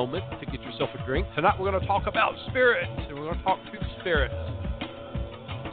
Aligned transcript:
moment 0.00 0.24
to 0.40 0.46
get 0.46 0.62
yourself 0.62 0.88
a 0.94 1.04
drink. 1.04 1.26
Tonight 1.34 1.60
we're 1.60 1.70
going 1.70 1.78
to 1.78 1.86
talk 1.86 2.06
about 2.06 2.32
spirits, 2.48 2.88
and 2.96 3.18
we're 3.18 3.26
going 3.26 3.36
to 3.36 3.44
talk 3.44 3.58
to 3.66 4.00
spirits. 4.00 4.34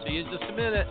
See 0.03 0.15
you 0.15 0.25
in 0.25 0.27
just 0.29 0.43
a 0.49 0.53
minute. 0.53 0.85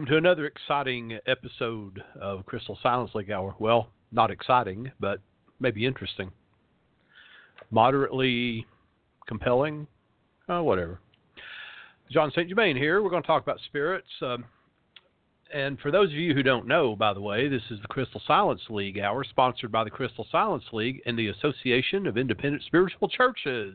Welcome 0.00 0.14
to 0.14 0.18
another 0.18 0.46
exciting 0.46 1.18
episode 1.26 2.02
of 2.18 2.46
Crystal 2.46 2.78
Silence 2.82 3.10
League 3.14 3.30
Hour. 3.30 3.54
Well, 3.58 3.90
not 4.10 4.30
exciting, 4.30 4.90
but 4.98 5.20
maybe 5.60 5.84
interesting. 5.84 6.30
Moderately 7.70 8.64
compelling, 9.28 9.86
uh, 10.48 10.62
whatever. 10.62 11.00
Jon 12.10 12.30
St. 12.30 12.48
Germain 12.48 12.78
here. 12.78 13.02
We're 13.02 13.10
going 13.10 13.22
to 13.22 13.26
talk 13.26 13.42
about 13.42 13.58
spirits. 13.66 14.08
Um, 14.22 14.46
and 15.52 15.78
for 15.80 15.90
those 15.90 16.08
of 16.08 16.16
you 16.16 16.32
who 16.32 16.42
don't 16.42 16.66
know, 16.66 16.96
by 16.96 17.12
the 17.12 17.20
way, 17.20 17.48
this 17.48 17.64
is 17.70 17.78
the 17.82 17.88
Crystal 17.88 18.22
Silence 18.26 18.62
League 18.70 18.98
Hour, 18.98 19.22
sponsored 19.22 19.70
by 19.70 19.84
the 19.84 19.90
Crystal 19.90 20.26
Silence 20.32 20.64
League 20.72 21.02
and 21.04 21.18
the 21.18 21.28
Association 21.28 22.06
of 22.06 22.16
Independent 22.16 22.62
Spiritual 22.62 23.10
Churches, 23.10 23.74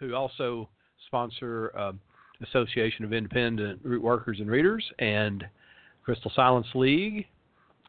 who 0.00 0.12
also 0.12 0.68
sponsor. 1.06 1.70
Um, 1.78 2.00
Association 2.48 3.04
of 3.04 3.12
Independent 3.12 3.80
Root 3.82 4.02
Workers 4.02 4.38
and 4.40 4.50
Readers, 4.50 4.84
and 4.98 5.44
Crystal 6.04 6.32
Silence 6.34 6.66
League, 6.74 7.26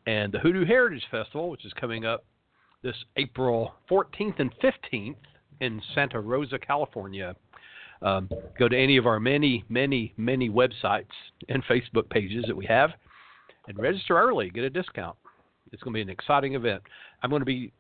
and 0.08 0.32
the 0.32 0.40
Hoodoo 0.40 0.66
Heritage 0.66 1.04
Festival, 1.12 1.50
which 1.50 1.66
is 1.66 1.74
coming 1.74 2.06
up 2.06 2.26
this 2.84 2.96
April 3.18 3.74
14th 3.90 4.40
and 4.40 4.54
15th 4.60 5.16
in 5.62 5.82
Santa 5.94 6.20
Rosa, 6.20 6.60
California. 6.60 7.36
Um, 8.02 8.30
go 8.60 8.68
to 8.68 8.78
any 8.78 8.98
of 8.98 9.08
our 9.08 9.20
many, 9.20 9.64
many, 9.70 10.14
many 10.18 10.50
websites 10.50 11.06
and 11.50 11.64
Facebook 11.66 12.10
pages 12.10 12.44
that 12.48 12.56
we 12.56 12.66
have 12.66 12.92
and 13.68 13.78
register 13.80 14.18
early, 14.18 14.50
get 14.50 14.64
a 14.64 14.70
discount. 14.70 15.18
It's 15.72 15.82
going 15.82 15.94
to 15.94 15.98
be 15.98 16.02
an 16.02 16.10
exciting 16.10 16.54
event. 16.56 16.84
I'm 17.24 17.30
going 17.30 17.42
to 17.42 17.46
be 17.46 17.72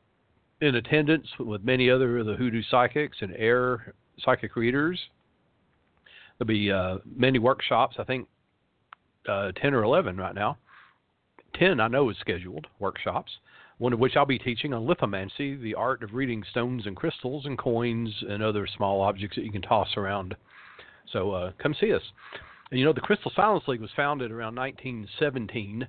in 0.61 0.75
attendance 0.75 1.27
with 1.39 1.63
many 1.63 1.89
other 1.89 2.19
of 2.19 2.25
the 2.25 2.35
Hoodoo 2.35 2.63
psychics 2.71 3.17
and 3.21 3.33
air 3.37 3.93
psychic 4.19 4.55
readers 4.55 4.99
There'll 6.37 6.47
be 6.47 6.71
uh, 6.71 6.97
many 7.05 7.39
workshops. 7.39 7.95
I 7.99 8.03
think 8.03 8.27
uh, 9.27 9.51
ten 9.53 9.73
or 9.73 9.83
eleven 9.83 10.17
right 10.17 10.35
now. 10.35 10.57
Ten 11.53 11.79
I 11.79 11.87
know 11.87 12.09
is 12.09 12.17
scheduled 12.19 12.67
workshops. 12.79 13.31
One 13.77 13.93
of 13.93 13.99
which 13.99 14.15
I'll 14.15 14.25
be 14.25 14.39
teaching 14.39 14.73
on 14.73 14.85
lithomancy, 14.85 15.61
the 15.61 15.75
art 15.75 16.01
of 16.01 16.13
reading 16.13 16.43
stones 16.49 16.85
and 16.85 16.95
crystals 16.95 17.45
and 17.45 17.57
coins 17.57 18.09
and 18.29 18.41
other 18.41 18.67
small 18.67 19.01
objects 19.01 19.35
that 19.35 19.43
you 19.43 19.51
can 19.51 19.61
toss 19.61 19.89
around. 19.97 20.35
So 21.11 21.31
uh, 21.31 21.51
come 21.61 21.75
see 21.79 21.93
us. 21.93 22.01
And 22.71 22.79
you 22.79 22.85
know, 22.85 22.93
the 22.93 23.01
Crystal 23.01 23.31
Silence 23.35 23.65
League 23.67 23.81
was 23.81 23.89
founded 23.95 24.31
around 24.31 24.55
1917 24.55 25.87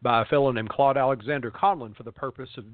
by 0.00 0.22
a 0.22 0.24
fellow 0.26 0.52
named 0.52 0.68
Claude 0.68 0.96
Alexander 0.96 1.50
Conlin 1.50 1.94
for 1.94 2.04
the 2.04 2.12
purpose 2.12 2.50
of 2.56 2.64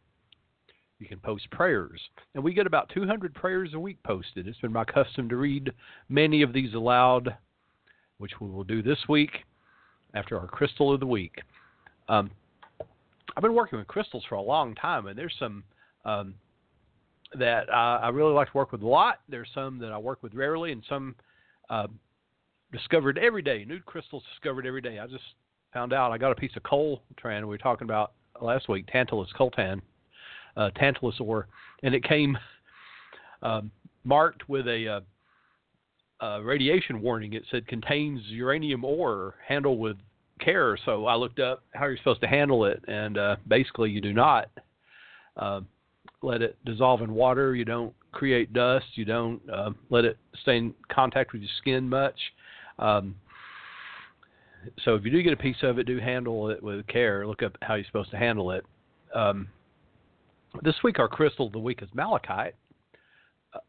you 0.99 1.07
can 1.07 1.19
post 1.19 1.49
prayers. 1.51 1.99
And 2.35 2.43
we 2.43 2.53
get 2.53 2.67
about 2.67 2.89
200 2.93 3.33
prayers 3.33 3.71
a 3.73 3.79
week 3.79 3.97
posted. 4.03 4.47
It's 4.47 4.59
been 4.59 4.73
my 4.73 4.83
custom 4.85 5.29
to 5.29 5.37
read 5.37 5.71
many 6.09 6.41
of 6.41 6.53
these 6.53 6.73
aloud, 6.73 7.35
which 8.17 8.33
we 8.39 8.49
will 8.49 8.65
do 8.65 8.81
this 8.81 8.99
week 9.07 9.31
after 10.13 10.37
our 10.37 10.47
Crystal 10.47 10.93
of 10.93 10.99
the 10.99 11.07
Week. 11.07 11.35
Um, 12.09 12.29
I've 13.35 13.43
been 13.43 13.53
working 13.53 13.79
with 13.79 13.87
crystals 13.87 14.25
for 14.27 14.35
a 14.35 14.41
long 14.41 14.75
time, 14.75 15.07
and 15.07 15.17
there's 15.17 15.35
some 15.39 15.63
um, 16.03 16.33
that 17.37 17.71
I, 17.73 17.97
I, 18.03 18.09
really 18.09 18.33
like 18.33 18.51
to 18.51 18.57
work 18.57 18.71
with 18.71 18.81
a 18.81 18.87
lot. 18.87 19.19
There's 19.29 19.49
some 19.53 19.77
that 19.79 19.91
I 19.91 19.97
work 19.97 20.23
with 20.23 20.33
rarely, 20.33 20.71
and 20.71 20.83
some 20.89 21.15
uh, 21.69 21.87
discovered 22.71 23.17
every 23.17 23.43
day. 23.43 23.65
New 23.65 23.79
crystals 23.81 24.23
discovered 24.33 24.65
every 24.65 24.81
day. 24.81 24.97
I 24.99 25.05
just 25.05 25.23
found 25.73 25.93
out 25.93 26.11
I 26.11 26.17
got 26.17 26.31
a 26.31 26.35
piece 26.35 26.55
of 26.55 26.63
coltan 26.63 27.41
we 27.41 27.45
were 27.45 27.57
talking 27.57 27.85
about 27.85 28.13
last 28.41 28.67
week, 28.67 28.87
Tantalus 28.87 29.29
coltan, 29.37 29.81
uh, 30.57 30.69
Tantalus 30.71 31.19
ore, 31.19 31.47
and 31.83 31.93
it 31.93 32.03
came 32.03 32.37
um, 33.41 33.71
marked 34.03 34.47
with 34.49 34.67
a, 34.67 35.01
uh, 36.21 36.25
a, 36.25 36.43
radiation 36.43 37.01
warning. 37.01 37.33
It 37.33 37.43
said 37.51 37.67
contains 37.67 38.21
uranium 38.27 38.83
ore, 38.83 39.35
handle 39.47 39.77
with 39.77 39.97
care. 40.39 40.77
So 40.85 41.05
I 41.05 41.15
looked 41.15 41.39
up 41.39 41.63
how 41.73 41.85
you're 41.85 41.97
supposed 41.97 42.21
to 42.21 42.27
handle 42.27 42.65
it, 42.65 42.83
and 42.87 43.17
uh, 43.17 43.35
basically 43.47 43.91
you 43.91 44.01
do 44.01 44.13
not 44.13 44.49
uh, 45.37 45.61
let 46.21 46.41
it 46.41 46.57
dissolve 46.65 47.01
in 47.01 47.13
water. 47.13 47.55
You 47.55 47.65
don't 47.65 47.93
create 48.11 48.53
dust. 48.53 48.85
You 48.95 49.05
don't 49.05 49.41
uh, 49.49 49.71
let 49.89 50.05
it 50.05 50.17
stay 50.41 50.57
in 50.57 50.73
contact 50.91 51.33
with 51.33 51.41
your 51.41 51.51
skin 51.59 51.87
much. 51.87 52.19
Um, 52.77 53.15
so 54.83 54.95
if 54.95 55.05
you 55.05 55.11
do 55.11 55.23
get 55.23 55.33
a 55.33 55.37
piece 55.37 55.57
of 55.63 55.79
it, 55.79 55.85
do 55.85 55.99
handle 55.99 56.49
it 56.49 56.61
with 56.61 56.85
care. 56.87 57.25
Look 57.25 57.43
up 57.43 57.57
how 57.61 57.75
you're 57.75 57.85
supposed 57.85 58.11
to 58.11 58.17
handle 58.17 58.51
it. 58.51 58.65
Um, 59.13 59.47
this 60.63 60.75
week, 60.83 60.99
our 60.99 61.07
crystal 61.07 61.47
of 61.47 61.53
the 61.53 61.59
week 61.59 61.81
is 61.81 61.89
malachite, 61.93 62.55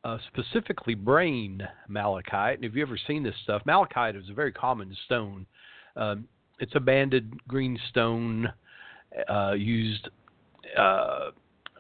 uh, 0.05 0.19
specifically 0.29 0.95
brain 0.95 1.67
malachite. 1.89 2.57
And 2.57 2.65
if 2.65 2.75
you've 2.75 2.89
ever 2.89 2.99
seen 3.07 3.23
this 3.23 3.35
stuff, 3.43 3.63
malachite 3.65 4.17
is 4.17 4.29
a 4.31 4.35
very 4.35 4.53
common 4.53 4.97
stone. 5.07 5.47
Um, 5.97 6.29
it's 6.59 6.75
a 6.75 6.81
banded 6.81 7.33
green 7.49 7.79
stone 7.89 8.53
uh, 9.29 9.53
used, 9.53 10.09
uh, 10.79 11.31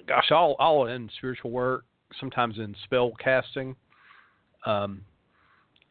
gosh, 0.06 0.30
all, 0.30 0.56
all 0.58 0.86
in 0.86 1.10
spiritual 1.18 1.50
work, 1.50 1.84
sometimes 2.18 2.58
in 2.58 2.74
spell 2.84 3.12
casting. 3.22 3.76
Um, 4.66 5.02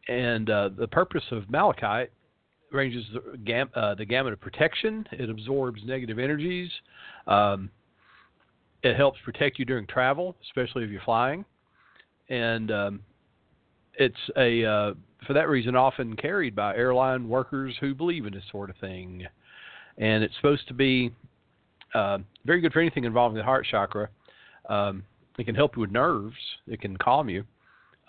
and 0.08 0.50
uh, 0.50 0.70
the 0.76 0.88
purpose 0.88 1.24
of 1.30 1.48
malachite 1.50 2.10
ranges 2.72 3.04
the, 3.12 3.38
gam- 3.38 3.70
uh, 3.74 3.94
the 3.94 4.04
gamut 4.04 4.32
of 4.32 4.40
protection. 4.40 5.06
It 5.12 5.30
absorbs 5.30 5.80
negative 5.84 6.18
energies. 6.18 6.70
Um, 7.26 7.70
it 8.82 8.96
helps 8.96 9.18
protect 9.24 9.58
you 9.58 9.64
during 9.64 9.86
travel, 9.86 10.36
especially 10.42 10.84
if 10.84 10.90
you're 10.90 11.02
flying, 11.02 11.44
and 12.28 12.70
um, 12.70 13.00
it's 13.94 14.16
a 14.36 14.64
uh, 14.64 14.94
for 15.26 15.34
that 15.34 15.48
reason 15.48 15.76
often 15.76 16.16
carried 16.16 16.54
by 16.54 16.74
airline 16.74 17.28
workers 17.28 17.74
who 17.80 17.94
believe 17.94 18.26
in 18.26 18.32
this 18.32 18.44
sort 18.50 18.70
of 18.70 18.76
thing. 18.76 19.26
And 19.98 20.24
it's 20.24 20.34
supposed 20.36 20.66
to 20.68 20.74
be 20.74 21.10
uh, 21.94 22.18
very 22.46 22.60
good 22.60 22.72
for 22.72 22.80
anything 22.80 23.04
involving 23.04 23.36
the 23.36 23.44
heart 23.44 23.66
chakra. 23.70 24.08
Um, 24.68 25.04
it 25.38 25.44
can 25.44 25.54
help 25.54 25.76
you 25.76 25.80
with 25.80 25.90
nerves. 25.90 26.36
It 26.66 26.80
can 26.80 26.96
calm 26.96 27.28
you, 27.28 27.44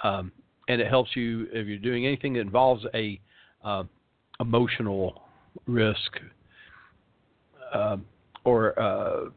um, 0.04 0.32
and 0.70 0.80
it 0.80 0.88
helps 0.88 1.16
you 1.16 1.48
if 1.52 1.68
you're 1.68 1.78
doing 1.78 2.06
anything 2.06 2.34
that 2.34 2.42
involves 2.42 2.86
a 2.94 3.20
uh, 3.64 3.84
emotional 4.40 5.24
risk 5.68 6.20
uh, 7.74 7.98
or 8.46 8.80
uh, 8.80 9.30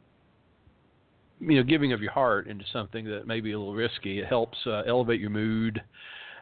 you 1.48 1.56
know, 1.56 1.62
giving 1.62 1.92
of 1.92 2.00
your 2.00 2.12
heart 2.12 2.46
into 2.46 2.64
something 2.72 3.04
that 3.06 3.26
may 3.26 3.40
be 3.40 3.52
a 3.52 3.58
little 3.58 3.74
risky. 3.74 4.18
It 4.18 4.26
helps 4.26 4.58
uh, 4.66 4.82
elevate 4.86 5.20
your 5.20 5.30
mood, 5.30 5.82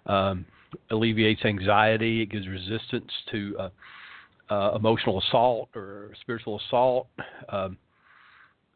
um, 0.06 0.44
alleviates 0.90 1.44
anxiety. 1.44 2.22
It 2.22 2.26
gives 2.26 2.48
resistance 2.48 3.10
to 3.30 3.56
uh, 3.58 3.68
uh, 4.52 4.76
emotional 4.76 5.20
assault 5.20 5.68
or 5.74 6.12
spiritual 6.20 6.60
assault. 6.66 7.08
Um, 7.48 7.76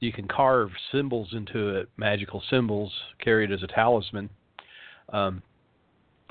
you 0.01 0.13
can 0.13 0.29
carve 0.29 0.71
symbols 0.93 1.29
into 1.33 1.71
it, 1.71 1.89
magical 1.97 2.43
symbols, 2.51 2.93
carry 3.23 3.45
it 3.45 3.51
as 3.51 3.63
a 3.63 3.67
talisman. 3.67 4.29
Um, 5.13 5.43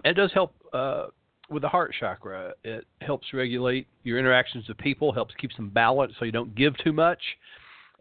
it 0.03 0.13
does 0.13 0.31
help 0.33 0.53
uh, 0.74 1.07
with 1.50 1.62
the 1.62 1.69
heart 1.69 1.94
chakra. 2.00 2.53
It 2.63 2.86
helps 3.01 3.33
regulate 3.33 3.88
your 4.03 4.19
interactions 4.19 4.68
with 4.68 4.77
people, 4.77 5.12
helps 5.12 5.33
keeps 5.36 5.56
some 5.56 5.69
balance 5.69 6.13
so 6.19 6.25
you 6.25 6.31
don't 6.31 6.53
give 6.56 6.77
too 6.83 6.94
much 6.94 7.19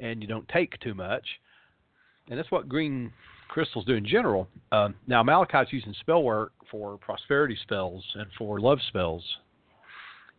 and 0.01 0.21
you 0.21 0.29
don't 0.29 0.49
take 0.49 0.79
too 0.81 0.95
much. 0.95 1.25
And 2.29 2.39
that's 2.39 2.51
what 2.51 2.69
green 2.69 3.13
crystals 3.49 3.85
do 3.85 3.95
in 3.95 4.07
general. 4.07 4.49
Um, 4.73 4.95
now, 5.07 5.23
Malachite's 5.23 5.73
using 5.73 5.95
spell 6.01 6.23
work 6.23 6.53
for 6.71 6.97
prosperity 6.99 7.57
spells 7.63 8.05
and 8.15 8.27
for 8.37 8.61
love 8.61 8.79
spells. 8.89 9.23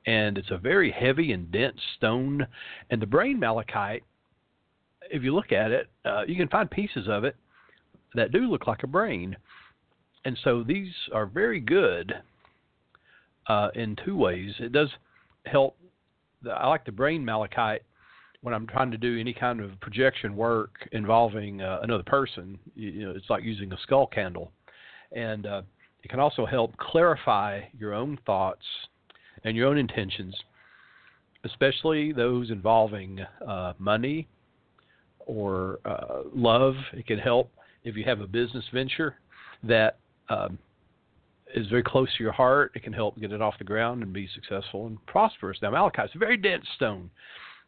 And 0.07 0.37
it's 0.37 0.51
a 0.51 0.57
very 0.57 0.91
heavy 0.91 1.31
and 1.31 1.51
dense 1.51 1.79
stone. 1.97 2.45
And 2.89 3.01
the 3.01 3.07
brain 3.07 3.39
malachite, 3.39 4.03
if 5.09 5.23
you 5.23 5.33
look 5.33 5.51
at 5.51 5.71
it, 5.71 5.87
uh, 6.03 6.23
you 6.27 6.35
can 6.35 6.47
find 6.47 6.69
pieces 6.69 7.07
of 7.07 7.23
it 7.23 7.35
that 8.15 8.31
do 8.31 8.39
look 8.39 8.67
like 8.67 8.83
a 8.83 8.87
brain. 8.87 9.35
And 10.25 10.37
so 10.43 10.63
these 10.63 10.91
are 11.13 11.25
very 11.25 11.59
good 11.59 12.13
uh, 13.47 13.69
in 13.75 13.95
two 14.03 14.17
ways. 14.17 14.53
It 14.59 14.71
does 14.71 14.89
help. 15.45 15.77
The, 16.41 16.51
I 16.51 16.67
like 16.67 16.85
the 16.85 16.91
brain 16.91 17.23
malachite 17.23 17.83
when 18.45 18.53
I'm 18.53 18.67
trying 18.67 18.91
to 18.91 18.97
do 18.97 19.19
any 19.19 19.33
kind 19.33 19.59
of 19.59 19.71
projection 19.81 20.35
work 20.35 20.87
involving 20.91 21.63
uh, 21.63 21.79
another 21.81 22.03
person. 22.03 22.59
You, 22.75 22.89
you, 22.91 23.05
know, 23.07 23.13
it's 23.15 23.27
like 23.27 23.43
using 23.43 23.73
a 23.73 23.77
skull 23.81 24.05
candle, 24.05 24.51
and 25.11 25.47
uh, 25.47 25.63
it 26.03 26.09
can 26.09 26.19
also 26.19 26.45
help 26.45 26.77
clarify 26.77 27.61
your 27.75 27.95
own 27.95 28.19
thoughts 28.23 28.61
and 29.43 29.57
your 29.57 29.67
own 29.67 29.79
intentions, 29.79 30.35
especially 31.43 32.13
those 32.13 32.51
involving 32.51 33.19
uh, 33.47 33.73
money 33.79 34.27
or 35.25 35.79
uh, 35.83 36.21
love. 36.31 36.75
It 36.93 37.07
can 37.07 37.17
help 37.17 37.49
if 37.83 37.95
you 37.95 38.03
have 38.03 38.21
a 38.21 38.27
business 38.27 38.65
venture 38.71 39.15
that 39.63 39.97
um, 40.29 40.59
is 41.55 41.65
very 41.69 41.81
close 41.81 42.09
to 42.15 42.23
your 42.23 42.31
heart. 42.31 42.73
It 42.75 42.83
can 42.83 42.93
help 42.93 43.19
get 43.19 43.31
it 43.31 43.41
off 43.41 43.55
the 43.57 43.63
ground 43.63 44.03
and 44.03 44.13
be 44.13 44.29
successful 44.35 44.85
and 44.85 45.03
prosperous. 45.07 45.57
Now, 45.63 45.71
malachite 45.71 46.11
is 46.11 46.15
a 46.15 46.19
very 46.19 46.37
dense 46.37 46.65
stone. 46.75 47.09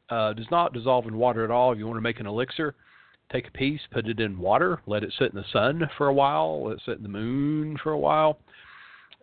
Uh, 0.09 0.33
does 0.33 0.47
not 0.51 0.73
dissolve 0.73 1.05
in 1.05 1.17
water 1.17 1.43
at 1.43 1.51
all. 1.51 1.71
If 1.71 1.79
you 1.79 1.85
want 1.85 1.97
to 1.97 2.01
make 2.01 2.19
an 2.19 2.27
elixir, 2.27 2.75
take 3.31 3.47
a 3.47 3.51
piece, 3.51 3.81
put 3.91 4.07
it 4.07 4.19
in 4.19 4.37
water, 4.37 4.79
let 4.85 5.03
it 5.03 5.13
sit 5.19 5.31
in 5.31 5.35
the 5.35 5.45
sun 5.51 5.89
for 5.97 6.07
a 6.07 6.13
while, 6.13 6.65
let 6.65 6.77
it 6.77 6.81
sit 6.85 6.97
in 6.97 7.03
the 7.03 7.09
moon 7.09 7.77
for 7.83 7.91
a 7.91 7.99
while, 7.99 8.39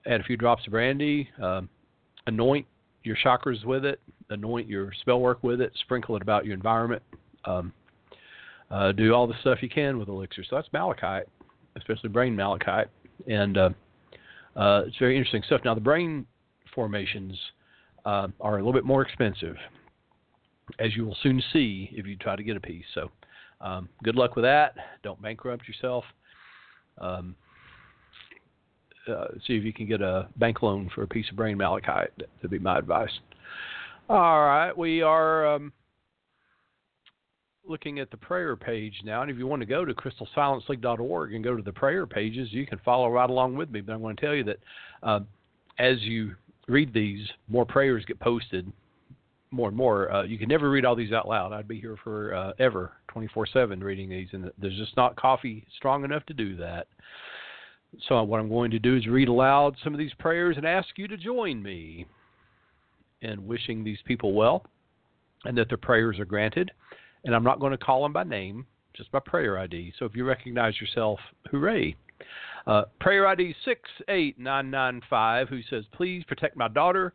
add 0.06 0.20
a 0.20 0.24
few 0.24 0.36
drops 0.36 0.66
of 0.66 0.72
brandy, 0.72 1.28
um, 1.42 1.68
anoint 2.26 2.66
your 3.02 3.16
chakras 3.24 3.64
with 3.64 3.84
it, 3.84 4.00
anoint 4.30 4.68
your 4.68 4.92
spell 5.00 5.20
work 5.20 5.42
with 5.42 5.60
it, 5.60 5.72
sprinkle 5.80 6.16
it 6.16 6.22
about 6.22 6.44
your 6.44 6.54
environment. 6.54 7.02
Um, 7.44 7.72
uh, 8.70 8.92
do 8.92 9.14
all 9.14 9.26
the 9.26 9.34
stuff 9.40 9.58
you 9.62 9.68
can 9.68 9.98
with 9.98 10.08
elixir. 10.08 10.42
So 10.48 10.56
that's 10.56 10.68
malachite, 10.72 11.28
especially 11.76 12.08
brain 12.08 12.34
malachite, 12.34 12.88
and 13.28 13.56
uh, 13.56 13.70
uh, 14.56 14.82
it's 14.86 14.96
very 14.98 15.16
interesting 15.16 15.42
stuff. 15.46 15.60
Now 15.64 15.74
the 15.74 15.80
brain 15.80 16.26
formations 16.74 17.38
uh, 18.04 18.28
are 18.40 18.54
a 18.54 18.56
little 18.58 18.72
bit 18.72 18.84
more 18.84 19.02
expensive, 19.02 19.56
as 20.78 20.96
you 20.96 21.04
will 21.04 21.16
soon 21.22 21.42
see 21.52 21.90
if 21.92 22.06
you 22.06 22.16
try 22.16 22.36
to 22.36 22.42
get 22.42 22.56
a 22.56 22.60
piece. 22.60 22.84
So 22.94 23.10
um, 23.60 23.88
good 24.02 24.16
luck 24.16 24.36
with 24.36 24.44
that. 24.44 24.74
Don't 25.02 25.20
bankrupt 25.20 25.66
yourself. 25.68 26.04
Um, 26.98 27.34
uh, 29.08 29.26
see 29.46 29.54
if 29.54 29.64
you 29.64 29.72
can 29.72 29.86
get 29.86 30.00
a 30.00 30.28
bank 30.36 30.62
loan 30.62 30.90
for 30.94 31.02
a 31.02 31.08
piece 31.08 31.28
of 31.30 31.36
brain 31.36 31.58
malachite. 31.58 32.10
That'd 32.16 32.50
be 32.50 32.58
my 32.58 32.78
advice. 32.78 33.10
All 34.08 34.44
right, 34.44 34.76
we 34.76 35.02
are 35.02 35.54
um, 35.54 35.72
looking 37.66 37.98
at 38.00 38.10
the 38.10 38.16
prayer 38.16 38.56
page 38.56 39.00
now, 39.04 39.22
and 39.22 39.30
if 39.30 39.38
you 39.38 39.46
want 39.46 39.60
to 39.60 39.66
go 39.66 39.84
to 39.84 39.94
crystalsilenceleague.org 39.94 41.34
and 41.34 41.44
go 41.44 41.56
to 41.56 41.62
the 41.62 41.72
prayer 41.72 42.06
pages, 42.06 42.52
you 42.52 42.66
can 42.66 42.78
follow 42.84 43.08
right 43.10 43.28
along 43.28 43.56
with 43.56 43.70
me. 43.70 43.80
But 43.80 43.92
I'm 43.92 44.02
going 44.02 44.16
to 44.16 44.22
tell 44.24 44.34
you 44.34 44.44
that 44.44 44.58
uh, 45.02 45.20
as 45.78 46.00
you 46.02 46.34
read 46.68 46.92
these, 46.92 47.26
more 47.48 47.64
prayers 47.64 48.04
get 48.06 48.20
posted 48.20 48.70
more 49.54 49.68
and 49.68 49.76
more. 49.76 50.10
Uh, 50.12 50.22
you 50.24 50.38
can 50.38 50.48
never 50.48 50.70
read 50.70 50.84
all 50.84 50.96
these 50.96 51.12
out 51.12 51.28
loud. 51.28 51.52
I'd 51.52 51.68
be 51.68 51.80
here 51.80 51.96
for 52.02 52.34
uh, 52.34 52.52
ever, 52.58 52.92
24/7, 53.14 53.82
reading 53.82 54.08
these, 54.08 54.28
and 54.32 54.50
there's 54.58 54.76
just 54.76 54.96
not 54.96 55.16
coffee 55.16 55.64
strong 55.76 56.04
enough 56.04 56.24
to 56.26 56.34
do 56.34 56.56
that. 56.56 56.86
So 58.08 58.22
what 58.24 58.40
I'm 58.40 58.48
going 58.48 58.72
to 58.72 58.78
do 58.78 58.96
is 58.96 59.06
read 59.06 59.28
aloud 59.28 59.76
some 59.84 59.94
of 59.94 59.98
these 59.98 60.12
prayers 60.18 60.56
and 60.56 60.66
ask 60.66 60.88
you 60.96 61.06
to 61.08 61.16
join 61.16 61.62
me 61.62 62.06
in 63.22 63.46
wishing 63.46 63.84
these 63.84 63.98
people 64.04 64.32
well, 64.32 64.64
and 65.44 65.56
that 65.56 65.68
their 65.68 65.78
prayers 65.78 66.18
are 66.18 66.24
granted. 66.24 66.70
And 67.24 67.34
I'm 67.34 67.44
not 67.44 67.60
going 67.60 67.72
to 67.72 67.78
call 67.78 68.02
them 68.02 68.12
by 68.12 68.24
name, 68.24 68.66
just 68.94 69.10
by 69.12 69.20
prayer 69.20 69.58
ID. 69.58 69.94
So 69.98 70.04
if 70.04 70.14
you 70.14 70.24
recognize 70.24 70.80
yourself, 70.80 71.18
hooray! 71.50 71.96
Uh, 72.66 72.84
prayer 73.00 73.26
ID 73.26 73.54
68995, 73.64 75.48
who 75.48 75.60
says, 75.68 75.84
Please 75.92 76.24
protect 76.24 76.56
my 76.56 76.68
daughter 76.68 77.12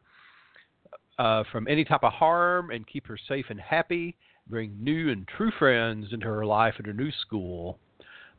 uh, 1.20 1.44
from 1.52 1.68
any 1.68 1.84
type 1.84 2.04
of 2.04 2.14
harm 2.14 2.72
and 2.72 2.88
keep 2.88 3.06
her 3.06 3.20
safe 3.28 3.46
and 3.50 3.60
happy. 3.60 4.16
Bring 4.48 4.76
new 4.82 5.12
and 5.12 5.28
true 5.28 5.52
friends 5.60 6.08
into 6.12 6.26
her 6.26 6.46
life 6.46 6.76
at 6.80 6.88
her 6.88 6.94
new 6.94 7.12
school. 7.22 7.78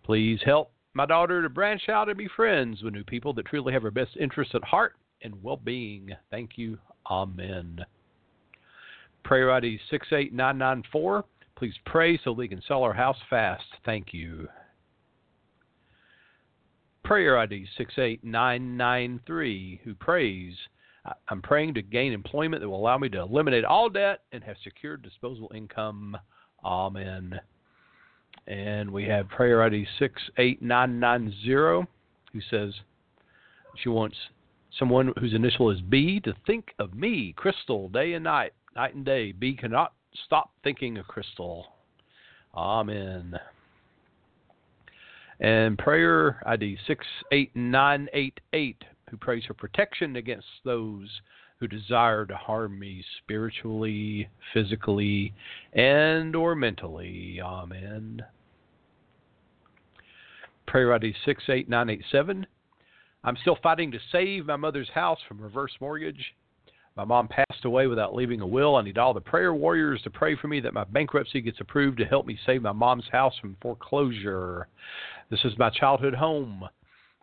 Please 0.03 0.41
help 0.45 0.73
my 0.95 1.07
daughter 1.07 1.43
to 1.43 1.49
branch 1.49 1.89
out 1.89 2.09
and 2.09 2.19
be 2.19 2.29
friends 2.35 2.83
with 2.83 2.95
new 2.95 3.05
people 3.05 3.33
that 3.35 3.47
truly 3.47 3.73
have 3.73 3.83
her 3.83 3.93
best 3.93 4.17
interests 4.19 4.55
at 4.57 4.65
heart 4.65 4.95
and 5.23 5.41
well 5.43 5.59
being. 5.59 6.11
Thank 6.31 6.53
you. 6.57 6.79
Amen. 7.09 7.85
Prayer 9.23 9.53
ID 9.53 9.79
68994. 9.91 11.25
Please 11.57 11.75
pray 11.85 12.19
so 12.25 12.33
we 12.33 12.49
can 12.49 12.63
sell 12.67 12.83
our 12.83 12.95
house 12.95 13.19
fast. 13.29 13.65
Thank 13.85 14.15
you. 14.15 14.49
Prayer 17.05 17.39
ID 17.39 17.67
68993. 17.77 19.83
Who 19.85 19.95
prays 19.95 20.55
I'm 21.29 21.43
praying 21.43 21.75
to 21.75 21.83
gain 21.83 22.13
employment 22.13 22.63
that 22.63 22.69
will 22.69 22.81
allow 22.81 22.99
me 22.99 23.09
to 23.11 23.21
eliminate 23.21 23.65
all 23.65 23.89
debt 23.89 24.21
and 24.33 24.43
have 24.45 24.57
secured 24.63 25.03
disposable 25.03 25.53
income. 25.55 26.17
Amen. 26.65 27.41
And 28.47 28.91
we 28.91 29.05
have 29.05 29.29
prayer 29.29 29.63
ID 29.63 29.87
68990 29.99 31.89
who 32.33 32.41
says 32.51 32.75
she 33.83 33.89
wants 33.89 34.17
someone 34.79 35.13
whose 35.19 35.35
initial 35.35 35.71
is 35.71 35.81
B 35.81 36.21
to 36.21 36.35
think 36.47 36.73
of 36.79 36.95
me, 36.95 37.35
Crystal, 37.37 37.89
day 37.89 38.13
and 38.15 38.25
night, 38.25 38.53
night 38.77 38.95
and 38.95 39.05
day. 39.05 39.33
B 39.33 39.55
cannot 39.55 39.93
stop 40.27 40.51
thinking 40.63 40.99
of 40.99 41.07
Crystal. 41.07 41.67
Amen. 42.55 43.39
And 45.41 45.79
prayer 45.79 46.43
ID 46.47 46.77
68988 46.87 48.85
who 49.11 49.17
prays 49.17 49.45
for 49.47 49.55
protection 49.55 50.17
against 50.17 50.47
those 50.65 51.09
who 51.59 51.69
desire 51.69 52.25
to 52.25 52.37
harm 52.37 52.79
me 52.79 53.05
spiritually, 53.19 54.29
physically, 54.55 55.35
and 55.75 56.35
or 56.35 56.55
mentally. 56.55 57.41
Amen. 57.43 58.23
Prayer 60.67 60.95
ID 60.95 61.15
68987. 61.25 62.47
I'm 63.23 63.37
still 63.43 63.59
fighting 63.63 63.91
to 63.91 63.99
save 64.11 64.47
my 64.47 64.57
mother's 64.57 64.89
house 64.95 65.19
from 65.29 65.41
reverse 65.41 65.73
mortgage. 65.81 66.35
My 66.97 67.05
mom 67.05 67.29
passed 67.29 67.65
away 67.65 67.87
without 67.87 68.15
leaving 68.15 68.41
a 68.41 68.47
will. 68.47 68.77
I 68.77 68.83
need 68.83 68.97
all 68.97 69.13
the 69.13 69.21
prayer 69.21 69.53
warriors 69.53 70.01
to 70.03 70.11
pray 70.11 70.37
for 70.37 70.49
me 70.49 70.61
that 70.61 70.75
my 70.75 70.85
bankruptcy 70.85 71.41
gets 71.41 71.61
approved 71.61 71.99
to 71.99 72.05
help 72.05 72.27
me 72.27 72.39
save 72.47 72.63
my 72.63 72.73
mom's 72.73 73.09
house 73.13 73.35
from 73.41 73.57
foreclosure. 73.61 74.69
This 75.31 75.41
is 75.45 75.53
my 75.59 75.71
childhood 75.71 76.15
home 76.15 76.69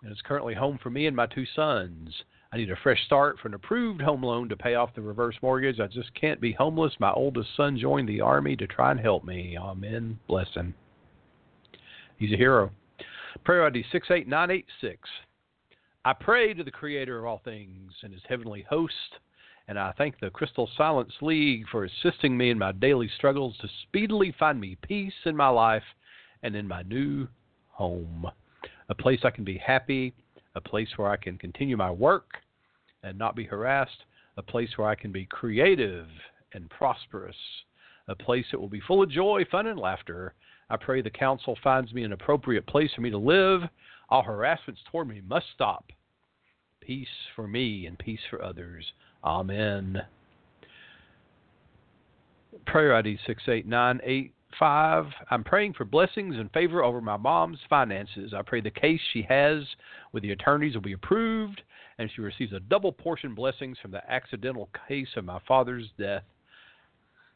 and 0.03 0.11
it's 0.11 0.21
currently 0.21 0.53
home 0.53 0.79
for 0.81 0.89
me 0.89 1.07
and 1.07 1.15
my 1.15 1.25
two 1.25 1.45
sons. 1.55 2.13
I 2.51 2.57
need 2.57 2.71
a 2.71 2.77
fresh 2.81 3.03
start 3.05 3.37
for 3.39 3.49
an 3.49 3.53
approved 3.53 4.01
home 4.01 4.23
loan 4.23 4.47
to 4.49 4.55
pay 4.55 4.75
off 4.75 4.95
the 4.95 5.01
reverse 5.01 5.35
mortgage. 5.41 5.79
I 5.79 5.87
just 5.87 6.13
can't 6.13 6.39
be 6.39 6.53
homeless. 6.53 6.93
My 6.99 7.11
oldest 7.11 7.49
son 7.57 7.77
joined 7.77 8.07
the 8.07 8.21
army 8.21 8.55
to 8.55 8.67
try 8.67 8.91
and 8.91 8.99
help 8.99 9.25
me. 9.25 9.57
Amen. 9.59 10.19
Bless 10.27 10.47
him. 10.53 10.73
He's 12.17 12.31
a 12.31 12.37
hero. 12.37 12.71
Prayer 13.43 13.65
ID 13.65 13.83
68986. 13.91 15.09
I 16.05 16.13
pray 16.13 16.53
to 16.53 16.63
the 16.63 16.71
Creator 16.71 17.19
of 17.19 17.25
all 17.25 17.41
things 17.43 17.91
and 18.01 18.13
His 18.13 18.23
heavenly 18.29 18.65
host, 18.69 18.93
and 19.67 19.77
I 19.77 19.93
thank 19.97 20.19
the 20.19 20.29
Crystal 20.29 20.69
Silence 20.77 21.11
League 21.21 21.65
for 21.69 21.83
assisting 21.83 22.37
me 22.37 22.49
in 22.49 22.57
my 22.57 22.71
daily 22.71 23.09
struggles 23.17 23.57
to 23.59 23.67
speedily 23.83 24.33
find 24.39 24.59
me 24.59 24.77
peace 24.81 25.13
in 25.25 25.35
my 25.35 25.49
life 25.49 25.83
and 26.43 26.55
in 26.55 26.65
my 26.65 26.83
new 26.83 27.27
home 27.67 28.31
a 28.89 28.95
place 28.95 29.19
I 29.23 29.29
can 29.29 29.43
be 29.43 29.57
happy, 29.57 30.13
a 30.55 30.61
place 30.61 30.89
where 30.95 31.09
I 31.09 31.17
can 31.17 31.37
continue 31.37 31.77
my 31.77 31.91
work 31.91 32.31
and 33.03 33.17
not 33.17 33.35
be 33.35 33.43
harassed, 33.43 34.03
a 34.37 34.41
place 34.41 34.69
where 34.75 34.87
I 34.87 34.95
can 34.95 35.11
be 35.11 35.25
creative 35.25 36.07
and 36.53 36.69
prosperous, 36.69 37.35
a 38.07 38.15
place 38.15 38.45
that 38.51 38.59
will 38.59 38.69
be 38.69 38.81
full 38.81 39.03
of 39.03 39.11
joy, 39.11 39.45
fun, 39.51 39.67
and 39.67 39.79
laughter, 39.79 40.33
I 40.69 40.77
pray 40.77 41.01
the 41.01 41.09
council 41.09 41.57
finds 41.63 41.93
me 41.93 42.03
an 42.03 42.11
appropriate 42.11 42.67
place 42.67 42.91
for 42.93 43.01
me 43.01 43.09
to 43.09 43.17
live. 43.17 43.61
All 44.09 44.23
harassments 44.23 44.81
toward 44.91 45.07
me 45.07 45.21
must 45.25 45.45
stop. 45.53 45.85
Peace 46.81 47.07
for 47.35 47.47
me 47.47 47.85
and 47.85 47.97
peace 47.97 48.19
for 48.29 48.41
others. 48.43 48.85
Amen. 49.23 50.01
Prayer 52.65 52.95
ID 52.95 53.19
68985. 54.59 55.27
I'm 55.31 55.43
praying 55.43 55.73
for 55.73 55.85
blessings 55.85 56.35
and 56.37 56.51
favor 56.51 56.83
over 56.83 57.01
my 57.01 57.17
mom's 57.17 57.59
finances. 57.69 58.33
I 58.35 58.41
pray 58.41 58.61
the 58.61 58.71
case 58.71 58.99
she 59.13 59.25
has 59.29 59.63
with 60.11 60.23
the 60.23 60.31
attorneys 60.31 60.73
will 60.73 60.81
be 60.81 60.93
approved 60.93 61.61
and 61.99 62.09
she 62.15 62.21
receives 62.21 62.53
a 62.53 62.59
double 62.59 62.91
portion 62.91 63.33
blessings 63.33 63.77
from 63.81 63.91
the 63.91 64.11
accidental 64.11 64.69
case 64.87 65.07
of 65.15 65.25
my 65.25 65.39
father's 65.47 65.85
death. 65.97 66.23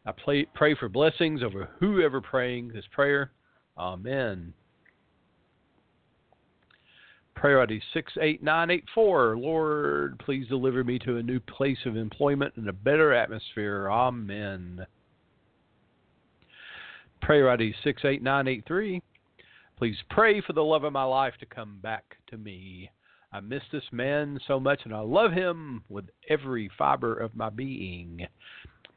I 0.05 0.11
pray, 0.11 0.45
pray 0.53 0.75
for 0.75 0.89
blessings 0.89 1.43
over 1.43 1.69
whoever 1.79 2.21
praying 2.21 2.69
this 2.69 2.85
prayer. 2.91 3.31
Amen. 3.77 4.53
Prayer 7.35 7.61
ID 7.61 7.81
68984. 7.93 9.37
Lord, 9.37 10.19
please 10.19 10.47
deliver 10.47 10.83
me 10.83 10.99
to 10.99 11.17
a 11.17 11.23
new 11.23 11.39
place 11.39 11.77
of 11.85 11.95
employment 11.95 12.53
and 12.55 12.67
a 12.67 12.73
better 12.73 13.13
atmosphere. 13.13 13.89
Amen. 13.89 14.85
Prayer 17.21 17.49
ID 17.49 17.73
68983. 17.83 19.01
Please 19.77 19.97
pray 20.09 20.41
for 20.41 20.53
the 20.53 20.63
love 20.63 20.83
of 20.83 20.93
my 20.93 21.03
life 21.03 21.33
to 21.39 21.45
come 21.45 21.79
back 21.81 22.17
to 22.27 22.37
me. 22.37 22.89
I 23.33 23.39
miss 23.39 23.63
this 23.71 23.83
man 23.91 24.39
so 24.47 24.59
much 24.59 24.81
and 24.83 24.93
I 24.93 24.99
love 24.99 25.31
him 25.31 25.83
with 25.89 26.05
every 26.29 26.69
fiber 26.77 27.15
of 27.15 27.35
my 27.35 27.49
being. 27.49 28.27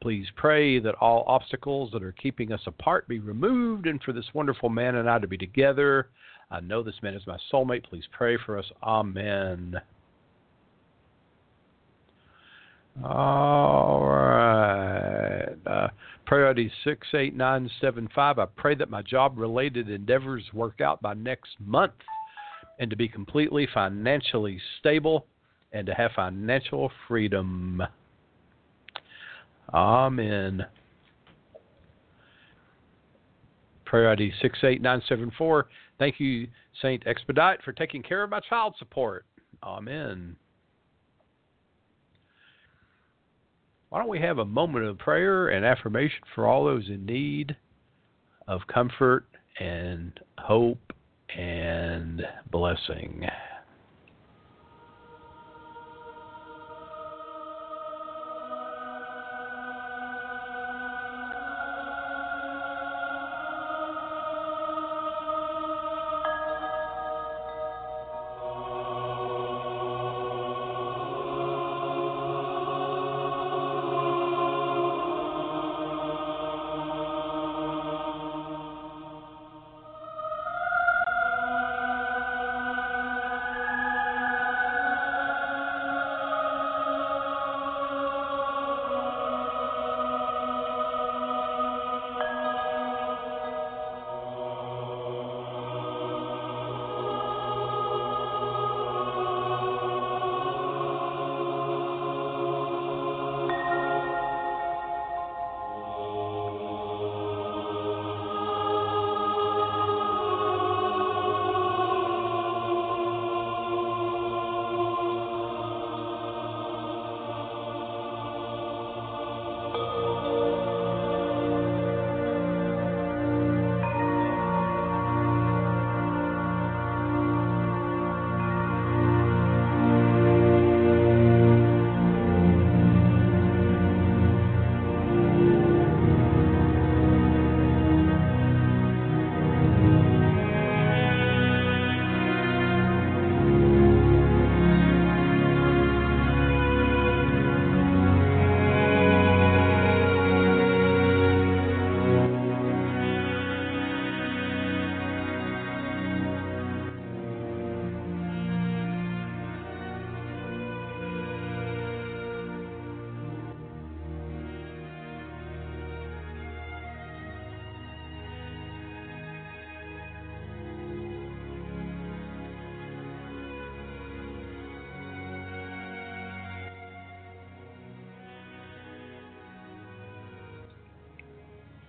Please 0.01 0.27
pray 0.35 0.79
that 0.79 0.95
all 0.95 1.23
obstacles 1.27 1.91
that 1.93 2.03
are 2.03 2.11
keeping 2.11 2.51
us 2.51 2.61
apart 2.67 3.07
be 3.07 3.19
removed 3.19 3.87
and 3.87 4.01
for 4.03 4.11
this 4.11 4.25
wonderful 4.33 4.69
man 4.69 4.95
and 4.95 5.09
I 5.09 5.19
to 5.19 5.27
be 5.27 5.37
together. 5.37 6.09
I 6.51 6.59
know 6.59 6.83
this 6.83 7.01
man 7.01 7.13
is 7.15 7.25
my 7.25 7.37
soulmate. 7.51 7.85
Please 7.85 8.03
pray 8.11 8.37
for 8.45 8.59
us. 8.59 8.65
Amen. 8.83 9.79
All 13.03 14.05
right. 14.05 15.55
Uh, 15.65 15.87
priority 16.25 16.71
68975. 16.83 18.39
I 18.39 18.45
pray 18.55 18.75
that 18.75 18.89
my 18.89 19.01
job 19.01 19.37
related 19.37 19.89
endeavors 19.89 20.43
work 20.53 20.81
out 20.81 21.01
by 21.01 21.13
next 21.13 21.51
month 21.59 21.93
and 22.79 22.89
to 22.89 22.95
be 22.95 23.07
completely 23.07 23.67
financially 23.73 24.59
stable 24.79 25.27
and 25.71 25.85
to 25.85 25.93
have 25.93 26.11
financial 26.15 26.91
freedom. 27.07 27.81
Amen. 29.73 30.65
Priority 33.85 34.33
68974. 34.41 35.67
Thank 35.99 36.19
you, 36.19 36.47
Saint 36.81 37.05
Expedite, 37.07 37.61
for 37.63 37.71
taking 37.71 38.03
care 38.03 38.23
of 38.23 38.29
my 38.29 38.39
child 38.41 38.75
support. 38.77 39.25
Amen. 39.63 40.35
Why 43.95 44.01
don't 44.01 44.09
we 44.09 44.19
have 44.19 44.39
a 44.39 44.45
moment 44.45 44.83
of 44.83 44.97
prayer 44.97 45.47
and 45.47 45.65
affirmation 45.65 46.19
for 46.35 46.47
all 46.47 46.65
those 46.65 46.89
in 46.89 47.05
need 47.05 47.55
of 48.45 48.59
comfort 48.67 49.25
and 49.57 50.11
hope 50.37 50.91
and 51.33 52.21
blessing? 52.51 53.25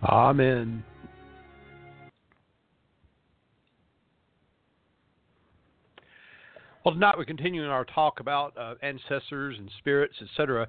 Amen. 0.07 0.85
Well, 6.85 6.95
tonight 6.95 7.19
we're 7.19 7.25
continuing 7.25 7.69
our 7.69 7.85
talk 7.85 8.21
about 8.21 8.57
uh, 8.57 8.75
ancestors 8.83 9.57
and 9.59 9.69
spirits, 9.79 10.15
etc. 10.23 10.69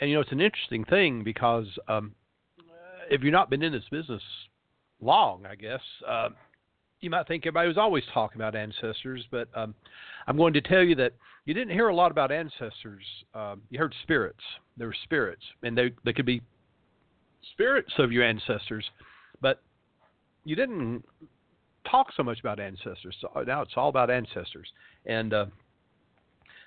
And 0.00 0.08
you 0.08 0.14
know, 0.14 0.20
it's 0.20 0.30
an 0.30 0.40
interesting 0.40 0.84
thing 0.84 1.24
because 1.24 1.66
um, 1.88 2.14
if 3.10 3.24
you've 3.24 3.32
not 3.32 3.50
been 3.50 3.64
in 3.64 3.72
this 3.72 3.82
business 3.90 4.22
long, 5.00 5.44
I 5.44 5.56
guess 5.56 5.80
uh, 6.06 6.28
you 7.00 7.10
might 7.10 7.26
think 7.26 7.44
everybody 7.46 7.66
was 7.66 7.78
always 7.78 8.04
talking 8.14 8.36
about 8.36 8.54
ancestors, 8.54 9.24
but 9.32 9.48
um, 9.56 9.74
I'm 10.28 10.36
going 10.36 10.52
to 10.52 10.60
tell 10.60 10.84
you 10.84 10.94
that 10.94 11.14
you 11.46 11.54
didn't 11.54 11.74
hear 11.74 11.88
a 11.88 11.94
lot 11.94 12.12
about 12.12 12.30
ancestors. 12.30 13.02
Um, 13.34 13.62
you 13.70 13.80
heard 13.80 13.94
spirits. 14.04 14.42
There 14.76 14.86
were 14.86 14.96
spirits, 15.02 15.42
and 15.64 15.76
they 15.76 15.90
they 16.04 16.12
could 16.12 16.26
be 16.26 16.42
spirits 17.52 17.92
of 17.98 18.12
your 18.12 18.24
ancestors, 18.24 18.84
but 19.40 19.62
you 20.44 20.56
didn't 20.56 21.04
talk 21.90 22.08
so 22.16 22.22
much 22.22 22.40
about 22.40 22.60
ancestors. 22.60 23.16
So 23.20 23.30
uh, 23.34 23.42
now 23.42 23.62
it's 23.62 23.72
all 23.76 23.88
about 23.88 24.10
ancestors. 24.10 24.68
And 25.06 25.32
uh, 25.32 25.46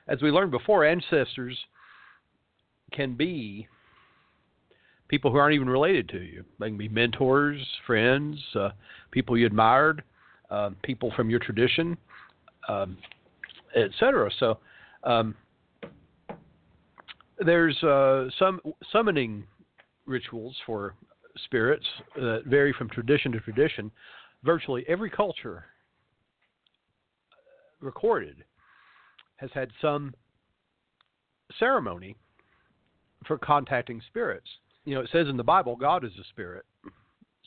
as 0.07 0.21
we 0.21 0.31
learned 0.31 0.51
before, 0.51 0.85
ancestors 0.85 1.57
can 2.91 3.15
be 3.15 3.67
people 5.07 5.31
who 5.31 5.37
aren't 5.37 5.55
even 5.55 5.69
related 5.69 6.09
to 6.09 6.21
you. 6.21 6.43
They 6.59 6.67
can 6.67 6.77
be 6.77 6.89
mentors, 6.89 7.61
friends, 7.85 8.37
uh, 8.55 8.69
people 9.11 9.37
you 9.37 9.45
admired, 9.45 10.03
uh, 10.49 10.71
people 10.83 11.11
from 11.15 11.29
your 11.29 11.39
tradition, 11.39 11.97
um, 12.67 12.97
etc. 13.75 14.29
So 14.39 14.59
um, 15.03 15.35
there's 17.39 17.81
uh, 17.83 18.29
some 18.37 18.61
summoning 18.91 19.43
rituals 20.05 20.55
for 20.65 20.95
spirits 21.45 21.85
that 22.15 22.43
vary 22.45 22.73
from 22.77 22.89
tradition 22.89 23.31
to 23.31 23.39
tradition. 23.39 23.91
virtually 24.43 24.83
every 24.87 25.09
culture 25.09 25.65
recorded 27.79 28.43
has 29.37 29.49
had 29.53 29.69
some 29.81 30.13
ceremony 31.59 32.15
for 33.25 33.37
contacting 33.37 34.01
spirits. 34.07 34.47
You 34.85 34.95
know, 34.95 35.01
it 35.01 35.09
says 35.11 35.27
in 35.27 35.37
the 35.37 35.43
Bible, 35.43 35.75
God 35.75 36.03
is 36.03 36.11
a 36.19 36.23
spirit. 36.29 36.65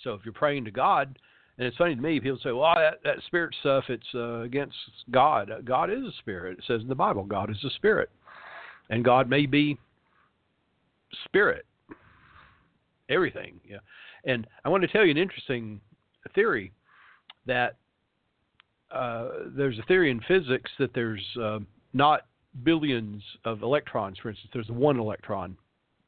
So 0.02 0.12
if 0.12 0.20
you're 0.25 0.34
praying 0.34 0.64
to 0.66 0.70
God, 0.70 1.18
and 1.56 1.66
it's 1.66 1.76
funny 1.76 1.94
to 1.94 2.00
me, 2.00 2.18
people 2.20 2.38
say, 2.42 2.50
"Well, 2.50 2.75
that, 2.75 2.99
that 3.04 3.23
spirit 3.26 3.54
stuff, 3.61 3.84
it's 3.88 4.06
uh, 4.14 4.40
against 4.40 4.76
God." 5.11 5.50
God 5.64 5.90
is 5.90 6.04
a 6.04 6.12
spirit. 6.18 6.58
It 6.58 6.64
says 6.66 6.82
in 6.82 6.88
the 6.88 6.94
Bible, 6.94 7.25
God 7.25 7.50
is 7.50 7.62
a 7.64 7.70
spirit, 7.70 8.11
and 8.90 9.04
God 9.04 9.28
may 9.28 9.46
be 9.46 9.78
spirit, 11.25 11.64
everything. 13.08 13.61
Yeah, 13.68 13.78
and 14.25 14.46
I 14.64 14.68
want 14.68 14.82
to 14.82 14.88
tell 14.88 15.04
you 15.04 15.11
an 15.11 15.18
interesting 15.18 15.80
theory 16.34 16.73
that 17.46 17.76
uh, 18.90 19.28
there's 19.56 19.78
a 19.78 19.82
theory 19.82 20.11
in 20.11 20.20
physics 20.26 20.70
that 20.78 20.94
there's 20.94 21.25
uh, 21.40 21.58
not 21.92 22.23
billions 22.62 23.23
of 23.44 23.62
electrons. 23.62 24.18
For 24.23 24.30
instance, 24.30 24.50
there's 24.52 24.68
one 24.68 24.99
electron 24.99 25.56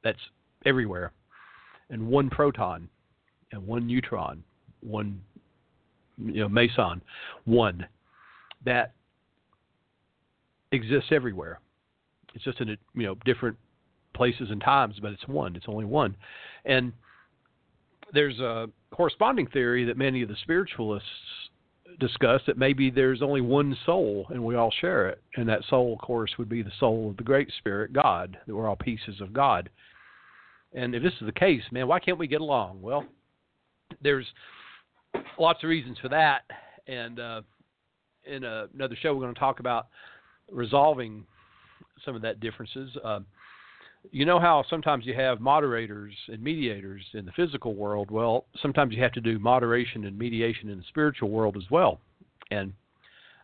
that's 0.05 0.21
everywhere, 0.65 1.12
and 1.91 2.07
one 2.07 2.31
proton, 2.31 2.88
and 3.53 3.67
one 3.67 3.87
neutron, 3.87 4.43
one 4.81 5.21
you 6.19 6.41
know 6.41 6.49
meson, 6.49 7.03
one 7.45 7.87
that 8.65 8.93
exists 10.73 11.11
everywhere. 11.12 11.61
It's 12.35 12.45
just 12.45 12.61
in 12.61 12.71
a, 12.71 12.76
you 12.95 13.05
know 13.05 13.17
different 13.25 13.57
places 14.17 14.49
and 14.51 14.61
times, 14.61 14.97
but 15.01 15.13
it's 15.13 15.29
one. 15.29 15.55
It's 15.55 15.67
only 15.69 15.85
one, 15.85 16.17
and 16.65 16.93
there's 18.13 18.39
a 18.39 18.69
corresponding 18.91 19.47
theory 19.49 19.85
that 19.85 19.97
many 19.97 20.23
of 20.23 20.29
the 20.29 20.37
spiritualists 20.43 21.09
discuss 21.99 22.41
that 22.47 22.59
maybe 22.59 22.91
there's 22.91 23.23
only 23.23 23.41
one 23.41 23.77
soul 23.87 24.27
and 24.31 24.43
we 24.43 24.55
all 24.55 24.73
share 24.81 25.09
it. 25.09 25.23
And 25.37 25.49
that 25.49 25.63
soul, 25.69 25.95
of 25.95 25.99
course, 26.01 26.33
would 26.39 26.49
be 26.49 26.63
the 26.63 26.73
soul 26.79 27.11
of 27.11 27.17
the 27.17 27.25
Great 27.25 27.51
Spirit, 27.59 27.93
God, 27.93 28.37
that 28.47 28.55
we're 28.55 28.69
all 28.69 28.77
pieces 28.77 29.21
of 29.21 29.33
God. 29.33 29.71
And 30.75 30.95
if 30.95 31.03
this 31.03 31.13
is 31.21 31.27
the 31.27 31.33
case, 31.33 31.63
man, 31.71 31.89
why 31.89 32.01
can't 32.01 32.19
we 32.19 32.27
get 32.27 32.41
along? 32.41 32.83
Well, 32.83 33.05
there's 34.03 34.27
lots 35.39 35.63
of 35.63 35.71
reasons 35.71 35.97
for 36.01 36.09
that. 36.09 36.43
And 36.87 37.19
uh, 37.19 37.43
in 38.25 38.45
a, 38.45 38.67
another 38.75 38.97
show, 39.01 39.15
we're 39.15 39.23
going 39.23 39.35
to 39.35 39.41
talk 39.41 39.61
about 39.61 39.87
resolving 40.51 41.25
some 42.05 42.15
of 42.15 42.23
that 42.23 42.41
differences. 42.41 42.91
Uh, 43.02 43.21
you 44.12 44.25
know 44.25 44.38
how 44.38 44.64
sometimes 44.69 45.06
you 45.06 45.14
have 45.14 45.40
moderators 45.40 46.14
and 46.28 46.42
mediators 46.42 47.02
in 47.14 47.25
the 47.25 47.32
physical 47.32 47.75
world? 47.75 48.10
Well, 48.10 48.45
sometimes 48.60 48.95
you 48.95 49.02
have 49.02 49.12
to 49.12 49.21
do 49.21 49.38
moderation 49.38 50.04
and 50.04 50.19
mediation 50.19 50.69
in 50.69 50.78
the 50.78 50.84
spiritual 50.88 51.30
world 51.30 51.56
as 51.56 51.71
well. 51.71 52.00
And 52.50 52.73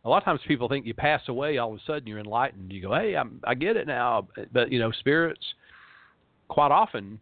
a 0.04 0.08
lot 0.08 0.18
of 0.18 0.24
times 0.24 0.40
people 0.46 0.68
think 0.68 0.86
you 0.86 0.94
pass 0.94 1.22
away, 1.28 1.58
all 1.58 1.72
of 1.72 1.78
a 1.78 1.82
sudden 1.86 2.06
you're 2.06 2.18
enlightened. 2.18 2.72
You 2.72 2.82
go, 2.82 2.94
hey, 2.94 3.16
I'm, 3.16 3.40
I 3.44 3.54
get 3.54 3.76
it 3.76 3.86
now. 3.86 4.28
But, 4.52 4.72
you 4.72 4.78
know, 4.78 4.90
spirits 4.92 5.44
quite 6.48 6.70
often 6.70 7.18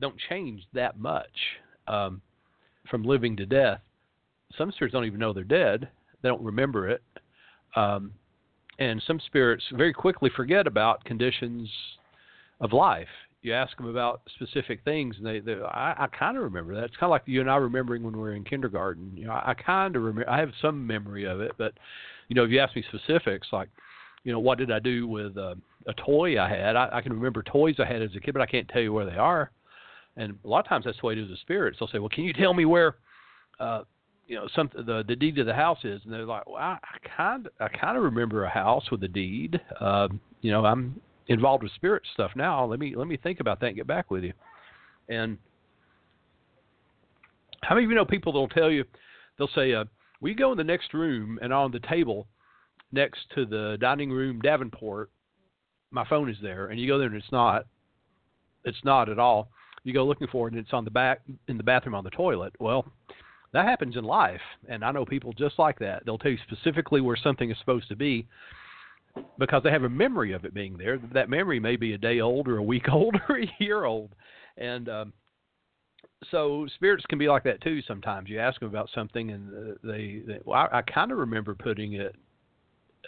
don't 0.00 0.16
change 0.28 0.62
that 0.74 0.98
much 0.98 1.30
um, 1.88 2.20
from 2.90 3.04
living 3.04 3.36
to 3.36 3.46
death. 3.46 3.80
Some 4.58 4.72
spirits 4.72 4.92
don't 4.92 5.04
even 5.04 5.20
know 5.20 5.32
they're 5.32 5.44
dead, 5.44 5.88
they 6.22 6.28
don't 6.28 6.42
remember 6.42 6.88
it. 6.88 7.02
Um, 7.74 8.12
and 8.78 9.02
some 9.06 9.20
spirits 9.26 9.64
very 9.72 9.92
quickly 9.92 10.30
forget 10.34 10.66
about 10.66 11.04
conditions 11.04 11.68
of 12.60 12.72
life. 12.72 13.08
You 13.42 13.52
ask 13.52 13.76
them 13.76 13.86
about 13.86 14.22
specific 14.34 14.82
things, 14.84 15.16
and 15.18 15.26
they, 15.26 15.40
they 15.40 15.54
I, 15.54 15.94
I 16.04 16.06
kind 16.08 16.36
of 16.36 16.42
remember 16.42 16.74
that. 16.74 16.84
It's 16.84 16.96
kind 16.96 17.04
of 17.04 17.10
like 17.10 17.22
you 17.26 17.40
and 17.40 17.50
I 17.50 17.56
remembering 17.56 18.02
when 18.02 18.14
we 18.14 18.20
were 18.20 18.32
in 18.32 18.44
kindergarten. 18.44 19.12
You 19.14 19.26
know, 19.26 19.32
I, 19.32 19.50
I 19.50 19.54
kind 19.54 19.94
of 19.94 20.02
remember. 20.02 20.28
I 20.28 20.40
have 20.40 20.50
some 20.60 20.86
memory 20.86 21.24
of 21.24 21.40
it, 21.40 21.52
but 21.56 21.72
you 22.28 22.34
know, 22.34 22.44
if 22.44 22.50
you 22.50 22.58
ask 22.58 22.74
me 22.74 22.84
specifics, 22.88 23.48
like, 23.52 23.68
you 24.24 24.32
know, 24.32 24.40
what 24.40 24.58
did 24.58 24.72
I 24.72 24.80
do 24.80 25.06
with 25.06 25.36
uh, 25.36 25.54
a 25.86 25.94
toy 25.94 26.40
I 26.40 26.48
had? 26.48 26.74
I, 26.74 26.88
I 26.92 27.00
can 27.00 27.12
remember 27.12 27.42
toys 27.44 27.76
I 27.78 27.84
had 27.84 28.02
as 28.02 28.10
a 28.16 28.20
kid, 28.20 28.32
but 28.32 28.42
I 28.42 28.46
can't 28.46 28.68
tell 28.68 28.82
you 28.82 28.92
where 28.92 29.06
they 29.06 29.16
are. 29.16 29.52
And 30.16 30.36
a 30.44 30.48
lot 30.48 30.60
of 30.60 30.68
times 30.68 30.86
that's 30.86 30.98
the 31.00 31.06
way 31.06 31.12
it 31.12 31.18
is 31.18 31.30
with 31.30 31.38
spirits. 31.40 31.78
They'll 31.78 31.88
say, 31.88 31.98
"Well, 31.98 32.08
can 32.08 32.24
you 32.24 32.32
tell 32.32 32.54
me 32.54 32.64
where?" 32.64 32.96
Uh, 33.60 33.82
you 34.26 34.34
know, 34.34 34.48
some 34.54 34.70
the 34.74 35.04
the 35.06 35.14
deed 35.14 35.36
to 35.36 35.44
the 35.44 35.54
house 35.54 35.78
is, 35.84 36.00
and 36.04 36.12
they're 36.12 36.24
like, 36.24 36.46
well, 36.46 36.56
I 36.56 36.78
kind 37.16 37.48
I 37.60 37.68
kind 37.68 37.96
of 37.96 38.02
remember 38.02 38.44
a 38.44 38.50
house 38.50 38.90
with 38.90 39.02
a 39.04 39.08
deed. 39.08 39.60
Um, 39.80 40.20
you 40.40 40.50
know, 40.50 40.64
I'm 40.64 41.00
involved 41.28 41.62
with 41.62 41.72
spirit 41.72 42.02
stuff 42.14 42.30
now. 42.36 42.64
Let 42.64 42.78
me 42.78 42.94
let 42.94 43.08
me 43.08 43.16
think 43.16 43.40
about 43.40 43.60
that 43.60 43.68
and 43.68 43.76
get 43.76 43.86
back 43.86 44.10
with 44.10 44.24
you. 44.24 44.32
And 45.08 45.38
how 47.62 47.74
many 47.74 47.84
of 47.84 47.90
you 47.90 47.96
know 47.96 48.04
people 48.04 48.32
that'll 48.32 48.48
tell 48.48 48.70
you 48.70 48.84
they'll 49.38 49.48
say, 49.48 49.74
uh, 49.74 49.84
"We 50.20 50.34
go 50.34 50.52
in 50.52 50.58
the 50.58 50.64
next 50.64 50.94
room 50.94 51.38
and 51.42 51.52
on 51.52 51.72
the 51.72 51.80
table 51.80 52.26
next 52.92 53.20
to 53.34 53.44
the 53.44 53.76
dining 53.80 54.10
room 54.10 54.40
Davenport, 54.40 55.10
my 55.90 56.04
phone 56.08 56.28
is 56.28 56.38
there." 56.42 56.66
And 56.66 56.80
you 56.80 56.86
go 56.86 56.98
there 56.98 57.08
and 57.08 57.16
it's 57.16 57.32
not. 57.32 57.66
It's 58.64 58.84
not 58.84 59.08
at 59.08 59.18
all. 59.18 59.48
You 59.84 59.92
go 59.92 60.04
looking 60.04 60.26
for 60.26 60.48
it 60.48 60.54
and 60.54 60.60
it's 60.60 60.72
on 60.72 60.84
the 60.84 60.90
back 60.90 61.22
in 61.48 61.56
the 61.56 61.62
bathroom 61.62 61.94
on 61.94 62.04
the 62.04 62.10
toilet. 62.10 62.52
Well, 62.58 62.84
that 63.52 63.64
happens 63.64 63.96
in 63.96 64.04
life, 64.04 64.40
and 64.68 64.84
I 64.84 64.90
know 64.90 65.04
people 65.04 65.32
just 65.32 65.58
like 65.58 65.78
that. 65.78 66.04
They'll 66.04 66.18
tell 66.18 66.32
you 66.32 66.38
specifically 66.46 67.00
where 67.00 67.16
something 67.16 67.50
is 67.50 67.58
supposed 67.58 67.88
to 67.88 67.96
be, 67.96 68.26
because 69.38 69.62
they 69.62 69.70
have 69.70 69.84
a 69.84 69.88
memory 69.88 70.32
of 70.32 70.44
it 70.44 70.54
being 70.54 70.76
there. 70.76 70.98
That 71.12 71.28
memory 71.28 71.60
may 71.60 71.76
be 71.76 71.92
a 71.92 71.98
day 71.98 72.20
old 72.20 72.48
or 72.48 72.58
a 72.58 72.62
week 72.62 72.88
old 72.92 73.16
or 73.28 73.40
a 73.40 73.52
year 73.58 73.84
old, 73.84 74.14
and 74.56 74.88
um, 74.88 75.12
so 76.30 76.66
spirits 76.74 77.04
can 77.08 77.18
be 77.18 77.28
like 77.28 77.44
that 77.44 77.60
too. 77.60 77.82
Sometimes 77.82 78.28
you 78.28 78.38
ask 78.38 78.60
them 78.60 78.68
about 78.68 78.88
something, 78.94 79.30
and 79.30 79.50
uh, 79.52 79.74
they, 79.82 80.22
they 80.26 80.38
well, 80.44 80.68
I, 80.72 80.78
I 80.78 80.82
kind 80.82 81.12
of 81.12 81.18
remember 81.18 81.54
putting 81.54 81.94
it, 81.94 82.14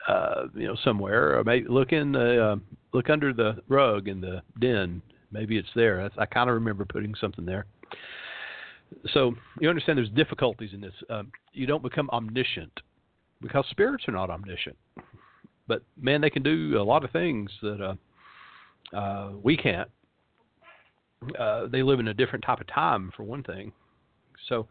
uh, 0.06 0.46
you 0.54 0.66
know, 0.66 0.76
somewhere. 0.84 1.38
Or 1.38 1.44
maybe 1.44 1.68
look 1.68 1.92
in 1.92 2.12
the 2.12 2.44
uh, 2.44 2.56
look 2.92 3.10
under 3.10 3.32
the 3.32 3.62
rug 3.68 4.08
in 4.08 4.20
the 4.20 4.42
den. 4.60 5.02
Maybe 5.30 5.58
it's 5.58 5.68
there. 5.74 6.02
I, 6.02 6.22
I 6.22 6.26
kind 6.26 6.48
of 6.48 6.54
remember 6.54 6.84
putting 6.84 7.14
something 7.14 7.44
there. 7.44 7.66
So 9.12 9.34
you 9.60 9.68
understand 9.68 9.98
there's 9.98 10.08
difficulties 10.10 10.70
in 10.72 10.80
this. 10.80 10.94
Um, 11.10 11.30
you 11.52 11.66
don't 11.66 11.82
become 11.82 12.08
omniscient 12.10 12.72
because 13.42 13.64
spirits 13.70 14.04
are 14.08 14.12
not 14.12 14.30
omniscient 14.30 14.76
but 15.68 15.82
man, 16.00 16.20
they 16.20 16.30
can 16.30 16.42
do 16.42 16.80
a 16.80 16.82
lot 16.82 17.04
of 17.04 17.10
things 17.10 17.50
that 17.62 17.80
uh, 17.80 18.96
uh, 18.96 19.30
we 19.42 19.56
can't. 19.56 19.88
Uh, 21.38 21.66
they 21.66 21.82
live 21.82 22.00
in 22.00 22.08
a 22.08 22.14
different 22.14 22.44
type 22.44 22.60
of 22.60 22.66
time, 22.68 23.12
for 23.16 23.24
one 23.24 23.42
thing. 23.42 23.72
So 24.48 24.66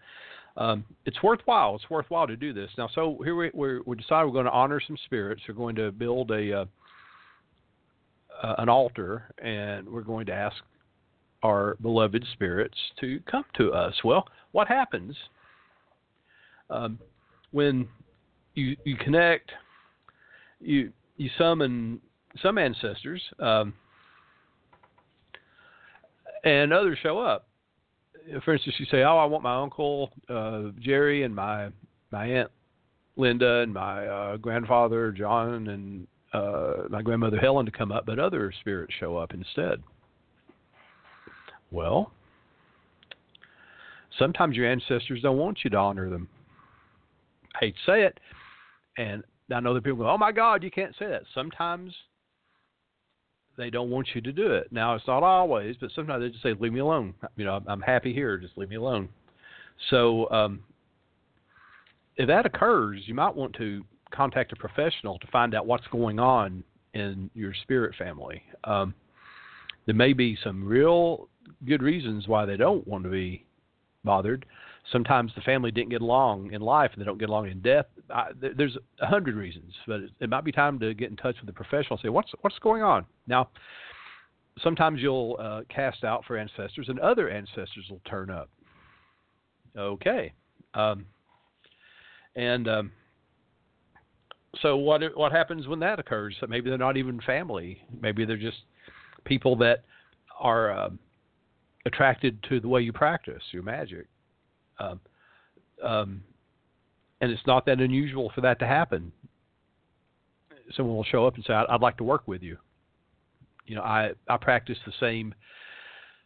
um, 0.57 0.83
it's 1.05 1.21
worthwhile. 1.21 1.75
It's 1.75 1.89
worthwhile 1.89 2.27
to 2.27 2.36
do 2.36 2.51
this. 2.51 2.71
Now, 2.77 2.89
so 2.93 3.19
here 3.23 3.36
we 3.36 3.51
we 3.53 3.79
we 3.86 3.95
decide 3.95 4.23
we're 4.25 4.31
going 4.31 4.45
to 4.45 4.51
honor 4.51 4.81
some 4.86 4.97
spirits. 5.05 5.41
We're 5.47 5.53
going 5.53 5.75
to 5.75 5.91
build 5.91 6.31
a 6.31 6.62
uh, 6.62 6.65
uh, 8.41 8.55
an 8.57 8.69
altar, 8.69 9.33
and 9.41 9.88
we're 9.88 10.01
going 10.01 10.25
to 10.27 10.33
ask 10.33 10.55
our 11.43 11.77
beloved 11.81 12.25
spirits 12.33 12.77
to 12.99 13.19
come 13.29 13.45
to 13.57 13.71
us. 13.71 13.93
Well, 14.03 14.27
what 14.51 14.67
happens 14.67 15.15
um, 16.69 16.97
when 17.51 17.88
you 18.55 18.75
you 18.83 18.95
connect 18.97 19.51
you 20.59 20.91
you 21.17 21.29
summon 21.37 21.99
some 22.41 22.57
ancestors, 22.57 23.21
um, 23.39 23.73
and 26.43 26.71
others 26.71 26.97
show 27.01 27.19
up. 27.19 27.47
For 28.43 28.53
instance, 28.53 28.75
you 28.79 28.85
say, 28.91 29.03
"Oh, 29.03 29.17
I 29.17 29.25
want 29.25 29.43
my 29.43 29.61
uncle 29.61 30.11
uh, 30.29 30.63
Jerry 30.79 31.23
and 31.23 31.35
my 31.35 31.69
my 32.11 32.25
aunt 32.25 32.51
Linda 33.15 33.61
and 33.61 33.73
my 33.73 34.05
uh, 34.05 34.37
grandfather 34.37 35.11
John 35.11 35.67
and 35.67 36.07
uh, 36.33 36.83
my 36.89 37.01
grandmother 37.01 37.37
Helen 37.37 37.65
to 37.65 37.71
come 37.71 37.91
up," 37.91 38.05
but 38.05 38.19
other 38.19 38.53
spirits 38.59 38.93
show 38.99 39.17
up 39.17 39.33
instead. 39.33 39.81
Well, 41.71 42.11
sometimes 44.17 44.55
your 44.55 44.69
ancestors 44.69 45.21
don't 45.21 45.37
want 45.37 45.59
you 45.63 45.69
to 45.71 45.77
honor 45.77 46.09
them. 46.09 46.29
I 47.55 47.65
hate 47.65 47.75
to 47.75 47.91
say 47.91 48.03
it, 48.03 48.19
and 48.97 49.23
I 49.53 49.60
know 49.60 49.73
that 49.73 49.83
people 49.83 49.99
go, 49.99 50.10
"Oh 50.10 50.17
my 50.17 50.31
God, 50.31 50.63
you 50.63 50.71
can't 50.71 50.95
say 50.97 51.07
that." 51.07 51.23
Sometimes 51.33 51.93
they 53.57 53.69
don't 53.69 53.89
want 53.89 54.10
you 54.13 54.21
to 54.21 54.31
do 54.31 54.51
it. 54.51 54.71
Now 54.71 54.95
it's 54.95 55.07
not 55.07 55.23
always, 55.23 55.75
but 55.77 55.91
sometimes 55.91 56.21
they 56.21 56.29
just 56.29 56.43
say, 56.43 56.53
"Leave 56.53 56.73
me 56.73 56.79
alone." 56.79 57.13
You 57.36 57.45
know, 57.45 57.62
I'm 57.67 57.81
happy 57.81 58.13
here. 58.13 58.38
Just 58.38 58.57
leave 58.57 58.69
me 58.69 58.75
alone. 58.75 59.10
So 59.89 60.29
um, 60.31 60.63
if 62.17 62.27
that 62.27 62.45
occurs, 62.45 63.03
you 63.05 63.13
might 63.13 63.36
want 63.36 63.53
to 63.55 63.83
contact 64.12 64.51
a 64.53 64.55
professional 64.55 65.19
to 65.19 65.27
find 65.27 65.53
out 65.53 65.65
what's 65.65 65.88
going 65.88 66.19
on 66.19 66.63
in 66.93 67.29
your 67.33 67.53
spirit 67.53 67.95
family. 67.95 68.41
Um, 68.63 68.93
there 69.86 69.95
may 69.95 70.13
be 70.13 70.38
some 70.43 70.65
real 70.65 71.29
good 71.65 71.81
reasons 71.81 72.27
why 72.27 72.45
they 72.45 72.57
don't 72.57 72.86
want 72.88 73.03
to 73.03 73.10
be 73.10 73.45
bothered 74.03 74.45
sometimes 74.91 75.31
the 75.36 75.41
family 75.41 75.71
didn't 75.71 75.89
get 75.89 76.01
along 76.01 76.51
in 76.53 76.62
life 76.62 76.91
and 76.93 77.01
they 77.01 77.05
don't 77.05 77.17
get 77.17 77.29
along 77.29 77.49
in 77.49 77.60
death. 77.62 77.86
I, 78.13 78.29
there's 78.39 78.77
a 79.01 79.05
hundred 79.05 79.35
reasons, 79.35 79.73
but 79.85 80.01
it, 80.19 80.29
might 80.29 80.43
be 80.43 80.51
time 80.51 80.79
to 80.79 80.93
get 80.93 81.09
in 81.09 81.17
touch 81.17 81.35
with 81.41 81.49
a 81.49 81.53
professional 81.53 81.97
and 81.97 81.99
say 82.01 82.09
what's 82.09 82.31
what's 82.41 82.59
going 82.59 82.81
on 82.81 83.05
now. 83.27 83.49
Sometimes 84.63 85.01
you'll 85.01 85.37
uh, 85.39 85.61
cast 85.69 86.03
out 86.03 86.23
for 86.25 86.37
ancestors, 86.37 86.87
and 86.89 86.99
other 86.99 87.29
ancestors 87.29 87.85
will 87.89 88.01
turn 88.09 88.29
up. 88.29 88.49
Okay, 89.77 90.33
um, 90.73 91.05
And 92.35 92.67
um, 92.67 92.91
so 94.61 94.77
what 94.77 95.01
what 95.15 95.31
happens 95.31 95.67
when 95.67 95.79
that 95.79 95.99
occurs? 95.99 96.35
Maybe 96.47 96.69
they're 96.69 96.77
not 96.77 96.97
even 96.97 97.19
family. 97.21 97.81
Maybe 98.01 98.25
they're 98.25 98.37
just 98.37 98.57
people 99.25 99.55
that 99.57 99.83
are 100.39 100.71
uh, 100.71 100.89
attracted 101.85 102.41
to 102.49 102.59
the 102.59 102.67
way 102.67 102.81
you 102.81 102.93
practice 102.93 103.41
your 103.51 103.63
magic. 103.63 104.07
Um, 104.79 104.99
um, 105.83 106.23
and 107.21 107.32
it's 107.32 107.45
not 107.47 107.65
that 107.65 107.80
unusual 107.80 108.32
for 108.34 108.41
that 108.41 108.60
to 108.60 108.67
happen. 108.67 109.12
Someone 110.75 110.95
will 110.95 111.03
show 111.03 111.25
up 111.25 111.36
and 111.36 111.43
say, 111.45 111.53
"I'd, 111.53 111.82
like 111.82 111.97
to 111.97 112.03
work 112.03 112.27
with 112.27 112.43
you." 112.43 112.58
You 113.65 113.75
know, 113.75 113.82
I 113.82 114.12
I 114.27 114.38
practice 114.38 114.77
the 114.86 114.93
same 114.99 115.34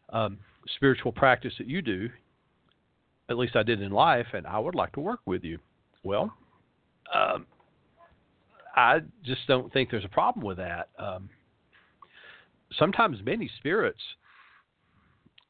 um, 0.10 0.40
spiritual 0.76 1.12
practice 1.12 1.54
that 1.58 1.68
you 1.68 1.82
do. 1.82 2.10
At 3.30 3.38
least 3.38 3.56
I 3.56 3.64
did 3.64 3.82
in 3.82 3.92
life, 3.92 4.28
and 4.34 4.46
I 4.46 4.60
would 4.60 4.76
like 4.76 4.92
to 4.94 5.00
work 5.00 5.22
with 5.26 5.44
you. 5.44 5.60
Well, 6.04 6.34
um, 7.14 7.46
I 8.76 9.00
just 9.24 9.42
don't 9.48 9.72
think 9.72 9.92
there's 9.92 10.06
a 10.06 10.10
problem 10.10 10.46
with 10.46 10.58
that. 10.58 10.90
Um, 10.98 11.30
sometimes 12.78 13.20
many 13.24 13.50
spirits, 13.60 14.02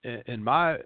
in, 0.03 0.21
in 0.27 0.43
my 0.43 0.79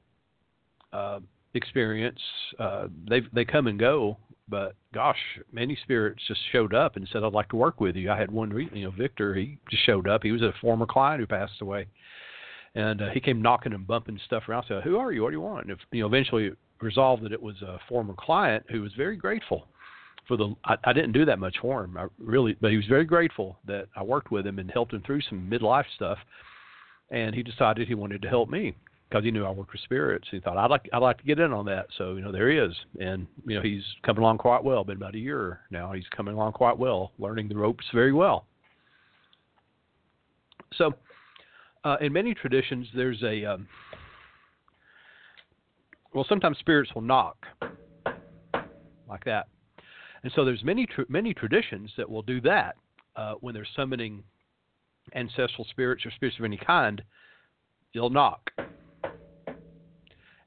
uh, 0.93 1.19
experience, 1.53 2.19
uh, 2.59 2.87
they 3.09 3.21
they 3.33 3.45
come 3.45 3.67
and 3.67 3.79
go. 3.79 4.17
But 4.47 4.75
gosh, 4.93 5.17
many 5.51 5.75
spirits 5.83 6.21
just 6.27 6.41
showed 6.51 6.73
up 6.73 6.95
and 6.95 7.07
said, 7.11 7.23
"I'd 7.23 7.33
like 7.33 7.49
to 7.49 7.55
work 7.55 7.81
with 7.81 7.95
you." 7.95 8.11
I 8.11 8.17
had 8.17 8.31
one, 8.31 8.51
you 8.73 8.83
know, 8.83 8.91
Victor. 8.91 9.33
He 9.33 9.57
just 9.69 9.83
showed 9.85 10.07
up. 10.07 10.23
He 10.23 10.31
was 10.31 10.43
a 10.43 10.53
former 10.61 10.85
client 10.85 11.19
who 11.19 11.25
passed 11.25 11.61
away, 11.61 11.87
and 12.75 13.01
uh, 13.01 13.09
he 13.09 13.19
came 13.19 13.41
knocking 13.41 13.73
and 13.73 13.87
bumping 13.87 14.19
stuff 14.25 14.47
around. 14.47 14.65
I 14.65 14.67
said, 14.67 14.83
"Who 14.83 14.97
are 14.97 15.11
you? 15.11 15.23
What 15.23 15.29
do 15.29 15.35
you 15.35 15.41
want?" 15.41 15.63
And 15.63 15.71
if, 15.71 15.79
you 15.91 16.01
know, 16.01 16.07
eventually 16.07 16.51
resolved 16.81 17.23
that 17.23 17.31
it 17.31 17.41
was 17.41 17.59
a 17.63 17.79
former 17.89 18.13
client 18.13 18.65
who 18.69 18.81
was 18.81 18.93
very 18.93 19.15
grateful 19.15 19.67
for 20.27 20.37
the 20.37 20.55
I, 20.65 20.75
I 20.83 20.93
didn't 20.93 21.13
do 21.13 21.25
that 21.25 21.39
much 21.39 21.57
for 21.59 21.83
him. 21.83 21.97
I 21.97 22.05
really, 22.19 22.55
but 22.61 22.71
he 22.71 22.77
was 22.77 22.85
very 22.87 23.05
grateful 23.05 23.57
that 23.65 23.87
I 23.95 24.03
worked 24.03 24.31
with 24.31 24.45
him 24.45 24.59
and 24.59 24.69
helped 24.69 24.93
him 24.93 25.01
through 25.05 25.21
some 25.21 25.49
midlife 25.49 25.85
stuff. 25.95 26.19
And 27.11 27.35
he 27.35 27.43
decided 27.43 27.87
he 27.87 27.93
wanted 27.93 28.21
to 28.23 28.29
help 28.29 28.49
me 28.49 28.75
because 29.09 29.23
he 29.23 29.31
knew 29.31 29.45
I 29.45 29.51
worked 29.51 29.71
with 29.71 29.81
spirits. 29.81 30.27
He 30.31 30.39
thought 30.39 30.57
I'd 30.57 30.69
like 30.69 30.89
I'd 30.91 30.99
like 30.99 31.17
to 31.19 31.23
get 31.23 31.39
in 31.39 31.53
on 31.53 31.65
that. 31.65 31.87
So 31.97 32.15
you 32.15 32.21
know 32.21 32.31
there 32.31 32.49
he 32.49 32.57
is, 32.57 32.73
and 32.99 33.27
you 33.45 33.55
know 33.55 33.61
he's 33.61 33.83
coming 34.03 34.21
along 34.21 34.39
quite 34.39 34.63
well. 34.63 34.83
Been 34.83 34.97
about 34.97 35.15
a 35.15 35.19
year 35.19 35.61
now. 35.71 35.91
He's 35.93 36.07
coming 36.15 36.33
along 36.33 36.53
quite 36.53 36.77
well, 36.77 37.11
learning 37.19 37.49
the 37.49 37.55
ropes 37.55 37.85
very 37.93 38.13
well. 38.13 38.45
So, 40.73 40.93
uh, 41.83 41.97
in 42.01 42.11
many 42.11 42.33
traditions, 42.33 42.87
there's 42.95 43.21
a 43.23 43.45
um, 43.45 43.67
well, 46.13 46.25
sometimes 46.27 46.57
spirits 46.59 46.93
will 46.95 47.01
knock 47.01 47.45
like 49.07 49.23
that. 49.25 49.47
And 50.23 50.31
so 50.35 50.43
there's 50.43 50.63
many 50.63 50.87
tr- 50.87 51.01
many 51.07 51.33
traditions 51.33 51.91
that 51.97 52.09
will 52.09 52.23
do 52.23 52.41
that 52.41 52.75
uh, 53.15 53.35
when 53.41 53.53
they're 53.53 53.67
summoning 53.75 54.23
ancestral 55.13 55.67
spirits 55.69 56.05
or 56.05 56.11
spirits 56.11 56.39
of 56.39 56.45
any 56.45 56.57
kind. 56.57 57.03
They'll 57.93 58.09
knock 58.09 58.49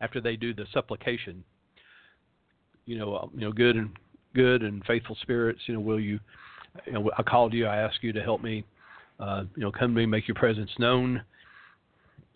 after 0.01 0.21
they 0.21 0.37
do 0.37 0.55
the 0.55 0.67
supplication. 0.73 1.45
You 2.87 2.99
know, 2.99 3.15
uh, 3.15 3.27
you 3.35 3.41
know, 3.41 3.53
good 3.53 3.77
and 3.77 3.91
good 4.35 4.63
and 4.63 4.85
faithful 4.85 5.17
spirits. 5.23 5.61
You 5.67 5.75
know, 5.75 5.81
will 5.81 6.01
you? 6.01 6.19
You 6.87 6.93
know, 6.93 7.11
I 7.19 7.23
called 7.23 7.53
you. 7.53 7.67
I 7.67 7.77
asked 7.77 8.03
you 8.03 8.13
to 8.13 8.23
help 8.23 8.43
me. 8.43 8.65
Uh, 9.19 9.45
you 9.57 9.63
know, 9.63 9.73
come 9.73 9.95
to 9.95 10.01
me, 10.01 10.07
make 10.07 10.29
your 10.29 10.37
presence 10.37 10.71
known. 10.79 11.23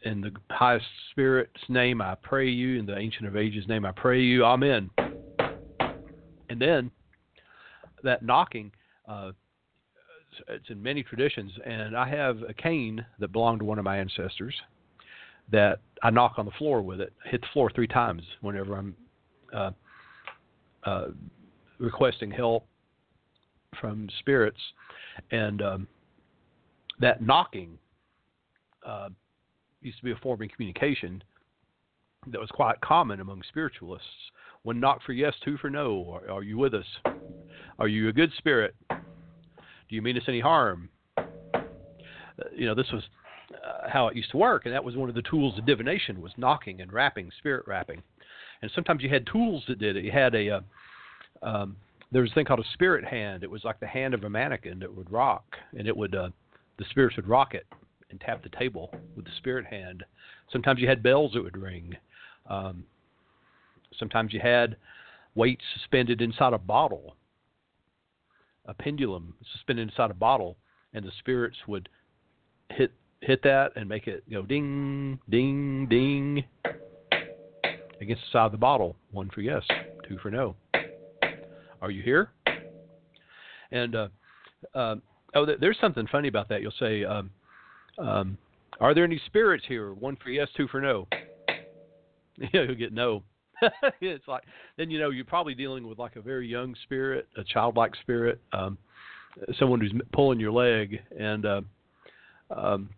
In 0.04 0.20
the 0.20 0.32
highest 0.50 0.86
spirit's 1.10 1.62
name, 1.68 2.02
I 2.02 2.16
pray 2.16 2.48
you. 2.48 2.78
In 2.78 2.86
the 2.86 2.98
Ancient 2.98 3.26
of 3.26 3.36
Ages' 3.36 3.68
name, 3.68 3.86
I 3.86 3.92
pray 3.92 4.20
you. 4.20 4.44
Amen. 4.44 4.90
And 6.48 6.60
then 6.60 6.90
that 8.02 8.24
knocking, 8.24 8.72
uh, 9.08 9.30
it's 10.48 10.70
in 10.70 10.82
many 10.82 11.04
traditions, 11.04 11.52
and 11.64 11.96
I 11.96 12.08
have 12.08 12.38
a 12.48 12.52
cane 12.52 13.04
that 13.20 13.32
belonged 13.32 13.60
to 13.60 13.64
one 13.64 13.78
of 13.78 13.84
my 13.84 13.98
ancestors 13.98 14.54
that 15.50 15.80
I 16.02 16.10
knock 16.10 16.34
on 16.36 16.46
the 16.46 16.52
floor 16.52 16.82
with 16.82 17.00
it, 17.00 17.12
hit 17.24 17.40
the 17.40 17.46
floor 17.52 17.70
three 17.74 17.86
times 17.86 18.22
whenever 18.40 18.76
I'm 18.76 18.96
uh, 19.52 19.70
uh, 20.84 21.06
requesting 21.78 22.30
help 22.30 22.66
from 23.80 24.08
spirits, 24.20 24.60
and 25.30 25.62
um, 25.62 25.88
that 27.00 27.22
knocking 27.22 27.78
uh, 28.86 29.08
used 29.80 29.98
to 29.98 30.04
be 30.04 30.12
a 30.12 30.16
form 30.16 30.42
of 30.42 30.48
communication 30.50 31.22
that 32.28 32.40
was 32.40 32.50
quite 32.50 32.80
common 32.80 33.20
among 33.20 33.42
spiritualists. 33.48 34.06
One 34.62 34.78
knock 34.78 35.00
for 35.04 35.12
yes, 35.12 35.34
two 35.44 35.56
for 35.58 35.70
no. 35.70 36.08
Are, 36.12 36.36
are 36.36 36.42
you 36.42 36.56
with 36.56 36.74
us? 36.74 36.86
Are 37.78 37.88
you 37.88 38.08
a 38.08 38.12
good 38.12 38.30
spirit? 38.38 38.74
Do 38.90 39.96
you 39.96 40.02
mean 40.02 40.16
us 40.16 40.22
any 40.28 40.40
harm? 40.40 40.88
Uh, 41.18 41.24
you 42.54 42.66
know, 42.66 42.74
this 42.74 42.90
was 42.92 43.02
uh, 43.64 43.88
how 43.88 44.08
it 44.08 44.16
used 44.16 44.30
to 44.30 44.36
work, 44.36 44.64
and 44.64 44.74
that 44.74 44.84
was 44.84 44.96
one 44.96 45.08
of 45.08 45.14
the 45.14 45.22
tools 45.22 45.58
of 45.58 45.66
divination 45.66 46.20
was 46.20 46.32
knocking 46.36 46.80
and 46.80 46.92
rapping, 46.92 47.30
spirit 47.38 47.66
rapping. 47.66 48.02
And 48.60 48.70
sometimes 48.74 49.02
you 49.02 49.08
had 49.08 49.26
tools 49.26 49.64
that 49.68 49.78
did 49.78 49.96
it. 49.96 50.04
You 50.04 50.12
had 50.12 50.34
a 50.34 50.50
uh, 50.50 50.60
um, 51.42 51.76
there 52.10 52.22
was 52.22 52.30
a 52.30 52.34
thing 52.34 52.44
called 52.44 52.60
a 52.60 52.72
spirit 52.74 53.04
hand. 53.04 53.42
It 53.42 53.50
was 53.50 53.64
like 53.64 53.80
the 53.80 53.86
hand 53.86 54.14
of 54.14 54.24
a 54.24 54.30
mannequin 54.30 54.78
that 54.80 54.94
would 54.94 55.10
rock, 55.10 55.44
and 55.76 55.88
it 55.88 55.96
would 55.96 56.14
uh, 56.14 56.30
the 56.78 56.84
spirits 56.90 57.16
would 57.16 57.28
rock 57.28 57.54
it 57.54 57.66
and 58.10 58.20
tap 58.20 58.42
the 58.42 58.50
table 58.50 58.94
with 59.16 59.24
the 59.24 59.32
spirit 59.38 59.66
hand. 59.66 60.04
Sometimes 60.52 60.80
you 60.80 60.88
had 60.88 61.02
bells 61.02 61.32
that 61.32 61.42
would 61.42 61.56
ring. 61.56 61.96
Um, 62.48 62.84
sometimes 63.98 64.32
you 64.32 64.40
had 64.40 64.76
weights 65.34 65.64
suspended 65.74 66.20
inside 66.20 66.52
a 66.52 66.58
bottle 66.58 67.16
a 68.66 68.74
pendulum 68.74 69.34
suspended 69.52 69.88
inside 69.88 70.10
a 70.10 70.14
bottle, 70.14 70.56
and 70.94 71.04
the 71.04 71.12
spirits 71.18 71.56
would 71.66 71.88
hit 72.70 72.92
hit 73.22 73.42
that 73.44 73.72
and 73.76 73.88
make 73.88 74.06
it 74.06 74.28
go 74.30 74.42
ding, 74.42 75.18
ding, 75.30 75.86
ding 75.88 76.44
against 78.00 78.22
the 78.22 78.32
side 78.32 78.46
of 78.46 78.52
the 78.52 78.58
bottle. 78.58 78.96
One 79.12 79.30
for 79.30 79.40
yes, 79.40 79.62
two 80.08 80.18
for 80.18 80.30
no. 80.30 80.56
Are 81.80 81.90
you 81.90 82.02
here? 82.02 82.30
And 83.70 83.94
uh, 83.94 84.08
uh, 84.74 84.96
oh, 85.34 85.46
there's 85.58 85.78
something 85.80 86.06
funny 86.10 86.28
about 86.28 86.48
that. 86.50 86.60
You'll 86.60 86.72
say, 86.78 87.04
um, 87.04 87.30
um, 87.98 88.38
"Are 88.80 88.94
there 88.94 89.04
any 89.04 89.20
spirits 89.26 89.64
here?" 89.66 89.94
One 89.94 90.16
for 90.22 90.30
yes, 90.30 90.48
two 90.56 90.68
for 90.68 90.80
no. 90.80 91.08
Yeah, 92.38 92.62
you'll 92.62 92.74
get 92.74 92.94
no. 92.94 93.22
it's 94.00 94.26
like 94.26 94.42
then 94.78 94.90
you 94.90 94.98
know 94.98 95.10
you're 95.10 95.24
probably 95.24 95.54
dealing 95.54 95.86
with 95.86 95.98
like 95.98 96.16
a 96.16 96.20
very 96.20 96.48
young 96.48 96.74
spirit, 96.82 97.28
a 97.36 97.44
childlike 97.44 97.94
spirit, 98.00 98.40
um, 98.54 98.78
someone 99.58 99.80
who's 99.80 99.92
pulling 100.12 100.40
your 100.40 100.50
leg, 100.50 100.98
and 101.16 101.44
uh, 101.44 101.60
um, 102.50 102.88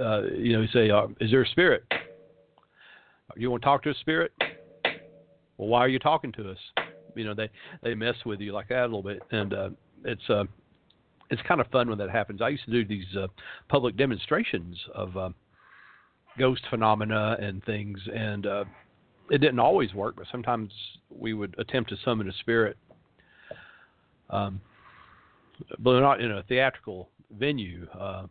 uh, 0.00 0.22
you 0.34 0.52
know 0.52 0.62
you 0.62 0.68
say, 0.72 0.90
uh, 0.90 1.06
"Is 1.20 1.30
there 1.30 1.42
a 1.42 1.48
spirit? 1.48 1.84
You 3.36 3.50
want 3.50 3.62
to 3.62 3.66
talk 3.66 3.82
to 3.84 3.90
a 3.90 3.94
spirit? 3.94 4.32
Well, 5.56 5.68
why 5.68 5.80
are 5.80 5.88
you 5.88 5.98
talking 5.98 6.32
to 6.32 6.50
us?" 6.50 6.58
You 7.14 7.24
know 7.24 7.34
they 7.34 7.50
they 7.82 7.94
mess 7.94 8.16
with 8.24 8.40
you 8.40 8.52
like 8.52 8.68
that 8.68 8.82
a 8.82 8.84
little 8.84 9.02
bit, 9.02 9.22
and 9.30 9.54
uh, 9.54 9.70
it's 10.04 10.28
uh, 10.28 10.44
it's 11.30 11.42
kind 11.42 11.60
of 11.60 11.66
fun 11.68 11.88
when 11.88 11.98
that 11.98 12.10
happens. 12.10 12.40
I 12.40 12.48
used 12.48 12.64
to 12.64 12.70
do 12.70 12.84
these 12.84 13.16
uh, 13.16 13.28
public 13.68 13.96
demonstrations 13.96 14.76
of. 14.94 15.16
Uh, 15.16 15.30
ghost 16.38 16.62
phenomena 16.70 17.36
and 17.40 17.64
things, 17.64 17.98
and 18.14 18.46
uh, 18.46 18.64
it 19.30 19.38
didn't 19.38 19.58
always 19.58 19.92
work, 19.92 20.16
but 20.16 20.26
sometimes 20.30 20.72
we 21.10 21.34
would 21.34 21.54
attempt 21.58 21.90
to 21.90 21.96
summon 22.04 22.28
a 22.28 22.32
spirit. 22.40 22.76
Um, 24.30 24.60
but 25.78 26.00
not 26.00 26.20
in 26.20 26.30
a 26.30 26.42
theatrical 26.44 27.08
venue. 27.36 27.86
Uh, 27.98 28.26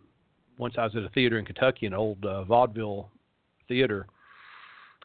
once 0.57 0.75
I 0.77 0.83
was 0.83 0.95
at 0.95 1.03
a 1.03 1.09
theater 1.09 1.37
in 1.39 1.45
Kentucky, 1.45 1.85
an 1.85 1.93
old 1.93 2.23
uh, 2.25 2.43
vaudeville 2.43 3.09
theater, 3.67 4.07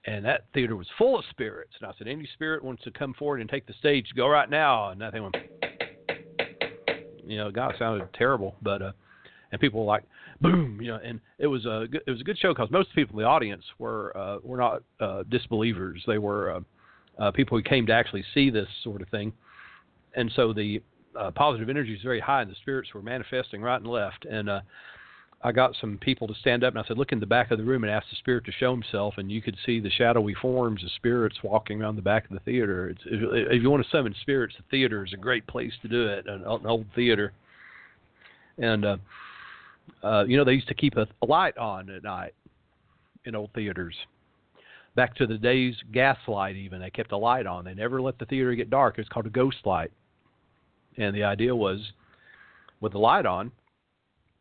and 0.07 0.25
that 0.25 0.47
theater 0.55 0.77
was 0.77 0.87
full 0.99 1.19
of 1.19 1.25
spirits. 1.31 1.73
And 1.81 1.89
I 1.89 1.93
said, 1.97 2.09
any 2.09 2.29
spirit 2.35 2.65
wants 2.65 2.83
to 2.85 2.91
come 2.91 3.15
forward 3.15 3.41
and 3.41 3.49
take 3.49 3.67
the 3.67 3.75
stage, 3.75 4.07
go 4.17 4.29
right 4.29 4.51
now. 4.51 4.91
And 4.91 5.01
that 5.01 5.13
thing 5.13 5.23
went, 5.23 5.37
you 7.25 7.37
know, 7.37 7.51
God, 7.51 7.75
sounded 7.79 8.09
terrible, 8.15 8.57
but 8.63 8.83
uh, 8.83 8.93
and 9.53 9.61
people 9.61 9.81
were 9.81 9.87
like, 9.87 10.03
boom, 10.41 10.81
you 10.81 10.89
know, 10.89 10.99
and 11.05 11.21
it 11.39 11.47
was 11.47 11.65
a 11.67 11.87
good, 11.91 12.03
it 12.07 12.11
was 12.11 12.21
a 12.21 12.25
good 12.25 12.39
show 12.39 12.53
because 12.53 12.71
most 12.71 12.93
people 12.95 13.19
in 13.19 13.23
the 13.23 13.29
audience 13.29 13.63
were 13.79 14.17
uh, 14.17 14.39
were 14.43 14.57
not 14.57 14.83
uh, 14.99 15.23
disbelievers. 15.31 16.03
They 16.07 16.19
were 16.19 16.53
uh, 16.53 16.61
uh, 17.23 17.31
people 17.31 17.57
who 17.57 17.63
came 17.63 17.87
to 17.87 17.93
actually 17.93 18.25
see 18.35 18.51
this 18.51 18.69
sort 18.83 19.03
of 19.03 19.09
thing, 19.11 19.33
and 20.17 20.33
so 20.35 20.53
the 20.53 20.83
uh, 21.19 21.31
positive 21.31 21.69
energy 21.69 21.93
was 21.93 22.01
very 22.03 22.21
high, 22.21 22.43
and 22.43 22.51
the 22.51 22.57
spirits 22.57 22.93
were 22.95 23.03
manifesting 23.03 23.61
right 23.61 23.77
and 23.77 23.87
left. 23.87 24.25
And 24.25 24.49
uh, 24.49 24.61
I 25.45 25.51
got 25.51 25.75
some 25.81 25.99
people 25.99 26.29
to 26.29 26.35
stand 26.35 26.63
up, 26.63 26.73
and 26.73 26.83
I 26.83 26.87
said, 26.87 26.99
"Look 26.99 27.13
in 27.13 27.21
the 27.21 27.27
back 27.27 27.51
of 27.51 27.59
the 27.59 27.65
room 27.65 27.83
and 27.83 27.93
ask 27.93 28.09
the 28.11 28.17
spirit 28.17 28.45
to 28.45 28.53
show 28.53 28.71
himself." 28.73 29.15
And 29.19 29.31
you 29.31 29.43
could 29.43 29.57
see 29.67 29.81
the 29.81 29.91
shadowy 29.91 30.35
forms 30.35 30.85
of 30.85 30.91
spirits 30.93 31.43
walking 31.43 31.81
around 31.83 31.97
the 31.97 32.03
back 32.03 32.25
of 32.25 32.31
the 32.31 32.41
theater. 32.41 32.91
It's, 32.91 33.01
if 33.05 33.63
you 33.63 33.71
want 33.71 33.83
to 33.83 33.91
summon 33.91 34.15
spirits, 34.23 34.55
the 34.57 34.65
theater 34.71 35.05
is 35.05 35.13
a 35.13 35.17
great 35.17 35.47
place 35.47 35.73
to 35.83 35.89
do 35.89 36.07
it. 36.07 36.27
An, 36.27 36.43
an 36.45 36.67
old 36.67 36.87
theater, 36.95 37.33
and 38.59 38.85
uh, 38.85 38.97
uh, 40.03 40.25
you 40.29 40.37
know, 40.37 40.45
they 40.45 40.53
used 40.55 40.69
to 40.69 40.75
keep 40.75 40.97
a, 40.97 41.07
a 41.23 41.27
light 41.27 41.59
on 41.59 41.91
at 41.91 42.05
night 42.05 42.35
in 43.25 43.35
old 43.35 43.51
theaters. 43.53 43.97
back 44.95 45.15
to 45.17 45.27
the 45.27 45.39
days 45.39 45.75
gaslight 45.93 46.57
even 46.57 46.81
they 46.81 46.91
kept 46.91 47.13
a 47.13 47.17
light 47.17 47.47
on 47.47 47.65
they 47.65 47.75
never 47.75 48.01
let 48.03 48.19
the 48.19 48.27
theater 48.27 48.55
get 48.55 48.69
dark 48.71 48.99
it's 48.99 49.09
called 49.09 49.27
a 49.27 49.31
ghost 49.31 49.59
light 49.65 49.91
and 50.99 51.15
the 51.15 51.23
idea 51.23 51.55
was 51.55 51.93
with 52.81 52.93
the 52.93 52.99
light 52.99 53.27
on 53.27 53.51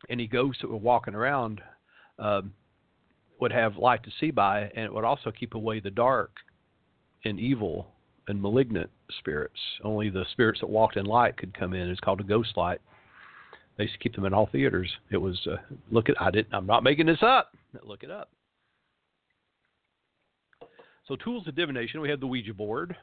any 0.08 0.26
ghosts 0.26 0.62
that 0.62 0.70
were 0.70 0.76
walking 0.76 1.14
around 1.14 1.60
um, 2.18 2.52
would 3.40 3.52
have 3.52 3.76
light 3.76 4.02
to 4.04 4.10
see 4.20 4.30
by 4.30 4.70
and 4.74 4.84
it 4.84 4.92
would 4.92 5.04
also 5.04 5.30
keep 5.30 5.54
away 5.54 5.80
the 5.80 5.90
dark 5.90 6.36
and 7.24 7.38
evil 7.38 7.88
and 8.28 8.40
malignant 8.40 8.90
spirits. 9.18 9.58
Only 9.82 10.10
the 10.10 10.24
spirits 10.32 10.60
that 10.60 10.68
walked 10.68 10.96
in 10.96 11.06
light 11.06 11.36
could 11.36 11.56
come 11.58 11.74
in. 11.74 11.88
It's 11.88 12.00
called 12.00 12.20
a 12.20 12.24
ghost 12.24 12.56
light. 12.56 12.80
They 13.76 13.84
used 13.84 13.94
to 13.94 14.00
keep 14.00 14.14
them 14.14 14.24
in 14.24 14.34
all 14.34 14.48
theaters. 14.50 14.90
It 15.10 15.16
was 15.16 15.40
uh, 15.46 15.56
look 15.90 16.08
at 16.08 16.20
i 16.20 16.30
didn't 16.30 16.54
i'm 16.54 16.66
not 16.66 16.84
making 16.84 17.06
this 17.06 17.22
up. 17.22 17.52
Look 17.84 18.02
it 18.02 18.10
up. 18.10 18.30
So 21.08 21.16
tools 21.16 21.48
of 21.48 21.56
divination, 21.56 22.00
we 22.00 22.10
have 22.10 22.20
the 22.20 22.26
Ouija 22.26 22.54
board 22.54 22.96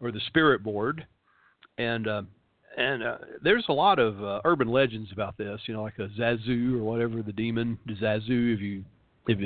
or 0.00 0.10
the 0.10 0.20
spirit 0.28 0.62
board, 0.62 1.06
and 1.78 2.08
uh, 2.08 2.22
and 2.76 3.02
uh, 3.02 3.18
there's 3.42 3.64
a 3.68 3.72
lot 3.72 3.98
of 3.98 4.22
uh, 4.22 4.40
urban 4.44 4.68
legends 4.68 5.10
about 5.12 5.36
this. 5.36 5.60
You 5.66 5.74
know, 5.74 5.82
like 5.82 5.98
a 5.98 6.08
Zozo 6.16 6.78
or 6.78 6.82
whatever 6.82 7.22
the 7.22 7.32
demon 7.32 7.78
Zozo. 7.98 8.22
If 8.28 8.60
you 8.60 8.84
if 9.28 9.38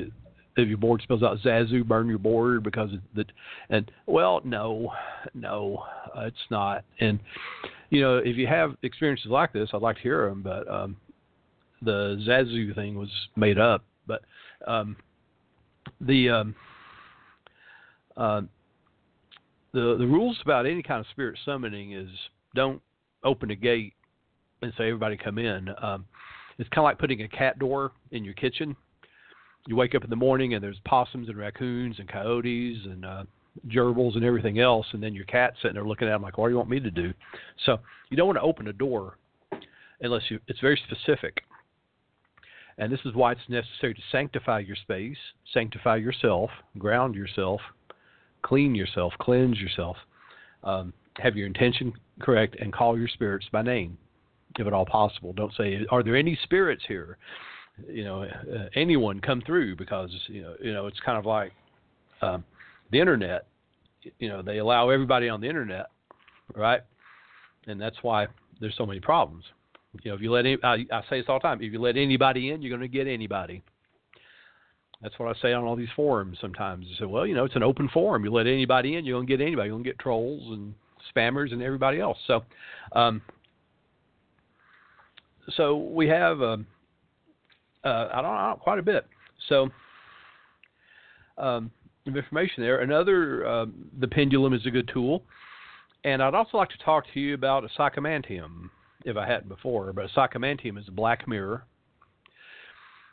if 0.56 0.68
your 0.68 0.78
board 0.78 1.02
spells 1.02 1.22
out 1.22 1.38
Zozo, 1.42 1.84
burn 1.84 2.08
your 2.08 2.18
board 2.18 2.62
because 2.62 2.90
the 3.14 3.24
and 3.70 3.90
well, 4.06 4.40
no, 4.44 4.92
no, 5.34 5.84
uh, 6.16 6.22
it's 6.22 6.36
not. 6.50 6.84
And 7.00 7.20
you 7.90 8.00
know, 8.00 8.18
if 8.18 8.36
you 8.36 8.46
have 8.46 8.74
experiences 8.82 9.30
like 9.30 9.52
this, 9.52 9.70
I'd 9.72 9.82
like 9.82 9.96
to 9.96 10.02
hear 10.02 10.28
them. 10.28 10.42
But 10.42 10.68
um, 10.68 10.96
the 11.82 12.20
Zozo 12.24 12.74
thing 12.74 12.98
was 12.98 13.10
made 13.36 13.58
up. 13.58 13.84
But 14.06 14.22
um, 14.66 14.96
the 16.00 16.30
um, 16.30 16.54
uh, 18.16 18.42
the 19.72 19.96
the 19.98 20.06
rules 20.06 20.38
about 20.42 20.66
any 20.66 20.82
kind 20.82 21.00
of 21.00 21.06
spirit 21.10 21.38
summoning 21.44 21.92
is 21.92 22.08
don't 22.54 22.82
open 23.24 23.50
a 23.50 23.56
gate 23.56 23.94
and 24.62 24.72
say 24.76 24.84
everybody 24.84 25.16
come 25.16 25.38
in. 25.38 25.68
Um, 25.82 26.06
it's 26.58 26.68
kind 26.70 26.78
of 26.78 26.84
like 26.84 26.98
putting 26.98 27.22
a 27.22 27.28
cat 27.28 27.58
door 27.58 27.92
in 28.10 28.24
your 28.24 28.34
kitchen. 28.34 28.76
You 29.66 29.76
wake 29.76 29.94
up 29.94 30.04
in 30.04 30.10
the 30.10 30.16
morning 30.16 30.54
and 30.54 30.62
there's 30.62 30.78
possums 30.84 31.28
and 31.28 31.36
raccoons 31.36 31.96
and 31.98 32.08
coyotes 32.08 32.78
and 32.84 33.04
uh, 33.04 33.24
gerbils 33.66 34.16
and 34.16 34.24
everything 34.24 34.60
else, 34.60 34.86
and 34.92 35.02
then 35.02 35.14
your 35.14 35.24
cat's 35.24 35.56
sitting 35.62 35.74
there 35.74 35.84
looking 35.84 36.08
at 36.08 36.12
them 36.12 36.22
like, 36.22 36.38
"What 36.38 36.48
do 36.48 36.52
you 36.52 36.56
want 36.56 36.70
me 36.70 36.80
to 36.80 36.90
do?" 36.90 37.12
So 37.66 37.78
you 38.10 38.16
don't 38.16 38.26
want 38.26 38.38
to 38.38 38.42
open 38.42 38.68
a 38.68 38.72
door 38.72 39.18
unless 40.00 40.22
you. 40.30 40.38
It's 40.46 40.60
very 40.60 40.80
specific, 40.86 41.42
and 42.78 42.92
this 42.92 43.00
is 43.04 43.14
why 43.14 43.32
it's 43.32 43.40
necessary 43.48 43.94
to 43.94 44.00
sanctify 44.10 44.60
your 44.60 44.76
space, 44.76 45.16
sanctify 45.52 45.96
yourself, 45.96 46.50
ground 46.78 47.14
yourself, 47.14 47.60
clean 48.42 48.74
yourself, 48.74 49.12
cleanse 49.20 49.58
yourself, 49.58 49.96
um, 50.64 50.92
have 51.18 51.36
your 51.36 51.46
intention 51.46 51.92
correct, 52.20 52.56
and 52.60 52.72
call 52.72 52.98
your 52.98 53.08
spirits 53.08 53.46
by 53.52 53.62
name, 53.62 53.96
if 54.58 54.66
at 54.66 54.72
all 54.72 54.86
possible. 54.86 55.32
Don't 55.32 55.54
say, 55.54 55.86
"Are 55.90 56.02
there 56.02 56.16
any 56.16 56.38
spirits 56.42 56.84
here?" 56.86 57.18
You 57.88 58.04
know, 58.04 58.22
uh, 58.22 58.68
anyone 58.74 59.20
come 59.20 59.40
through 59.42 59.76
because 59.76 60.10
you 60.26 60.42
know, 60.42 60.54
you 60.60 60.72
know, 60.72 60.86
it's 60.86 61.00
kind 61.00 61.18
of 61.18 61.26
like 61.26 61.52
um, 62.22 62.44
the 62.90 63.00
internet. 63.00 63.46
You 64.18 64.28
know, 64.28 64.42
they 64.42 64.58
allow 64.58 64.90
everybody 64.90 65.28
on 65.28 65.40
the 65.40 65.48
internet, 65.48 65.86
right? 66.54 66.80
And 67.66 67.80
that's 67.80 67.96
why 68.02 68.26
there's 68.60 68.76
so 68.76 68.86
many 68.86 69.00
problems. 69.00 69.44
You 70.02 70.10
know, 70.10 70.16
if 70.16 70.22
you 70.22 70.30
let 70.30 70.46
any, 70.46 70.56
I, 70.62 70.86
I 70.92 71.02
say 71.08 71.20
this 71.20 71.26
all 71.28 71.38
the 71.38 71.42
time, 71.42 71.62
if 71.62 71.72
you 71.72 71.80
let 71.80 71.96
anybody 71.96 72.50
in, 72.50 72.62
you're 72.62 72.76
going 72.76 72.88
to 72.88 72.94
get 72.94 73.06
anybody. 73.06 73.62
That's 75.02 75.18
what 75.18 75.34
I 75.34 75.40
say 75.40 75.52
on 75.52 75.64
all 75.64 75.76
these 75.76 75.88
forums 75.94 76.38
sometimes. 76.40 76.86
I 76.94 77.00
say, 77.00 77.04
well, 77.04 77.26
you 77.26 77.34
know, 77.34 77.44
it's 77.44 77.56
an 77.56 77.62
open 77.62 77.88
forum. 77.88 78.24
You 78.24 78.32
let 78.32 78.46
anybody 78.46 78.96
in, 78.96 79.04
you're 79.04 79.16
going 79.16 79.26
to 79.26 79.36
get 79.36 79.42
anybody. 79.42 79.68
You're 79.68 79.74
going 79.74 79.84
to 79.84 79.90
get 79.90 79.98
trolls 79.98 80.52
and 80.52 80.74
spammers 81.14 81.52
and 81.52 81.62
everybody 81.62 82.00
else. 82.00 82.18
So, 82.26 82.44
um, 82.92 83.22
so 85.56 85.76
we 85.76 86.08
have, 86.08 86.42
um, 86.42 86.66
uh, 87.84 88.08
I 88.12 88.22
don't 88.22 88.60
quite 88.60 88.78
a 88.78 88.82
bit. 88.82 89.06
So, 89.48 89.68
um, 91.38 91.70
information 92.06 92.62
there. 92.62 92.80
Another, 92.80 93.46
um, 93.46 93.90
the 93.98 94.08
pendulum 94.08 94.54
is 94.54 94.64
a 94.66 94.70
good 94.70 94.90
tool. 94.92 95.22
And 96.04 96.22
I'd 96.22 96.34
also 96.34 96.56
like 96.56 96.70
to 96.70 96.78
talk 96.84 97.04
to 97.12 97.20
you 97.20 97.34
about 97.34 97.64
a 97.64 97.68
psychomantium, 97.78 98.70
if 99.04 99.16
I 99.16 99.26
hadn't 99.26 99.48
before. 99.48 99.92
But 99.92 100.06
a 100.06 100.08
psychomantium 100.08 100.78
is 100.78 100.88
a 100.88 100.92
black 100.92 101.26
mirror 101.26 101.64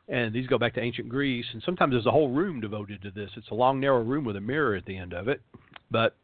and 0.07 0.33
these 0.33 0.47
go 0.47 0.57
back 0.57 0.73
to 0.75 0.81
ancient 0.81 1.09
Greece. 1.09 1.45
And 1.53 1.63
sometimes 1.63 1.93
there's 1.93 2.05
a 2.05 2.11
whole 2.11 2.29
room 2.29 2.61
devoted 2.61 3.01
to 3.03 3.11
this. 3.11 3.31
It's 3.35 3.49
a 3.49 3.55
long, 3.55 3.79
narrow 3.79 4.03
room 4.03 4.23
with 4.23 4.35
a 4.35 4.41
mirror 4.41 4.75
at 4.75 4.85
the 4.85 4.97
end 4.97 5.13
of 5.13 5.27
it. 5.27 5.41
But 5.89 6.15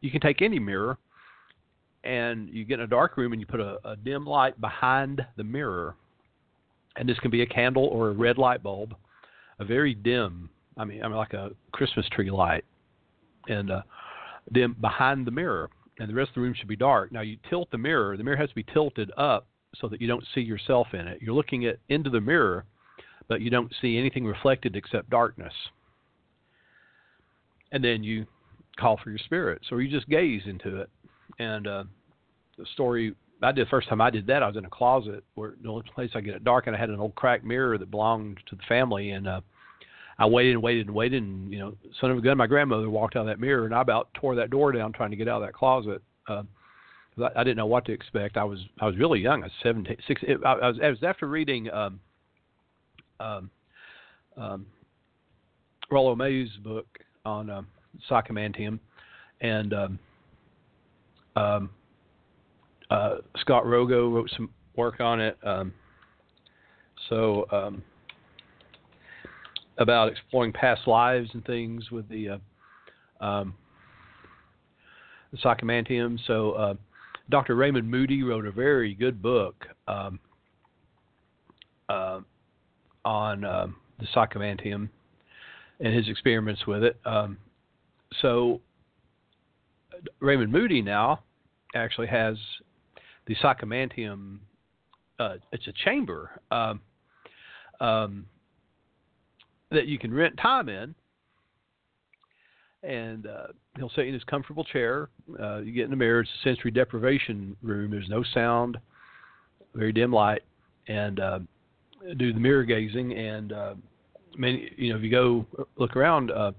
you 0.00 0.10
can 0.10 0.20
take 0.20 0.42
any 0.42 0.58
mirror, 0.58 0.98
and 2.04 2.48
you 2.50 2.64
get 2.64 2.74
in 2.74 2.84
a 2.84 2.88
dark 2.88 3.16
room 3.16 3.32
and 3.32 3.40
you 3.40 3.46
put 3.46 3.60
a, 3.60 3.78
a 3.84 3.96
dim 3.96 4.24
light 4.26 4.60
behind 4.60 5.24
the 5.36 5.44
mirror. 5.44 5.96
And 6.96 7.08
this 7.08 7.18
can 7.18 7.30
be 7.30 7.42
a 7.42 7.46
candle 7.46 7.84
or 7.86 8.08
a 8.08 8.12
red 8.12 8.38
light 8.38 8.62
bulb, 8.62 8.94
a 9.58 9.64
very 9.64 9.94
dim. 9.94 10.50
I 10.76 10.84
mean, 10.84 11.02
I 11.02 11.08
mean 11.08 11.16
like 11.16 11.34
a 11.34 11.50
Christmas 11.72 12.06
tree 12.10 12.30
light, 12.30 12.64
and 13.48 13.70
uh, 13.70 13.82
dim 14.52 14.76
behind 14.80 15.26
the 15.26 15.30
mirror. 15.30 15.70
And 15.98 16.08
the 16.08 16.14
rest 16.14 16.30
of 16.30 16.36
the 16.36 16.40
room 16.42 16.54
should 16.56 16.68
be 16.68 16.76
dark. 16.76 17.10
Now 17.10 17.22
you 17.22 17.36
tilt 17.50 17.70
the 17.70 17.78
mirror. 17.78 18.16
The 18.16 18.22
mirror 18.22 18.36
has 18.36 18.48
to 18.50 18.54
be 18.54 18.64
tilted 18.72 19.10
up 19.16 19.46
so 19.76 19.88
that 19.88 20.00
you 20.00 20.06
don't 20.06 20.24
see 20.34 20.40
yourself 20.40 20.88
in 20.92 21.06
it. 21.08 21.20
You're 21.20 21.34
looking 21.34 21.66
at 21.66 21.78
into 21.88 22.10
the 22.10 22.20
mirror 22.20 22.64
but 23.28 23.42
you 23.42 23.50
don't 23.50 23.72
see 23.80 23.98
anything 23.98 24.24
reflected 24.24 24.74
except 24.74 25.10
darkness. 25.10 25.52
And 27.70 27.84
then 27.84 28.02
you 28.02 28.26
call 28.78 28.98
for 29.02 29.10
your 29.10 29.18
spirits, 29.18 29.66
or 29.70 29.82
you 29.82 29.90
just 29.90 30.08
gaze 30.08 30.42
into 30.46 30.80
it. 30.80 30.88
And 31.38 31.66
uh, 31.66 31.84
the 32.56 32.66
story 32.74 33.14
I 33.42 33.52
did 33.52 33.66
the 33.66 33.70
first 33.70 33.88
time 33.88 34.00
I 34.00 34.10
did 34.10 34.26
that, 34.26 34.42
I 34.42 34.48
was 34.48 34.56
in 34.56 34.64
a 34.64 34.70
closet 34.70 35.22
where 35.34 35.54
the 35.62 35.68
only 35.68 35.84
place 35.94 36.10
I 36.14 36.20
get 36.20 36.34
it 36.34 36.44
dark, 36.44 36.66
and 36.66 36.74
I 36.74 36.78
had 36.78 36.90
an 36.90 36.98
old 36.98 37.14
cracked 37.14 37.44
mirror 37.44 37.78
that 37.78 37.90
belonged 37.90 38.40
to 38.48 38.56
the 38.56 38.62
family, 38.68 39.10
and 39.10 39.28
uh, 39.28 39.40
I 40.18 40.26
waited 40.26 40.54
and 40.54 40.62
waited 40.62 40.86
and 40.86 40.94
waited, 40.94 41.22
and 41.22 41.52
you 41.52 41.60
know, 41.60 41.74
son 42.00 42.10
of 42.10 42.18
a 42.18 42.20
gun, 42.20 42.36
my 42.36 42.48
grandmother 42.48 42.90
walked 42.90 43.14
out 43.14 43.20
of 43.20 43.26
that 43.26 43.38
mirror, 43.38 43.64
and 43.64 43.74
I 43.74 43.80
about 43.80 44.12
tore 44.14 44.34
that 44.34 44.50
door 44.50 44.72
down 44.72 44.92
trying 44.92 45.10
to 45.10 45.16
get 45.16 45.28
out 45.28 45.42
of 45.42 45.48
that 45.48 45.54
closet. 45.54 46.02
Uh, 46.26 46.42
I, 47.36 47.42
didn't 47.42 47.56
know 47.56 47.66
what 47.66 47.84
to 47.86 47.92
expect. 47.92 48.36
I 48.36 48.44
was 48.44 48.60
I 48.80 48.86
was 48.86 48.96
really 48.96 49.20
young. 49.20 49.42
I 49.42 49.46
was 49.46 49.52
seventeen, 49.62 49.96
sixteen. 50.06 50.38
I, 50.44 50.52
I 50.54 50.68
was 50.68 50.78
I 50.82 50.88
was 50.88 51.02
after 51.02 51.28
reading 51.28 51.70
um, 51.70 52.00
um, 53.20 53.50
um, 54.36 54.66
Rollo 55.90 56.14
May's 56.14 56.50
book 56.62 56.86
on 57.24 57.50
um, 57.50 57.66
psychomantium, 58.10 58.78
and 59.40 59.72
um, 59.72 59.98
um, 61.38 61.70
uh, 62.90 63.16
Scott 63.38 63.64
Rogo 63.64 64.12
wrote 64.12 64.30
some 64.36 64.50
work 64.76 65.00
on 65.00 65.20
it. 65.20 65.38
Um, 65.42 65.72
so 67.08 67.46
um, 67.52 67.82
about 69.78 70.10
exploring 70.10 70.52
past 70.52 70.86
lives 70.86 71.30
and 71.34 71.44
things 71.44 71.90
with 71.90 72.08
the, 72.08 72.40
uh, 73.20 73.24
um, 73.24 73.54
the 75.32 75.38
psychomantium. 75.38 76.18
So 76.26 76.52
uh, 76.52 76.74
Dr. 77.30 77.54
Raymond 77.54 77.88
Moody 77.88 78.22
wrote 78.22 78.46
a 78.46 78.52
very 78.52 78.94
good 78.94 79.22
book 79.22 79.66
um, 79.86 80.18
uh, 81.88 82.20
on 83.04 83.44
um, 83.44 83.76
the 83.98 84.06
psychomantium 84.14 84.88
and 85.80 85.94
his 85.94 86.08
experiments 86.08 86.66
with 86.66 86.82
it. 86.82 86.98
Um, 87.04 87.38
so 88.20 88.60
Raymond 90.20 90.50
Moody 90.50 90.82
now 90.82 91.20
actually 91.74 92.06
has 92.06 92.36
the 93.26 93.34
psychomantium. 93.36 94.38
Uh, 95.18 95.36
it's 95.52 95.66
a 95.66 95.72
chamber 95.84 96.40
um, 96.50 96.80
um, 97.80 98.26
that 99.70 99.86
you 99.86 99.98
can 99.98 100.12
rent 100.12 100.36
time 100.40 100.68
in, 100.68 100.94
and 102.82 103.26
uh, 103.26 103.48
he'll 103.76 103.90
sit 103.90 104.06
in 104.06 104.14
his 104.14 104.24
comfortable 104.24 104.64
chair. 104.64 105.08
Uh, 105.40 105.58
you 105.58 105.72
get 105.72 105.84
in 105.84 105.90
the 105.90 105.96
mirror. 105.96 106.20
It's 106.20 106.30
a 106.40 106.48
sensory 106.48 106.70
deprivation 106.70 107.56
room. 107.62 107.90
There's 107.90 108.08
no 108.08 108.22
sound, 108.34 108.78
very 109.74 109.92
dim 109.92 110.12
light, 110.12 110.42
and 110.86 111.20
uh, 111.20 111.40
do 112.16 112.32
the 112.32 112.40
mirror 112.40 112.64
gazing, 112.64 113.12
and 113.12 113.52
uh, 113.52 113.74
many, 114.36 114.70
you 114.76 114.90
know, 114.90 114.98
if 114.98 115.02
you 115.02 115.10
go 115.10 115.46
look 115.76 115.96
around 115.96 116.30
uh, 116.30 116.52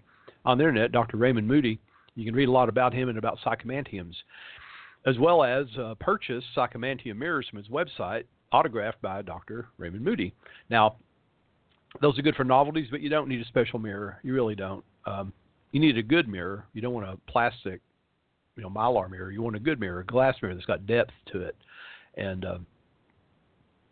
on 0.45 0.57
the 0.57 0.63
internet, 0.63 0.91
Dr. 0.91 1.17
Raymond 1.17 1.47
Moody, 1.47 1.79
you 2.15 2.25
can 2.25 2.35
read 2.35 2.49
a 2.49 2.51
lot 2.51 2.69
about 2.69 2.93
him 2.93 3.09
and 3.09 3.17
about 3.17 3.39
psychomantiums, 3.45 4.15
as 5.05 5.17
well 5.17 5.43
as 5.43 5.65
uh, 5.79 5.95
purchase 5.99 6.43
psychomantium 6.55 7.17
mirrors 7.17 7.47
from 7.49 7.57
his 7.57 7.67
website, 7.67 8.23
autographed 8.51 9.01
by 9.01 9.21
Dr. 9.21 9.67
Raymond 9.77 10.03
Moody. 10.03 10.33
Now, 10.69 10.97
those 12.01 12.17
are 12.19 12.21
good 12.21 12.35
for 12.35 12.43
novelties, 12.43 12.87
but 12.91 13.01
you 13.01 13.09
don't 13.09 13.27
need 13.27 13.41
a 13.41 13.45
special 13.45 13.79
mirror. 13.79 14.19
You 14.23 14.33
really 14.33 14.55
don't. 14.55 14.83
Um, 15.05 15.33
you 15.71 15.79
need 15.79 15.97
a 15.97 16.03
good 16.03 16.27
mirror. 16.27 16.65
You 16.73 16.81
don't 16.81 16.93
want 16.93 17.07
a 17.07 17.17
plastic, 17.31 17.81
you 18.55 18.63
know, 18.63 18.69
mylar 18.69 19.09
mirror. 19.09 19.31
You 19.31 19.41
want 19.41 19.55
a 19.55 19.59
good 19.59 19.79
mirror, 19.79 20.01
a 20.01 20.05
glass 20.05 20.35
mirror 20.41 20.53
that's 20.53 20.65
got 20.65 20.85
depth 20.85 21.11
to 21.31 21.41
it, 21.41 21.55
and 22.17 22.45
uh, 22.45 22.57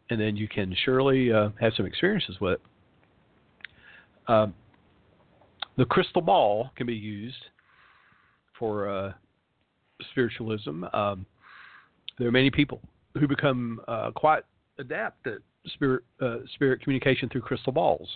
and 0.10 0.20
then 0.20 0.36
you 0.36 0.48
can 0.48 0.76
surely 0.86 1.32
uh, 1.32 1.50
have 1.60 1.74
some 1.76 1.86
experiences 1.86 2.40
with 2.40 2.54
it. 2.54 2.62
Uh, 4.28 4.48
the 5.78 5.86
crystal 5.86 6.22
ball 6.22 6.72
can 6.76 6.88
be 6.88 6.96
used 6.96 7.38
for 8.58 8.90
uh, 8.90 9.14
spiritualism. 10.12 10.84
Um, 10.94 11.26
there 12.18 12.28
are 12.28 12.32
many 12.32 12.50
people 12.50 12.82
who 13.18 13.28
become 13.28 13.80
uh, 13.88 14.12
quite 14.12 14.44
adept 14.80 15.28
at 15.28 15.40
spirit 15.68 16.04
uh, 16.22 16.38
spirit 16.54 16.82
communication 16.82 17.30
through 17.30 17.42
crystal 17.42 17.74
balls. 17.74 18.08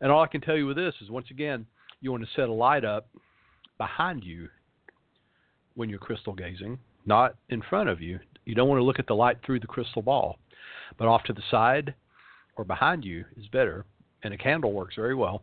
And 0.00 0.10
all 0.10 0.22
I 0.22 0.26
can 0.26 0.40
tell 0.40 0.56
you 0.56 0.66
with 0.66 0.76
this 0.76 0.94
is, 1.00 1.10
once 1.10 1.28
again, 1.30 1.64
you 2.00 2.10
want 2.10 2.24
to 2.24 2.30
set 2.34 2.48
a 2.48 2.52
light 2.52 2.84
up 2.84 3.08
behind 3.78 4.24
you 4.24 4.48
when 5.74 5.88
you're 5.88 6.00
crystal 6.00 6.32
gazing, 6.32 6.78
not 7.06 7.36
in 7.50 7.62
front 7.62 7.88
of 7.88 8.00
you. 8.00 8.18
You 8.44 8.56
don't 8.56 8.68
want 8.68 8.80
to 8.80 8.84
look 8.84 8.98
at 8.98 9.06
the 9.06 9.14
light 9.14 9.36
through 9.46 9.60
the 9.60 9.68
crystal 9.68 10.02
ball, 10.02 10.38
but 10.98 11.06
off 11.06 11.22
to 11.24 11.32
the 11.32 11.42
side 11.50 11.94
or 12.56 12.64
behind 12.64 13.04
you 13.04 13.24
is 13.36 13.46
better. 13.46 13.84
And 14.24 14.34
a 14.34 14.38
candle 14.38 14.72
works 14.72 14.96
very 14.96 15.14
well. 15.14 15.42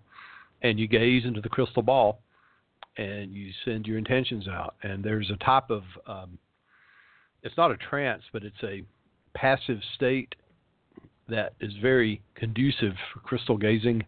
And 0.61 0.77
you 0.77 0.87
gaze 0.87 1.23
into 1.23 1.41
the 1.41 1.49
crystal 1.49 1.81
ball 1.81 2.19
and 2.99 3.33
you 3.33 3.51
send 3.63 3.87
your 3.87 3.97
intentions 3.97 4.47
out. 4.49 4.75
And 4.83 5.01
there's 5.01 5.29
a 5.29 5.37
type 5.37 5.69
of, 5.69 5.83
um, 6.05 6.37
it's 7.43 7.55
not 7.55 7.71
a 7.71 7.77
trance, 7.77 8.23
but 8.33 8.43
it's 8.43 8.61
a 8.61 8.83
passive 9.33 9.79
state 9.95 10.35
that 11.29 11.53
is 11.61 11.71
very 11.81 12.21
conducive 12.35 12.93
for 13.13 13.21
crystal 13.21 13.57
gazing. 13.57 14.03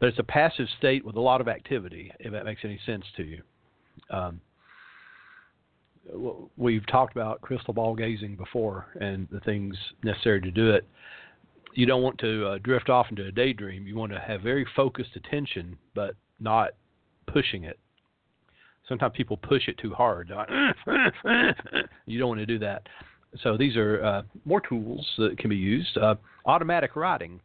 But 0.00 0.08
it's 0.08 0.18
a 0.18 0.24
passive 0.24 0.66
state 0.78 1.04
with 1.04 1.14
a 1.14 1.20
lot 1.20 1.40
of 1.40 1.46
activity, 1.46 2.12
if 2.18 2.32
that 2.32 2.44
makes 2.44 2.62
any 2.64 2.80
sense 2.84 3.04
to 3.16 3.22
you. 3.22 3.42
Um, 4.10 4.40
we've 6.56 6.86
talked 6.88 7.14
about 7.14 7.40
crystal 7.42 7.74
ball 7.74 7.94
gazing 7.94 8.34
before 8.34 8.86
and 9.00 9.28
the 9.30 9.40
things 9.40 9.76
necessary 10.02 10.40
to 10.40 10.50
do 10.50 10.70
it. 10.70 10.84
You 11.74 11.86
don't 11.86 12.02
want 12.02 12.18
to 12.18 12.46
uh, 12.46 12.58
drift 12.58 12.88
off 12.88 13.06
into 13.10 13.26
a 13.26 13.30
daydream. 13.30 13.86
You 13.86 13.94
want 13.94 14.10
to 14.10 14.18
have 14.18 14.40
very 14.40 14.66
focused 14.74 15.14
attention, 15.14 15.78
but 15.94 16.16
not 16.40 16.70
pushing 17.28 17.62
it. 17.62 17.78
Sometimes 18.90 19.14
people 19.16 19.36
push 19.36 19.68
it 19.68 19.78
too 19.78 19.94
hard. 19.94 20.32
you 22.06 22.18
don't 22.18 22.28
want 22.28 22.40
to 22.40 22.46
do 22.46 22.58
that. 22.58 22.82
So 23.42 23.56
these 23.56 23.76
are 23.76 24.04
uh, 24.04 24.22
more 24.44 24.60
tools 24.60 25.08
that 25.16 25.38
can 25.38 25.48
be 25.48 25.56
used. 25.56 25.96
Uh, 25.96 26.16
automatic 26.44 26.96
writing. 26.96 27.40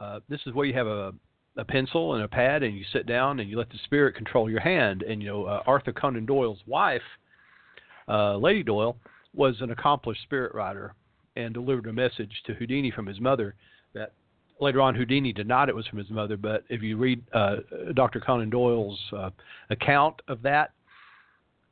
Uh, 0.00 0.20
this 0.28 0.38
is 0.46 0.54
where 0.54 0.64
you 0.64 0.74
have 0.74 0.86
a 0.86 1.12
a 1.56 1.64
pencil 1.64 2.14
and 2.14 2.22
a 2.22 2.28
pad 2.28 2.62
and 2.62 2.76
you 2.76 2.84
sit 2.92 3.06
down 3.06 3.40
and 3.40 3.48
you 3.48 3.58
let 3.58 3.70
the 3.70 3.78
spirit 3.84 4.14
control 4.14 4.50
your 4.50 4.60
hand. 4.60 5.02
And 5.02 5.22
you 5.22 5.28
know, 5.28 5.44
uh, 5.44 5.62
Arthur 5.66 5.92
Conan 5.92 6.26
Doyle's 6.26 6.60
wife, 6.66 7.02
uh, 8.08 8.36
Lady 8.36 8.62
Doyle, 8.62 8.96
was 9.34 9.56
an 9.60 9.70
accomplished 9.70 10.22
spirit 10.22 10.54
writer 10.54 10.94
and 11.34 11.52
delivered 11.52 11.86
a 11.86 11.92
message 11.92 12.30
to 12.46 12.54
Houdini 12.54 12.90
from 12.90 13.06
his 13.06 13.20
mother 13.20 13.54
that 13.94 14.12
later 14.60 14.80
on 14.80 14.94
Houdini 14.94 15.32
denied 15.32 15.68
it 15.68 15.74
was 15.74 15.86
from 15.86 15.98
his 15.98 16.10
mother. 16.10 16.36
But 16.36 16.64
if 16.68 16.82
you 16.82 16.96
read 16.96 17.22
uh, 17.32 17.56
Dr. 17.94 18.20
Conan 18.20 18.50
Doyle's 18.50 18.98
uh, 19.16 19.30
account 19.70 20.20
of 20.28 20.42
that 20.42 20.72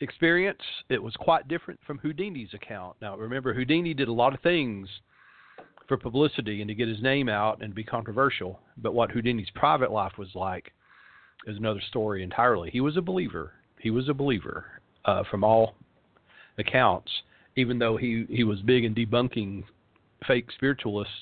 experience, 0.00 0.60
it 0.90 1.02
was 1.02 1.14
quite 1.16 1.48
different 1.48 1.80
from 1.86 1.98
Houdini's 1.98 2.52
account. 2.54 2.96
Now, 3.00 3.16
remember, 3.16 3.54
Houdini 3.54 3.94
did 3.94 4.08
a 4.08 4.12
lot 4.12 4.34
of 4.34 4.40
things 4.40 4.88
for 5.88 5.96
publicity 5.96 6.60
and 6.60 6.68
to 6.68 6.74
get 6.74 6.88
his 6.88 7.02
name 7.02 7.28
out 7.28 7.62
and 7.62 7.74
be 7.74 7.84
controversial. 7.84 8.60
But 8.78 8.94
what 8.94 9.10
Houdini's 9.10 9.50
private 9.54 9.90
life 9.90 10.12
was 10.18 10.28
like 10.34 10.72
is 11.46 11.56
another 11.56 11.82
story 11.88 12.22
entirely. 12.22 12.70
He 12.70 12.80
was 12.80 12.96
a 12.96 13.02
believer. 13.02 13.52
He 13.78 13.90
was 13.90 14.08
a 14.08 14.14
believer 14.14 14.66
uh, 15.04 15.24
from 15.30 15.44
all 15.44 15.74
accounts, 16.58 17.10
even 17.56 17.78
though 17.78 17.96
he, 17.96 18.26
he 18.30 18.44
was 18.44 18.60
big 18.62 18.84
in 18.84 18.94
debunking 18.94 19.64
fake 20.26 20.50
spiritualists, 20.54 21.12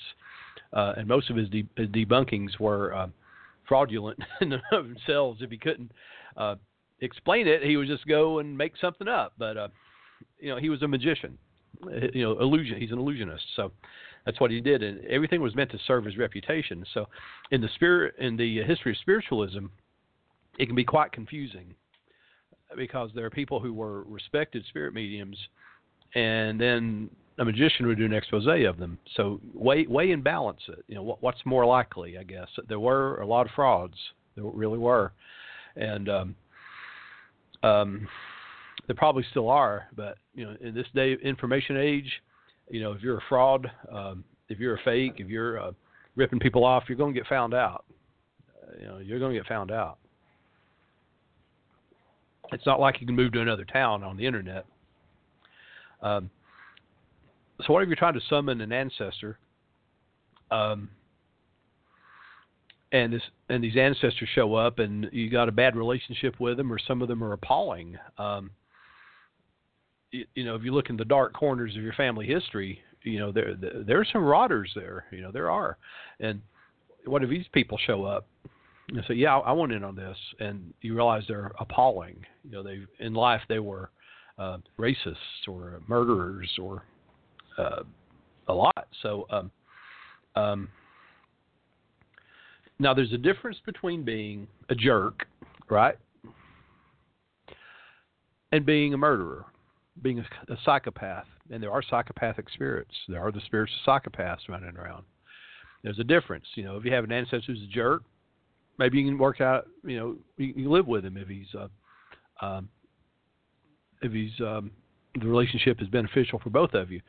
uh, 0.73 0.93
and 0.97 1.07
most 1.07 1.29
of 1.29 1.35
his, 1.35 1.49
de- 1.49 1.67
his 1.77 1.87
debunkings 1.89 2.59
were 2.59 2.93
uh, 2.93 3.07
fraudulent 3.67 4.19
in 4.41 4.53
themselves. 4.71 5.41
If 5.41 5.51
he 5.51 5.57
couldn't 5.57 5.91
uh, 6.37 6.55
explain 7.01 7.47
it, 7.47 7.63
he 7.63 7.77
would 7.77 7.87
just 7.87 8.07
go 8.07 8.39
and 8.39 8.57
make 8.57 8.73
something 8.79 9.07
up. 9.07 9.33
But 9.37 9.57
uh, 9.57 9.67
you 10.39 10.49
know, 10.49 10.57
he 10.57 10.69
was 10.69 10.81
a 10.81 10.87
magician. 10.87 11.37
You 12.13 12.23
know, 12.23 12.39
illusion. 12.39 12.79
He's 12.79 12.91
an 12.91 12.99
illusionist. 12.99 13.43
So 13.55 13.71
that's 14.25 14.39
what 14.39 14.51
he 14.51 14.61
did, 14.61 14.83
and 14.83 15.03
everything 15.05 15.41
was 15.41 15.55
meant 15.55 15.71
to 15.71 15.79
serve 15.85 16.05
his 16.05 16.17
reputation. 16.17 16.85
So, 16.93 17.07
in 17.51 17.61
the 17.61 17.69
spirit, 17.75 18.15
in 18.19 18.37
the 18.37 18.61
history 18.63 18.93
of 18.93 18.97
spiritualism, 18.99 19.65
it 20.59 20.67
can 20.67 20.75
be 20.75 20.85
quite 20.85 21.11
confusing 21.11 21.73
because 22.77 23.09
there 23.13 23.25
are 23.25 23.29
people 23.29 23.59
who 23.59 23.73
were 23.73 24.03
respected 24.03 24.63
spirit 24.69 24.93
mediums, 24.93 25.37
and 26.15 26.59
then 26.59 27.09
a 27.39 27.45
magician 27.45 27.87
would 27.87 27.97
do 27.97 28.05
an 28.05 28.13
expose 28.13 28.47
of 28.47 28.77
them. 28.77 28.97
So 29.15 29.39
weigh 29.53 29.87
weigh 29.87 30.11
and 30.11 30.23
balance 30.23 30.61
it. 30.67 30.83
You 30.87 30.95
know, 30.95 31.03
what, 31.03 31.23
what's 31.23 31.39
more 31.45 31.65
likely? 31.65 32.17
I 32.17 32.23
guess 32.23 32.47
there 32.67 32.79
were 32.79 33.21
a 33.21 33.25
lot 33.25 33.45
of 33.45 33.51
frauds. 33.55 33.97
There 34.35 34.43
really 34.43 34.77
were, 34.77 35.13
and 35.75 36.09
um, 36.09 36.35
um, 37.63 38.07
there 38.87 38.95
probably 38.95 39.25
still 39.31 39.49
are. 39.49 39.87
But 39.95 40.17
you 40.35 40.45
know, 40.45 40.55
in 40.61 40.75
this 40.75 40.87
day 40.93 41.15
information 41.23 41.77
age, 41.77 42.11
you 42.69 42.81
know, 42.81 42.93
if 42.93 43.01
you're 43.01 43.17
a 43.17 43.23
fraud, 43.29 43.69
um, 43.91 44.23
if 44.49 44.59
you're 44.59 44.75
a 44.75 44.83
fake, 44.83 45.15
if 45.17 45.27
you're 45.27 45.59
uh, 45.59 45.71
ripping 46.15 46.39
people 46.39 46.63
off, 46.63 46.83
you're 46.87 46.97
going 46.97 47.13
to 47.13 47.19
get 47.19 47.27
found 47.27 47.53
out. 47.53 47.85
Uh, 48.61 48.79
you 48.79 48.87
know, 48.87 48.97
you're 48.99 49.19
going 49.19 49.33
to 49.33 49.39
get 49.39 49.47
found 49.47 49.71
out. 49.71 49.97
It's 52.51 52.65
not 52.65 52.79
like 52.79 53.01
you 53.01 53.07
can 53.07 53.15
move 53.15 53.31
to 53.33 53.41
another 53.41 53.65
town 53.65 54.03
on 54.03 54.17
the 54.17 54.25
internet. 54.25 54.65
Um, 56.01 56.29
so, 57.65 57.73
what 57.73 57.83
if 57.83 57.87
you're 57.89 57.95
trying 57.95 58.13
to 58.13 58.21
summon 58.29 58.61
an 58.61 58.71
ancestor, 58.71 59.37
um, 60.51 60.89
and 62.91 63.13
this 63.13 63.21
and 63.49 63.63
these 63.63 63.75
ancestors 63.75 64.29
show 64.33 64.55
up, 64.55 64.79
and 64.79 65.09
you 65.11 65.29
got 65.29 65.49
a 65.49 65.51
bad 65.51 65.75
relationship 65.75 66.39
with 66.39 66.57
them, 66.57 66.71
or 66.71 66.79
some 66.79 67.01
of 67.01 67.07
them 67.07 67.23
are 67.23 67.33
appalling. 67.33 67.97
Um, 68.17 68.51
you 70.11 70.45
know, 70.45 70.55
if 70.55 70.63
you 70.63 70.73
look 70.73 70.89
in 70.89 70.97
the 70.97 71.05
dark 71.05 71.33
corners 71.33 71.75
of 71.75 71.81
your 71.81 71.93
family 71.93 72.27
history, 72.27 72.79
you 73.01 73.19
know, 73.19 73.31
there 73.31 73.55
there 73.55 73.99
are 73.99 74.05
some 74.11 74.23
rotters 74.23 74.71
there. 74.75 75.05
You 75.11 75.21
know, 75.21 75.31
there 75.31 75.49
are. 75.49 75.77
And 76.19 76.41
what 77.05 77.23
if 77.23 77.29
these 77.29 77.45
people 77.51 77.77
show 77.85 78.03
up 78.03 78.27
and 78.89 79.03
say, 79.07 79.15
"Yeah, 79.15 79.39
I 79.39 79.51
want 79.51 79.71
in 79.71 79.83
on 79.83 79.95
this," 79.95 80.17
and 80.39 80.73
you 80.81 80.95
realize 80.95 81.23
they're 81.27 81.51
appalling. 81.59 82.23
You 82.43 82.51
know, 82.51 82.63
they 82.63 82.81
in 82.99 83.13
life 83.13 83.41
they 83.49 83.59
were 83.59 83.89
uh, 84.37 84.57
racists 84.77 85.47
or 85.47 85.81
murderers 85.87 86.49
or 86.61 86.83
uh, 87.57 87.83
a 88.47 88.53
lot. 88.53 88.87
So, 89.01 89.25
um, 89.29 89.51
um, 90.35 90.69
now 92.79 92.93
there's 92.93 93.13
a 93.13 93.17
difference 93.17 93.57
between 93.65 94.03
being 94.03 94.47
a 94.69 94.75
jerk, 94.75 95.25
right, 95.69 95.97
and 98.51 98.65
being 98.65 98.93
a 98.93 98.97
murderer 98.97 99.45
being 100.01 100.19
a, 100.19 100.53
a 100.53 100.57
psychopath, 100.65 101.25
and 101.51 101.61
there 101.61 101.71
are 101.71 101.83
psychopathic 101.87 102.49
spirits. 102.49 102.93
There 103.07 103.21
are 103.21 103.31
the 103.31 103.41
spirits 103.45 103.71
of 103.85 104.01
psychopaths 104.01 104.49
running 104.49 104.75
around. 104.77 105.03
There's 105.83 105.99
a 105.99 106.03
difference. 106.03 106.45
You 106.55 106.63
know, 106.63 106.77
if 106.77 106.85
you 106.85 106.93
have 106.93 107.03
an 107.03 107.11
ancestor 107.11 107.41
who's 107.47 107.61
a 107.61 107.73
jerk, 107.73 108.03
maybe 108.79 108.99
you 108.99 109.05
can 109.05 109.17
work 109.17 109.41
out. 109.41 109.67
You 109.83 109.99
know, 109.99 110.15
you 110.37 110.53
can 110.53 110.69
live 110.69 110.87
with 110.87 111.05
him 111.05 111.17
if 111.17 111.27
he's 111.27 111.47
uh, 111.57 112.45
um, 112.45 112.69
if 114.01 114.11
he's 114.11 114.31
um, 114.39 114.71
the 115.19 115.27
relationship 115.27 115.81
is 115.81 115.87
beneficial 115.89 116.39
for 116.39 116.49
both 116.49 116.73
of 116.73 116.91
you. 116.91 117.01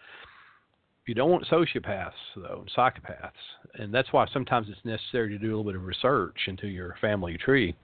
You 1.06 1.14
don't 1.14 1.30
want 1.30 1.46
sociopaths 1.46 2.12
though, 2.36 2.64
and 2.66 2.70
psychopaths, 2.76 3.32
and 3.74 3.92
that's 3.92 4.12
why 4.12 4.26
sometimes 4.32 4.68
it's 4.70 4.84
necessary 4.84 5.28
to 5.30 5.38
do 5.38 5.48
a 5.48 5.50
little 5.50 5.64
bit 5.64 5.76
of 5.76 5.84
research 5.84 6.36
into 6.46 6.66
your 6.66 6.96
family 7.00 7.36
tree. 7.36 7.74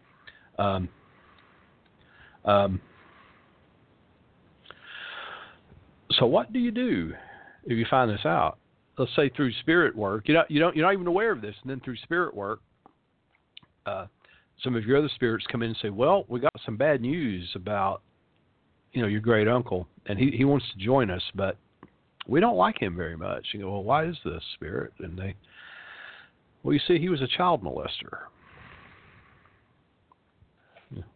Um, 0.59 0.89
um, 2.45 2.81
So 6.19 6.27
what 6.27 6.53
do 6.53 6.59
you 6.59 6.71
do 6.71 7.13
if 7.65 7.79
you 7.79 7.87
find 7.89 8.11
this 8.11 8.25
out? 8.25 8.59
Let's 8.99 9.15
say 9.17 9.31
through 9.31 9.53
spirit 9.61 9.95
work, 9.97 10.29
you 10.29 10.35
don't 10.35 10.51
you 10.51 10.61
don't 10.61 10.77
you're 10.77 10.85
not 10.85 10.93
even 10.93 11.07
aware 11.07 11.33
of 11.33 11.41
this, 11.41 11.55
and 11.63 11.71
then 11.71 11.81
through 11.81 11.97
spirit 11.99 12.35
work, 12.35 12.61
uh, 13.87 14.07
some 14.63 14.77
of 14.77 14.85
your 14.85 14.99
other 14.99 15.11
spirits 15.15 15.47
come 15.51 15.63
in 15.63 15.69
and 15.69 15.77
say, 15.81 15.89
"Well, 15.89 16.27
we 16.29 16.41
got 16.41 16.53
some 16.67 16.77
bad 16.77 17.01
news 17.01 17.49
about, 17.55 18.03
you 18.93 19.01
know, 19.01 19.09
your 19.09 19.21
great 19.21 19.49
uncle, 19.49 19.89
and 20.07 20.19
he 20.19 20.31
he 20.31 20.45
wants 20.45 20.67
to 20.73 20.85
join 20.85 21.11
us, 21.11 21.23
but 21.35 21.57
we 22.31 22.41
don't 22.41 22.57
like 22.57 22.81
him 22.81 22.97
very 22.97 23.17
much." 23.17 23.49
You 23.53 23.61
go, 23.61 23.73
"Well, 23.73 23.85
why 23.85 24.07
is 24.07 24.17
this, 24.25 24.43
spirit?" 24.55 24.93
And 25.01 25.19
they, 25.19 25.35
well, 26.63 26.73
you 26.73 26.81
see, 26.87 26.99
he 26.99 27.09
was 27.09 27.21
a 27.21 27.29
child 27.29 27.63
molester. 27.63 28.21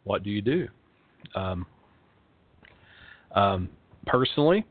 What 0.04 0.22
do 0.22 0.30
you 0.30 0.42
do? 0.42 0.68
Um, 1.34 1.66
um, 3.34 3.68
personally, 4.06 4.64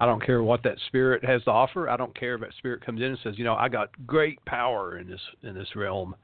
I 0.00 0.06
don't 0.06 0.24
care 0.24 0.42
what 0.42 0.62
that 0.62 0.78
spirit 0.86 1.24
has 1.24 1.42
to 1.44 1.50
offer. 1.50 1.88
I 1.88 1.96
don't 1.96 2.18
care 2.18 2.34
if 2.34 2.40
that 2.40 2.54
spirit 2.58 2.84
comes 2.84 3.00
in 3.00 3.08
and 3.08 3.18
says, 3.22 3.34
you 3.36 3.44
know, 3.44 3.54
I 3.54 3.68
got 3.68 3.90
great 4.06 4.42
power 4.46 4.98
in 4.98 5.08
this 5.08 5.20
in 5.42 5.54
this 5.54 5.68
realm, 5.76 6.16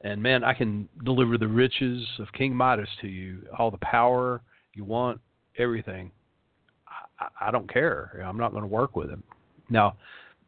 and 0.00 0.22
man, 0.22 0.42
I 0.42 0.54
can 0.54 0.88
deliver 1.04 1.36
the 1.38 1.48
riches 1.48 2.06
of 2.18 2.32
King 2.32 2.54
Midas 2.54 2.88
to 3.02 3.08
you, 3.08 3.42
all 3.58 3.70
the 3.70 3.78
power 3.78 4.40
you 4.74 4.84
want, 4.84 5.20
everything. 5.58 6.10
I, 7.40 7.50
don't 7.50 7.72
care. 7.72 8.22
I'm 8.24 8.36
not 8.36 8.52
going 8.52 8.62
to 8.62 8.68
work 8.68 8.96
with 8.96 9.10
him. 9.10 9.22
Now, 9.70 9.96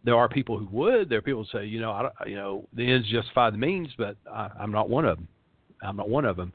there 0.04 0.16
are 0.16 0.28
people 0.28 0.58
who 0.58 0.68
would. 0.70 1.08
There 1.08 1.18
are 1.18 1.22
people 1.22 1.44
who 1.44 1.58
say, 1.58 1.66
you 1.66 1.80
know, 1.80 1.90
I 1.90 2.26
you 2.26 2.36
know, 2.36 2.66
the 2.74 2.90
ends 2.90 3.08
justify 3.10 3.50
the 3.50 3.58
means, 3.58 3.88
but 3.98 4.16
I, 4.30 4.48
I'm 4.58 4.72
not 4.72 4.88
one 4.88 5.04
of 5.04 5.18
them. 5.18 5.28
I'm 5.82 5.96
not 5.96 6.08
one 6.08 6.24
of 6.24 6.36
them. 6.36 6.52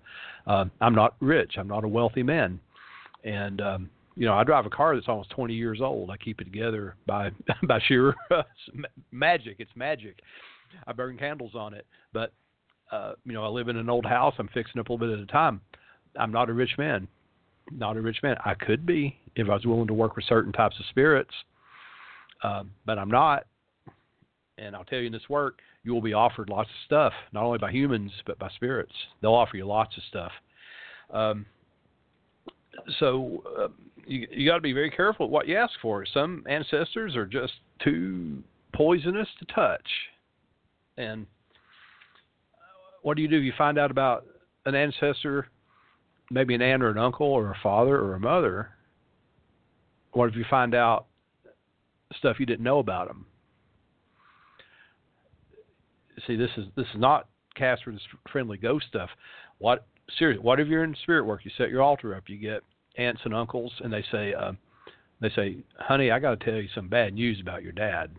Uh, 0.48 0.66
I'm 0.82 0.96
not 0.96 1.16
rich. 1.20 1.54
I'm 1.58 1.68
not 1.68 1.84
a 1.84 1.88
wealthy 1.88 2.24
man, 2.24 2.60
and 3.24 3.62
um, 3.62 3.90
you 4.16 4.26
know, 4.26 4.34
I 4.34 4.44
drive 4.44 4.66
a 4.66 4.70
car 4.70 4.96
that's 4.96 5.08
almost 5.08 5.30
20 5.32 5.54
years 5.54 5.82
old. 5.82 6.10
I 6.10 6.18
keep 6.18 6.42
it 6.42 6.46
together 6.46 6.96
by 7.06 7.32
by 7.68 7.80
sheer 7.88 8.16
magic. 9.12 9.58
It's 9.60 9.72
magic. 9.76 10.20
I 10.88 10.94
burn 10.94 11.18
candles 11.18 11.54
on 11.56 11.74
it, 11.74 11.86
but 12.14 12.34
uh, 12.92 13.14
you 13.26 13.34
know, 13.34 13.44
I 13.44 13.48
live 13.48 13.68
in 13.68 13.78
an 13.78 13.90
old 13.90 14.06
house. 14.06 14.34
I'm 14.40 14.50
fixing 14.54 14.80
up 14.80 14.90
a 14.90 14.94
little 14.94 15.08
bit 15.08 15.18
at 15.18 15.24
a 15.24 15.32
time. 15.32 15.62
I'm 16.20 16.32
not 16.32 16.50
a 16.50 16.54
rich 16.54 16.78
man. 16.78 17.08
Not 17.72 17.98
a 17.98 18.02
rich 18.02 18.18
man. 18.22 18.38
I 18.46 18.54
could 18.54 18.86
be 18.86 19.18
if 19.36 19.50
I 19.50 19.54
was 19.54 19.66
willing 19.66 19.88
to 19.88 19.94
work 19.94 20.16
with 20.16 20.26
certain 20.26 20.52
types 20.52 20.76
of 20.80 20.86
spirits, 20.90 21.34
uh, 22.44 22.64
but 22.86 23.00
I'm 23.00 23.10
not. 23.10 23.46
And 24.58 24.76
I'll 24.76 24.86
tell 24.86 25.00
you 25.00 25.08
in 25.08 25.12
this 25.12 25.28
work, 25.30 25.60
you 25.84 25.94
will 25.94 26.02
be 26.02 26.14
offered 26.14 26.50
lots 26.50 26.70
of 26.70 26.76
stuff, 26.86 27.14
not 27.34 27.44
only 27.44 27.58
by 27.58 27.72
humans 27.72 28.12
but 28.26 28.40
by 28.40 28.50
spirits. 28.56 28.94
They'll 29.22 29.34
offer 29.34 29.58
you 29.58 29.66
lots 29.66 29.98
of 29.98 30.04
stuff. 30.10 30.32
Um, 31.12 31.46
so 33.00 33.44
uh, 33.60 33.68
you 34.06 34.28
you 34.32 34.48
got 34.48 34.56
to 34.56 34.62
be 34.62 34.74
very 34.74 34.92
careful 34.92 35.30
what 35.30 35.48
you 35.48 35.58
ask 35.58 35.74
for. 35.82 36.06
Some 36.06 36.44
ancestors 36.48 37.16
are 37.16 37.26
just 37.26 37.54
too 37.84 38.44
poisonous 38.74 39.28
to 39.40 39.46
touch, 39.54 39.88
and 40.98 41.26
what 43.02 43.16
do 43.16 43.22
you 43.22 43.28
do 43.28 43.38
you 43.38 43.54
find 43.58 43.78
out 43.78 43.92
about 43.92 44.26
an 44.66 44.76
ancestor, 44.76 45.48
maybe 46.32 46.56
an 46.56 46.62
aunt 46.62 46.84
or 46.84 46.90
an 46.90 46.98
uncle 46.98 47.28
or 47.28 47.52
a 47.52 47.58
father 47.62 47.98
or 47.98 48.16
a 48.16 48.20
mother? 48.20 48.70
What 50.12 50.30
if 50.30 50.36
you 50.36 50.46
find 50.50 50.74
out 50.74 51.08
stuff 52.18 52.40
you 52.40 52.46
didn't 52.46 52.64
know 52.64 52.80
about 52.80 53.08
them? 53.08 53.26
See, 56.26 56.36
this 56.36 56.52
is 56.58 56.66
this 56.76 56.88
is 56.94 57.00
not 57.00 57.28
Casper's 57.56 58.02
friendly 58.32 58.58
ghost 58.58 58.86
stuff. 58.88 59.10
What 59.58 59.86
seriously? 60.18 60.44
What 60.44 60.60
if 60.60 60.68
you're 60.68 60.84
in 60.84 60.96
spirit 61.04 61.26
work? 61.26 61.44
You 61.44 61.52
set 61.58 61.70
your 61.70 61.82
altar 61.82 62.16
up. 62.16 62.24
You 62.28 62.38
get 62.38 62.62
aunts 62.98 63.22
and 63.26 63.34
uncles, 63.34 63.74
and 63.84 63.92
they 63.92 64.04
say, 64.12 64.34
uh, 64.34 64.54
they 65.20 65.30
say, 65.32 65.58
"Honey, 65.78 66.12
I 66.12 66.20
got 66.20 66.40
to 66.40 66.46
tell 66.46 66.62
you 66.62 66.70
some 66.74 66.88
bad 66.88 67.14
news 67.14 67.40
about 67.42 67.64
your 67.64 67.72
dad 67.74 68.12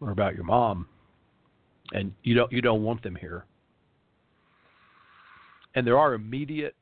or 0.00 0.10
about 0.10 0.34
your 0.34 0.44
mom," 0.44 0.86
and 1.92 2.14
you 2.22 2.34
don't 2.34 2.52
you 2.52 2.62
don't 2.62 2.82
want 2.82 3.02
them 3.02 3.16
here. 3.16 3.44
And 5.74 5.86
there 5.86 5.98
are 5.98 6.14
immediate 6.14 6.74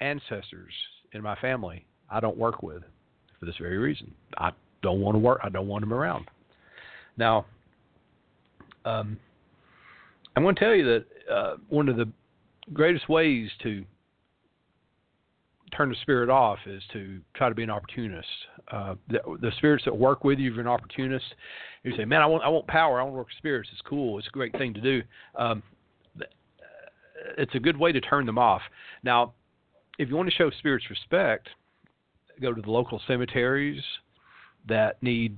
ancestors 0.00 0.72
in 1.12 1.22
my 1.22 1.34
family 1.36 1.84
I 2.10 2.20
don't 2.20 2.36
work 2.36 2.62
with 2.62 2.82
for 3.38 3.46
this 3.46 3.56
very 3.60 3.78
reason. 3.78 4.12
I 4.36 4.50
don't 4.82 5.00
want 5.00 5.14
to 5.14 5.18
work. 5.18 5.40
I 5.42 5.48
don't 5.48 5.68
want 5.68 5.82
them 5.82 5.92
around. 5.92 6.26
Now, 7.16 7.46
um, 8.84 9.18
I'm 10.36 10.42
going 10.42 10.54
to 10.54 10.60
tell 10.60 10.74
you 10.74 10.84
that 10.84 11.04
uh, 11.32 11.56
one 11.68 11.88
of 11.88 11.96
the 11.96 12.08
greatest 12.72 13.08
ways 13.08 13.50
to 13.62 13.84
turn 15.76 15.90
the 15.90 15.96
spirit 16.00 16.30
off 16.30 16.58
is 16.66 16.82
to 16.92 17.20
try 17.34 17.48
to 17.48 17.54
be 17.54 17.62
an 17.62 17.70
opportunist. 17.70 18.28
Uh, 18.72 18.94
the, 19.08 19.18
the, 19.40 19.52
spirits 19.58 19.84
that 19.84 19.94
work 19.94 20.24
with 20.24 20.38
you, 20.38 20.50
if 20.50 20.54
you're 20.54 20.62
an 20.62 20.68
opportunist, 20.68 21.26
you 21.82 21.94
say, 21.96 22.04
"Man, 22.04 22.22
I 22.22 22.26
want 22.26 22.42
I 22.42 22.48
want 22.48 22.66
power. 22.66 23.00
I 23.00 23.02
want 23.02 23.14
to 23.14 23.18
work 23.18 23.26
with 23.26 23.36
spirits. 23.36 23.68
It's 23.72 23.82
cool. 23.82 24.18
It's 24.18 24.28
a 24.28 24.30
great 24.30 24.52
thing 24.52 24.72
to 24.74 24.80
do." 24.80 25.02
Um, 25.36 25.62
it's 27.36 27.54
a 27.54 27.58
good 27.58 27.76
way 27.76 27.92
to 27.92 28.00
turn 28.00 28.26
them 28.26 28.38
off. 28.38 28.62
Now, 29.02 29.34
if 29.98 30.08
you 30.08 30.16
want 30.16 30.28
to 30.28 30.34
show 30.34 30.50
spirits 30.58 30.86
respect, 30.90 31.48
go 32.40 32.52
to 32.52 32.62
the 32.62 32.70
local 32.70 33.00
cemeteries 33.06 33.82
that 34.68 35.02
need 35.02 35.36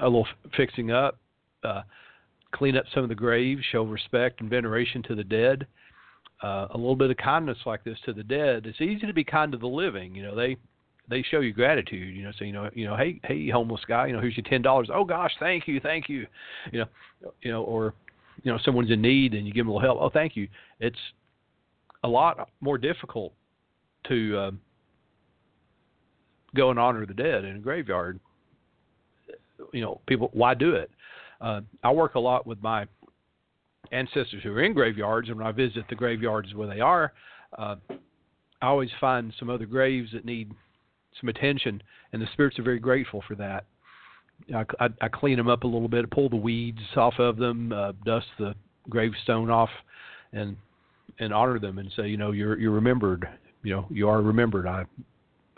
a 0.00 0.04
little 0.04 0.26
fixing 0.56 0.90
up. 0.90 1.18
Uh, 1.62 1.82
clean 2.52 2.76
up 2.76 2.84
some 2.92 3.02
of 3.02 3.08
the 3.08 3.14
graves, 3.14 3.62
show 3.70 3.84
respect 3.84 4.40
and 4.40 4.50
veneration 4.50 5.02
to 5.04 5.14
the 5.14 5.22
dead 5.22 5.66
uh, 6.42 6.68
a 6.70 6.76
little 6.76 6.96
bit 6.96 7.10
of 7.10 7.16
kindness 7.16 7.58
like 7.66 7.84
this 7.84 7.98
to 8.06 8.12
the 8.12 8.22
dead, 8.22 8.66
it's 8.66 8.80
easy 8.80 9.06
to 9.06 9.12
be 9.12 9.24
kind 9.24 9.52
to 9.52 9.58
the 9.58 9.66
living. 9.66 10.14
You 10.14 10.22
know, 10.22 10.34
they 10.34 10.56
they 11.08 11.22
show 11.22 11.40
you 11.40 11.52
gratitude. 11.52 12.16
You 12.16 12.24
know, 12.24 12.32
so 12.38 12.44
you 12.44 12.52
know, 12.52 12.70
you 12.72 12.86
know, 12.86 12.96
hey, 12.96 13.20
hey, 13.24 13.50
homeless 13.50 13.82
guy, 13.86 14.06
you 14.06 14.14
know, 14.14 14.20
here's 14.20 14.36
your 14.36 14.46
ten 14.48 14.62
dollars. 14.62 14.88
Oh 14.92 15.04
gosh, 15.04 15.32
thank 15.38 15.68
you, 15.68 15.80
thank 15.80 16.08
you. 16.08 16.26
You 16.72 16.80
know, 16.80 16.86
you 17.42 17.52
know, 17.52 17.62
or 17.62 17.94
you 18.42 18.50
know, 18.50 18.58
someone's 18.64 18.90
in 18.90 19.02
need 19.02 19.34
and 19.34 19.46
you 19.46 19.52
give 19.52 19.66
them 19.66 19.70
a 19.70 19.74
little 19.74 19.86
help. 19.86 19.98
Oh, 20.00 20.10
thank 20.10 20.34
you. 20.34 20.48
It's 20.78 20.98
a 22.02 22.08
lot 22.08 22.48
more 22.60 22.78
difficult 22.78 23.32
to 24.08 24.38
um, 24.38 24.60
go 26.54 26.70
and 26.70 26.78
honor 26.78 27.06
the 27.06 27.14
dead 27.14 27.44
in 27.44 27.56
a 27.56 27.58
graveyard. 27.58 28.18
You 29.72 29.82
know, 29.82 30.00
people, 30.06 30.30
why 30.32 30.54
do 30.54 30.74
it? 30.74 30.90
Uh, 31.40 31.60
I 31.82 31.92
work 31.92 32.14
a 32.14 32.20
lot 32.20 32.46
with 32.46 32.62
my 32.62 32.86
ancestors 33.92 34.42
who 34.42 34.52
are 34.52 34.62
in 34.62 34.72
graveyards, 34.72 35.28
and 35.28 35.38
when 35.38 35.46
I 35.46 35.52
visit 35.52 35.84
the 35.88 35.94
graveyards 35.94 36.54
where 36.54 36.68
they 36.68 36.80
are, 36.80 37.12
uh, 37.58 37.76
I 38.62 38.66
always 38.66 38.90
find 39.00 39.32
some 39.38 39.50
other 39.50 39.66
graves 39.66 40.10
that 40.12 40.24
need 40.24 40.50
some 41.20 41.28
attention, 41.28 41.82
and 42.12 42.22
the 42.22 42.26
spirits 42.32 42.58
are 42.58 42.62
very 42.62 42.78
grateful 42.78 43.22
for 43.26 43.34
that. 43.36 43.64
I, 44.54 44.64
I, 44.78 44.88
I 45.02 45.08
clean 45.08 45.36
them 45.36 45.48
up 45.48 45.64
a 45.64 45.66
little 45.66 45.88
bit, 45.88 46.10
pull 46.10 46.28
the 46.28 46.36
weeds 46.36 46.80
off 46.96 47.14
of 47.18 47.36
them, 47.36 47.72
uh, 47.72 47.92
dust 48.04 48.26
the 48.38 48.54
gravestone 48.88 49.50
off, 49.50 49.70
and 50.32 50.56
and 51.18 51.32
honor 51.32 51.58
them 51.58 51.78
and 51.78 51.90
say, 51.96 52.08
you 52.08 52.16
know, 52.16 52.32
you're 52.32 52.58
you're 52.58 52.70
remembered. 52.70 53.28
You 53.62 53.76
know, 53.76 53.86
you 53.90 54.08
are 54.08 54.22
remembered. 54.22 54.66
I 54.66 54.84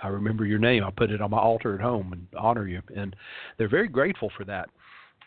I 0.03 0.09
remember 0.09 0.45
your 0.45 0.59
name. 0.59 0.85
I 0.85 0.91
put 0.91 1.11
it 1.11 1.21
on 1.21 1.31
my 1.31 1.39
altar 1.39 1.75
at 1.75 1.81
home 1.81 2.13
and 2.13 2.27
honor 2.37 2.67
you. 2.67 2.83
And 2.97 3.15
they're 3.57 3.69
very 3.69 3.89
grateful 3.89 4.31
for 4.37 4.45
that. 4.45 4.69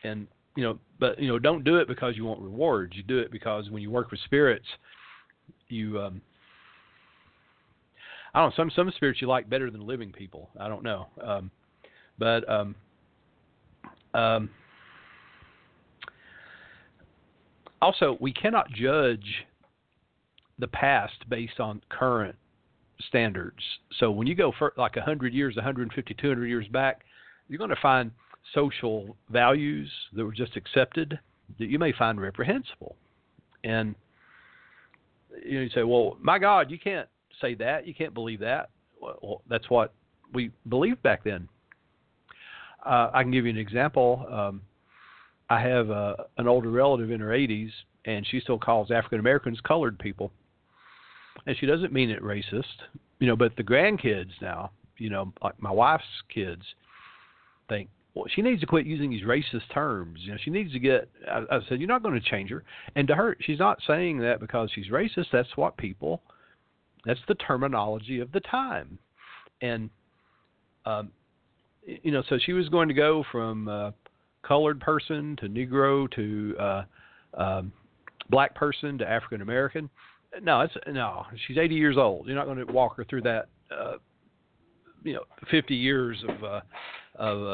And 0.04 0.28
you 0.56 0.64
know, 0.64 0.80
but 1.00 1.20
you 1.20 1.28
know, 1.28 1.40
don't 1.40 1.64
do 1.64 1.78
it 1.78 1.88
because 1.88 2.16
you 2.18 2.26
want 2.26 2.42
rewards. 2.42 2.96
You 2.96 3.04
do 3.04 3.20
it 3.20 3.32
because 3.32 3.70
when 3.70 3.82
you 3.82 3.90
work 3.90 4.12
with 4.12 4.20
spirits, 4.26 4.66
you 5.70 6.00
um 6.00 6.22
I 8.34 8.42
don't 8.42 8.50
know, 8.50 8.56
some 8.56 8.72
some 8.76 8.92
spirits 8.96 9.22
you 9.22 9.28
like 9.28 9.50
better 9.50 9.72
than 9.72 9.88
living 9.88 10.12
people. 10.12 10.50
I 10.60 10.68
don't 10.68 10.84
know. 10.84 11.08
Um 11.24 11.52
but 12.20 12.48
um 12.50 12.76
um 14.14 14.50
also 17.82 18.18
we 18.20 18.34
cannot 18.34 18.70
judge 18.72 19.46
the 20.60 20.68
past 20.68 21.14
based 21.30 21.60
on 21.60 21.82
current 21.90 22.36
standards. 23.08 23.60
So 24.00 24.12
when 24.12 24.28
you 24.28 24.36
go 24.36 24.54
for 24.58 24.74
like 24.78 24.96
100 24.96 25.34
years, 25.34 25.56
150, 25.56 26.14
200 26.14 26.46
years 26.46 26.68
back, 26.70 27.02
you're 27.48 27.58
going 27.58 27.70
to 27.70 27.76
find 27.82 28.12
social 28.54 29.16
values 29.30 29.92
that 30.14 30.24
were 30.24 30.32
just 30.32 30.56
accepted 30.56 31.20
that 31.60 31.68
you 31.68 31.80
may 31.80 31.92
find 31.92 32.20
reprehensible. 32.20 32.96
And 33.64 33.96
you, 35.44 35.56
know, 35.56 35.62
you 35.62 35.70
say, 35.70 35.84
well, 35.84 36.18
my 36.22 36.40
God, 36.40 36.72
you 36.72 36.80
can't 36.80 37.08
say 37.42 37.56
that. 37.56 37.88
You 37.88 37.94
can't 37.94 38.14
believe 38.14 38.40
that. 38.40 38.70
Well, 39.02 39.42
that's 39.50 39.70
what 39.70 39.94
we 40.34 40.52
believed 40.70 41.04
back 41.04 41.24
then. 41.24 41.48
Uh, 42.86 43.10
I 43.14 43.24
can 43.24 43.32
give 43.32 43.46
you 43.46 43.52
an 43.52 43.58
example. 43.58 44.26
Um, 44.32 44.62
I 45.50 45.60
have 45.62 45.92
uh, 45.92 46.16
an 46.38 46.48
older 46.48 46.70
relative 46.70 47.12
in 47.12 47.20
her 47.20 47.30
80s, 47.30 47.70
and 48.06 48.26
she 48.28 48.40
still 48.40 48.58
calls 48.58 48.92
African 48.92 49.20
Americans 49.20 49.60
colored 49.62 49.98
people. 50.00 50.32
And 51.46 51.56
she 51.58 51.66
doesn't 51.66 51.94
mean 51.94 52.10
it 52.10 52.24
racist, 52.24 52.64
you 53.20 53.28
know, 53.28 53.36
but 53.36 53.56
the 53.56 53.64
grandkids 53.64 54.32
now, 54.42 54.72
you 54.98 55.10
know, 55.10 55.32
like 55.44 55.62
my 55.62 55.72
wife's 55.72 56.04
kids, 56.34 56.64
think 57.70 57.90
well, 58.16 58.26
she 58.34 58.42
needs 58.42 58.62
to 58.62 58.66
quit 58.66 58.86
using 58.86 59.10
these 59.10 59.24
racist 59.24 59.70
terms. 59.74 60.20
You 60.22 60.32
know, 60.32 60.38
she 60.44 60.50
needs 60.50 60.72
to 60.72 60.80
get. 60.80 61.10
I, 61.30 61.44
I 61.52 61.60
said, 61.68 61.80
you're 61.80 61.88
not 61.88 62.02
going 62.02 62.20
to 62.20 62.30
change 62.30 62.50
her. 62.50 62.64
And 62.96 63.08
to 63.10 63.16
her, 63.16 63.36
she's 63.42 63.60
not 63.60 63.80
saying 63.86 64.20
that 64.20 64.40
because 64.40 64.70
she's 64.74 64.88
racist. 64.88 65.26
That's 65.34 65.56
what 65.58 65.76
people. 65.76 66.22
That's 67.06 67.20
the 67.28 67.36
terminology 67.36 68.20
of 68.20 68.32
the 68.32 68.40
time, 68.40 68.98
and 69.62 69.92
um, 70.86 71.12
you 71.86 72.12
know, 72.12 72.24
so 72.30 72.40
she 72.44 72.54
was 72.54 72.68
going 72.70 72.88
to 72.88 72.96
go 72.96 73.24
from 73.32 73.68
uh, 73.68 73.92
colored 74.42 74.80
person 74.80 75.36
to 75.42 75.48
Negro 75.48 76.10
to 76.12 76.56
uh, 76.60 76.84
um, 77.36 77.72
black 78.30 78.56
person 78.56 78.98
to 78.98 79.08
African 79.08 79.42
American. 79.42 79.90
No, 80.42 80.62
it's 80.62 80.74
no. 80.88 81.26
She's 81.48 81.58
80 81.58 81.76
years 81.76 81.98
old. 81.98 82.28
You're 82.28 82.36
not 82.36 82.46
going 82.46 82.66
to 82.66 82.72
walk 82.72 82.98
her 82.98 83.06
through 83.06 83.22
that. 83.24 83.48
Uh, 83.72 83.94
you 85.04 85.14
know, 85.14 85.24
50 85.50 85.76
years 85.76 86.24
of 86.28 86.44
uh, 86.44 86.62
of 87.16 87.48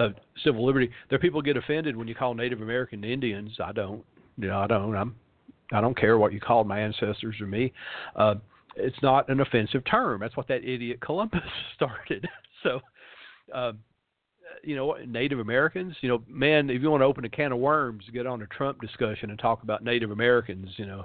uh, 0.00 0.04
of 0.04 0.14
civil 0.44 0.64
liberty. 0.64 0.90
There 1.10 1.18
people 1.18 1.42
get 1.42 1.56
offended 1.56 1.96
when 1.96 2.08
you 2.08 2.14
call 2.14 2.34
Native 2.34 2.62
American 2.62 3.04
Indians. 3.04 3.56
I 3.62 3.72
don't. 3.72 4.04
You 4.38 4.48
know, 4.48 4.58
I 4.58 4.66
don't. 4.66 4.94
I'm. 4.94 5.14
I 5.72 5.80
don't 5.80 5.96
care 5.96 6.18
what 6.18 6.32
you 6.32 6.40
called 6.40 6.66
my 6.66 6.80
ancestors 6.80 7.36
or 7.40 7.46
me. 7.46 7.72
Uh, 8.16 8.36
it's 8.76 9.00
not 9.02 9.28
an 9.28 9.40
offensive 9.40 9.82
term. 9.84 10.20
That's 10.20 10.36
what 10.36 10.48
that 10.48 10.64
idiot 10.64 11.00
Columbus 11.00 11.40
started. 11.76 12.28
so, 12.62 12.80
uh, 13.54 13.72
you 14.64 14.74
know, 14.74 14.96
Native 15.06 15.38
Americans. 15.38 15.94
You 16.00 16.08
know, 16.08 16.22
man, 16.28 16.70
if 16.70 16.82
you 16.82 16.90
want 16.90 17.02
to 17.02 17.06
open 17.06 17.24
a 17.24 17.28
can 17.28 17.52
of 17.52 17.58
worms, 17.58 18.04
get 18.12 18.26
on 18.26 18.42
a 18.42 18.46
Trump 18.46 18.80
discussion 18.80 19.30
and 19.30 19.38
talk 19.38 19.62
about 19.62 19.84
Native 19.84 20.10
Americans. 20.10 20.68
You 20.76 20.86
know, 20.86 21.04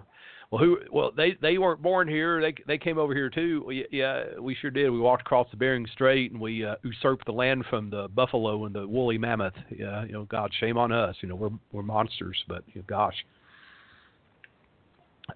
well, 0.55 0.63
who? 0.63 0.77
Well, 0.89 1.11
they 1.11 1.35
they 1.41 1.57
weren't 1.57 1.81
born 1.81 2.07
here. 2.07 2.39
They 2.39 2.55
they 2.65 2.77
came 2.77 2.97
over 2.97 3.13
here 3.13 3.29
too. 3.29 3.63
Well, 3.65 3.75
yeah, 3.91 4.39
we 4.39 4.55
sure 4.55 4.71
did. 4.71 4.89
We 4.89 4.99
walked 4.99 5.23
across 5.23 5.47
the 5.51 5.57
Bering 5.57 5.85
Strait 5.91 6.31
and 6.31 6.39
we 6.39 6.63
uh, 6.63 6.75
usurped 6.81 7.25
the 7.25 7.33
land 7.33 7.65
from 7.69 7.89
the 7.89 8.07
buffalo 8.15 8.63
and 8.63 8.73
the 8.73 8.87
woolly 8.87 9.17
mammoth. 9.17 9.53
Yeah, 9.69 10.05
you 10.05 10.13
know, 10.13 10.23
God, 10.23 10.51
shame 10.57 10.77
on 10.77 10.93
us. 10.93 11.13
You 11.19 11.27
know, 11.27 11.35
we're 11.35 11.49
we're 11.73 11.83
monsters, 11.83 12.41
but 12.47 12.63
you 12.67 12.79
know, 12.79 12.85
gosh. 12.87 13.15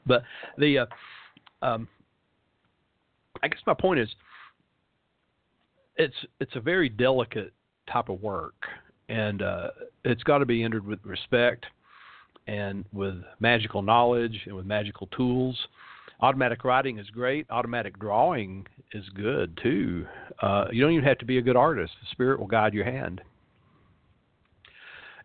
But 0.06 0.24
the, 0.58 0.80
uh, 0.80 0.86
um, 1.64 1.88
I 3.44 3.50
guess 3.50 3.60
my 3.68 3.74
point 3.74 4.00
is, 4.00 4.10
it's 5.98 6.16
it's 6.40 6.56
a 6.56 6.62
very 6.62 6.88
delicate 6.88 7.52
type 7.92 8.08
of 8.08 8.22
work, 8.22 8.56
and 9.10 9.42
uh, 9.42 9.72
it's 10.06 10.24
got 10.24 10.38
to 10.38 10.46
be 10.46 10.64
entered 10.64 10.86
with 10.86 11.00
respect 11.04 11.66
and 12.48 12.86
with 12.92 13.16
magical 13.40 13.82
knowledge 13.82 14.42
and 14.46 14.56
with 14.56 14.66
magical 14.66 15.08
tools. 15.08 15.58
Automatic 16.22 16.64
writing 16.64 17.00
is 17.00 17.10
great. 17.10 17.46
Automatic 17.50 17.98
drawing 18.00 18.68
is 18.94 19.08
good 19.16 19.58
too. 19.62 20.06
Uh, 20.42 20.66
you 20.72 20.82
don't 20.82 20.92
even 20.92 21.06
have 21.06 21.18
to 21.20 21.26
be 21.26 21.38
a 21.38 21.42
good 21.42 21.56
artist. 21.56 21.94
The 22.02 22.08
spirit 22.12 22.40
will 22.40 22.48
guide 22.48 22.74
your 22.74 22.86
hand. 22.86 23.22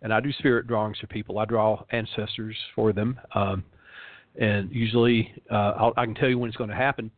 And 0.03 0.13
I 0.13 0.21
do 0.21 0.33
spirit 0.33 0.67
drawings 0.67 0.99
for 0.99 1.07
people. 1.07 1.39
I 1.39 1.47
draw 1.47 1.83
ancestors 1.91 2.57
for 2.75 2.93
them. 2.93 3.19
Um, 3.35 3.65
and 4.39 4.71
usually 4.71 5.33
uh, 5.51 5.91
i 5.97 6.05
can 6.05 6.15
tell 6.15 6.29
you 6.29 6.39
when 6.39 6.49
it's 6.49 6.57
going 6.57 6.71
to 6.71 6.77
happen. 6.77 7.11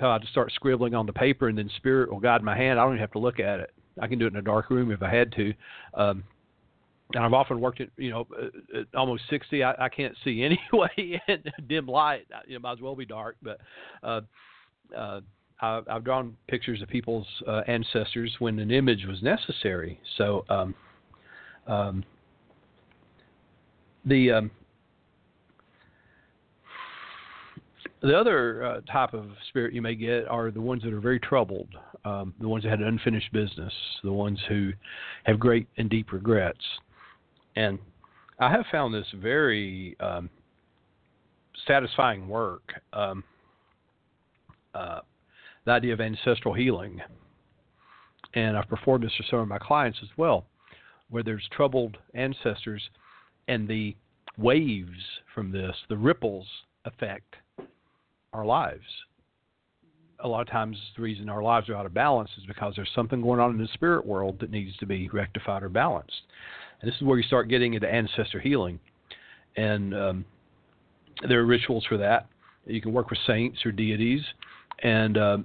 I 0.00 0.18
just 0.18 0.32
start 0.32 0.52
scribbling 0.52 0.94
on 0.94 1.06
the 1.06 1.12
paper, 1.12 1.48
and 1.48 1.58
then 1.58 1.70
spirit 1.76 2.10
will 2.10 2.20
guide 2.20 2.42
my 2.42 2.56
hand. 2.56 2.78
I 2.78 2.84
don't 2.84 2.92
even 2.92 3.00
have 3.00 3.12
to 3.12 3.18
look 3.18 3.40
at 3.40 3.60
it. 3.60 3.70
I 4.00 4.06
can 4.06 4.18
do 4.18 4.26
it 4.26 4.32
in 4.32 4.38
a 4.38 4.42
dark 4.42 4.70
room 4.70 4.90
if 4.90 5.02
I 5.02 5.12
had 5.12 5.32
to. 5.32 5.54
Um, 5.94 6.24
and 7.14 7.24
I've 7.24 7.32
often 7.32 7.60
worked 7.60 7.80
at 7.80 7.88
you 7.96 8.10
know 8.10 8.26
at 8.74 8.86
almost 8.94 9.24
60. 9.30 9.62
I, 9.62 9.86
I 9.86 9.88
can't 9.88 10.16
see 10.24 10.42
anyway 10.72 11.20
in 11.28 11.42
dim 11.68 11.86
light. 11.86 12.26
You 12.46 12.54
know, 12.54 12.60
might 12.60 12.72
as 12.72 12.80
well 12.80 12.96
be 12.96 13.06
dark. 13.06 13.36
But 13.42 13.60
uh, 14.02 14.20
uh, 14.96 15.20
I, 15.60 15.80
I've 15.88 16.04
drawn 16.04 16.36
pictures 16.48 16.82
of 16.82 16.88
people's 16.88 17.26
uh, 17.46 17.62
ancestors 17.66 18.34
when 18.38 18.58
an 18.58 18.70
image 18.70 19.04
was 19.06 19.22
necessary. 19.22 20.00
So 20.18 20.44
um, 20.48 20.74
um, 21.66 22.04
the 24.04 24.32
um, 24.32 24.50
The 28.02 28.18
other 28.18 28.64
uh, 28.64 28.80
type 28.92 29.14
of 29.14 29.26
spirit 29.48 29.72
you 29.72 29.80
may 29.80 29.94
get 29.94 30.26
are 30.26 30.50
the 30.50 30.60
ones 30.60 30.82
that 30.82 30.92
are 30.92 31.00
very 31.00 31.20
troubled, 31.20 31.68
um, 32.04 32.34
the 32.40 32.48
ones 32.48 32.64
that 32.64 32.70
had 32.70 32.80
unfinished 32.80 33.32
business, 33.32 33.72
the 34.02 34.12
ones 34.12 34.40
who 34.48 34.72
have 35.22 35.38
great 35.38 35.68
and 35.76 35.88
deep 35.88 36.12
regrets. 36.12 36.64
And 37.56 37.78
I 38.38 38.50
have 38.50 38.64
found 38.70 38.94
this 38.94 39.06
very 39.14 39.96
um, 40.00 40.30
satisfying 41.66 42.28
work. 42.28 42.72
Um, 42.92 43.24
uh, 44.74 45.00
the 45.64 45.72
idea 45.72 45.92
of 45.92 46.00
ancestral 46.00 46.54
healing. 46.54 47.00
And 48.34 48.56
I've 48.56 48.68
performed 48.68 49.04
this 49.04 49.12
for 49.16 49.24
some 49.30 49.40
of 49.40 49.48
my 49.48 49.58
clients 49.58 49.98
as 50.02 50.08
well, 50.16 50.46
where 51.10 51.22
there's 51.22 51.46
troubled 51.52 51.98
ancestors 52.14 52.82
and 53.48 53.68
the 53.68 53.94
waves 54.38 54.90
from 55.34 55.52
this, 55.52 55.76
the 55.88 55.96
ripples 55.96 56.46
effect 56.84 57.36
our 58.32 58.44
lives. 58.44 58.84
A 60.20 60.28
lot 60.28 60.40
of 60.40 60.48
times, 60.48 60.76
the 60.96 61.02
reason 61.02 61.28
our 61.28 61.42
lives 61.42 61.68
are 61.68 61.74
out 61.74 61.84
of 61.84 61.92
balance 61.92 62.30
is 62.38 62.46
because 62.46 62.74
there's 62.76 62.90
something 62.94 63.20
going 63.20 63.40
on 63.40 63.50
in 63.50 63.58
the 63.58 63.68
spirit 63.74 64.06
world 64.06 64.38
that 64.40 64.50
needs 64.50 64.76
to 64.78 64.86
be 64.86 65.08
rectified 65.12 65.62
or 65.62 65.68
balanced. 65.68 66.22
And 66.82 66.90
this 66.90 66.96
is 66.96 67.02
where 67.02 67.16
you 67.16 67.22
start 67.22 67.48
getting 67.48 67.74
into 67.74 67.88
ancestor 67.88 68.40
healing. 68.40 68.78
And 69.56 69.94
um, 69.94 70.24
there 71.26 71.40
are 71.40 71.46
rituals 71.46 71.86
for 71.88 71.96
that. 71.98 72.26
You 72.66 72.80
can 72.80 72.92
work 72.92 73.10
with 73.10 73.20
saints 73.26 73.64
or 73.64 73.72
deities. 73.72 74.22
And, 74.82 75.16
um, 75.16 75.44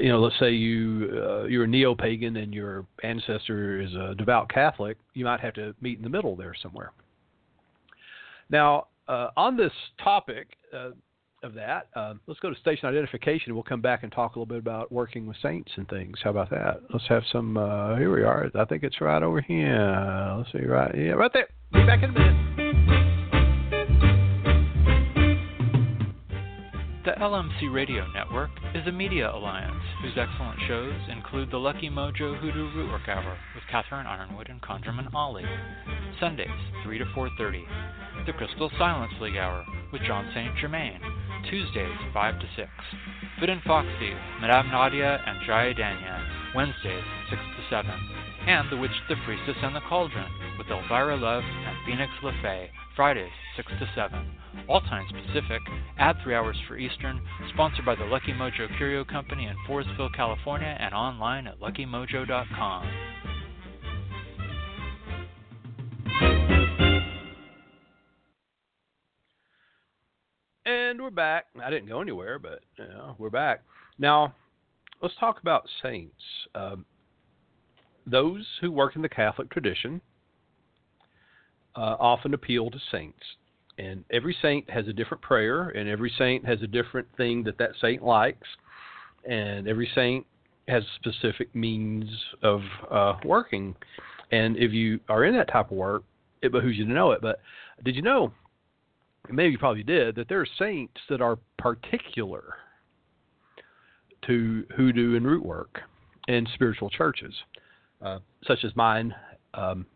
you 0.00 0.08
know, 0.08 0.20
let's 0.20 0.38
say 0.40 0.50
you 0.50 1.22
uh, 1.24 1.44
you're 1.44 1.64
a 1.64 1.68
neo 1.68 1.94
pagan 1.94 2.36
and 2.36 2.52
your 2.52 2.84
ancestor 3.04 3.80
is 3.80 3.94
a 3.94 4.14
devout 4.16 4.48
Catholic, 4.48 4.96
you 5.14 5.24
might 5.24 5.40
have 5.40 5.54
to 5.54 5.74
meet 5.80 5.98
in 5.98 6.02
the 6.02 6.10
middle 6.10 6.34
there 6.34 6.54
somewhere. 6.60 6.92
Now, 8.50 8.88
uh, 9.06 9.28
on 9.36 9.56
this 9.56 9.72
topic, 10.02 10.56
uh, 10.76 10.90
of 11.42 11.54
that. 11.54 11.88
Uh, 11.94 12.14
let's 12.26 12.40
go 12.40 12.50
to 12.50 12.56
station 12.56 12.88
identification. 12.88 13.54
We'll 13.54 13.62
come 13.62 13.80
back 13.80 14.02
and 14.02 14.12
talk 14.12 14.36
a 14.36 14.38
little 14.38 14.46
bit 14.46 14.58
about 14.58 14.90
working 14.90 15.26
with 15.26 15.36
saints 15.42 15.70
and 15.76 15.88
things. 15.88 16.18
How 16.22 16.30
about 16.30 16.50
that? 16.50 16.80
Let's 16.92 17.06
have 17.08 17.22
some. 17.30 17.56
Uh, 17.56 17.96
here 17.96 18.14
we 18.14 18.22
are. 18.22 18.50
I 18.54 18.64
think 18.64 18.82
it's 18.82 19.00
right 19.00 19.22
over 19.22 19.40
here. 19.40 20.34
Let's 20.36 20.52
see. 20.52 20.64
Right. 20.66 20.94
Yeah, 20.96 21.12
right 21.12 21.32
there. 21.32 21.48
Be 21.72 21.84
back 21.86 22.02
in 22.02 22.10
a 22.10 22.12
minute. 22.12 23.07
LMC 27.18 27.72
Radio 27.72 28.06
Network 28.12 28.50
is 28.76 28.86
a 28.86 28.92
media 28.92 29.28
alliance 29.34 29.82
whose 30.00 30.16
excellent 30.16 30.60
shows 30.68 30.94
include 31.10 31.50
the 31.50 31.58
Lucky 31.58 31.90
Mojo 31.90 32.38
Hoodoo 32.38 32.70
Rootwork 32.70 33.08
Hour 33.08 33.36
with 33.56 33.64
Catherine 33.68 34.06
Yronwode 34.06 34.48
and 34.48 34.62
ConjureMan 34.62 35.12
Ali, 35.12 35.44
Sundays 36.20 36.46
3 36.84 36.98
to 36.98 37.04
4:30, 37.06 37.64
the 38.24 38.32
Crystal 38.34 38.70
Silence 38.78 39.12
League 39.20 39.36
Hour 39.36 39.64
with 39.92 40.02
Jon 40.02 40.30
St. 40.32 40.56
Germain, 40.60 41.00
Tuesdays 41.50 41.98
5 42.14 42.38
to 42.38 42.46
6. 42.54 42.70
Fit 43.40 43.50
and 43.50 43.62
Foxy, 43.64 44.14
Madame 44.40 44.70
Nadia 44.70 45.20
and 45.26 45.44
Jaya 45.44 45.74
Danya, 45.74 46.22
Wednesdays 46.54 47.04
6 47.30 47.42
to 47.56 47.62
7. 47.70 47.90
And 48.46 48.70
The 48.70 48.76
Witch, 48.76 48.90
the 49.08 49.16
Priestess, 49.24 49.56
and 49.62 49.76
the 49.76 49.80
Cauldron 49.88 50.30
with 50.56 50.68
Elvira 50.68 51.16
Love 51.16 51.44
and 51.44 51.76
Phoenix 51.84 52.10
LeFae, 52.22 52.68
Fridays 52.96 53.30
6 53.56 53.72
to 53.80 53.90
7. 53.94 54.34
All 54.68 54.80
times 54.80 55.10
Pacific, 55.12 55.62
add 55.98 56.16
3 56.22 56.34
hours 56.34 56.56
for 56.66 56.76
Eastern, 56.76 57.20
sponsored 57.52 57.84
by 57.84 57.94
the 57.94 58.04
Lucky 58.04 58.32
Mojo 58.32 58.74
Curio 58.76 59.04
Company 59.04 59.46
in 59.46 59.56
Forestville, 59.68 60.14
California, 60.14 60.76
and 60.80 60.94
online 60.94 61.46
at 61.46 61.60
luckymojo.com. 61.60 62.90
And 70.64 71.00
we're 71.00 71.10
back. 71.10 71.46
I 71.62 71.70
didn't 71.70 71.88
go 71.88 72.00
anywhere, 72.00 72.38
but 72.38 72.60
you 72.78 72.88
know, 72.88 73.14
we're 73.18 73.30
back. 73.30 73.62
Now, 73.98 74.34
let's 75.02 75.14
talk 75.18 75.40
about 75.40 75.68
saints. 75.82 76.22
Um, 76.54 76.84
those 78.06 78.46
who 78.60 78.72
work 78.72 78.96
in 78.96 79.02
the 79.02 79.08
Catholic 79.08 79.50
tradition 79.50 80.00
uh, 81.76 81.96
often 82.00 82.34
appeal 82.34 82.70
to 82.70 82.78
saints. 82.90 83.22
And 83.78 84.04
every 84.10 84.36
saint 84.42 84.68
has 84.70 84.88
a 84.88 84.92
different 84.92 85.22
prayer, 85.22 85.68
and 85.68 85.88
every 85.88 86.12
saint 86.18 86.44
has 86.44 86.60
a 86.62 86.66
different 86.66 87.06
thing 87.16 87.44
that 87.44 87.58
that 87.58 87.70
saint 87.80 88.02
likes, 88.02 88.48
and 89.28 89.68
every 89.68 89.88
saint 89.94 90.26
has 90.66 90.82
specific 90.96 91.54
means 91.54 92.08
of 92.42 92.60
uh, 92.90 93.14
working. 93.24 93.76
And 94.32 94.56
if 94.56 94.72
you 94.72 94.98
are 95.08 95.24
in 95.24 95.34
that 95.36 95.48
type 95.48 95.70
of 95.70 95.76
work, 95.76 96.02
it 96.42 96.50
behooves 96.50 96.76
you 96.76 96.86
to 96.86 96.92
know 96.92 97.12
it. 97.12 97.20
But 97.22 97.40
did 97.84 97.94
you 97.94 98.02
know 98.02 98.32
maybe 99.30 99.52
you 99.52 99.58
probably 99.58 99.82
did, 99.82 100.14
that 100.16 100.28
there 100.28 100.40
are 100.40 100.48
saints 100.58 101.00
that 101.08 101.20
are 101.20 101.38
particular 101.58 102.54
to 104.28 104.64
hoodoo 104.76 105.16
and 105.16 105.26
root 105.26 105.44
work 105.44 105.80
in 106.28 106.46
spiritual 106.54 106.90
churches, 106.90 107.34
uh, 108.02 108.18
such 108.46 108.62
as 108.64 108.76
mine, 108.76 109.14
um, 109.54 109.86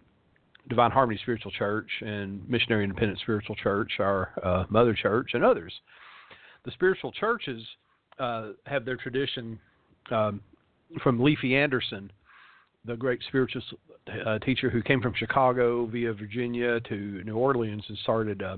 Divine 0.68 0.91
Harmony 0.91 1.18
Spiritual 1.22 1.53
Church, 1.53 1.89
and 2.01 2.49
Missionary 2.49 2.85
Independent 2.85 3.20
Spiritual 3.20 3.55
Church, 3.57 3.93
our 3.99 4.30
uh, 4.43 4.64
mother 4.70 4.95
church, 4.95 5.30
and 5.35 5.45
others. 5.45 5.72
The 6.64 6.70
spiritual 6.72 7.12
churches 7.12 7.62
uh, 8.18 8.51
have 8.66 8.85
their 8.85 8.97
tradition 8.97 9.59
um, 10.11 10.41
from 11.03 11.22
Leafy 11.22 11.57
Anderson, 11.57 12.11
the 12.85 12.97
great 12.97 13.20
spiritual 13.28 13.62
uh, 14.26 14.39
teacher 14.39 14.70
who 14.70 14.83
came 14.83 15.01
from 15.01 15.12
Chicago 15.14 15.87
via 15.87 16.12
Virginia 16.12 16.80
to 16.80 17.22
New 17.24 17.37
Orleans 17.37 17.85
and 17.89 17.99
started 17.99 18.43
uh, 18.43 18.57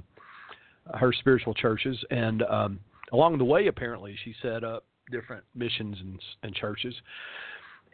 her 0.94 1.12
spiritual 1.12 1.54
churches, 1.54 1.98
and 2.10 2.42
um, 2.44 2.80
along 3.12 3.38
the 3.38 3.44
way, 3.44 3.66
apparently, 3.66 4.16
she 4.24 4.34
set 4.40 4.62
up 4.62 4.84
different 5.10 5.44
missions 5.54 5.96
and, 6.00 6.20
and 6.42 6.54
churches. 6.54 6.94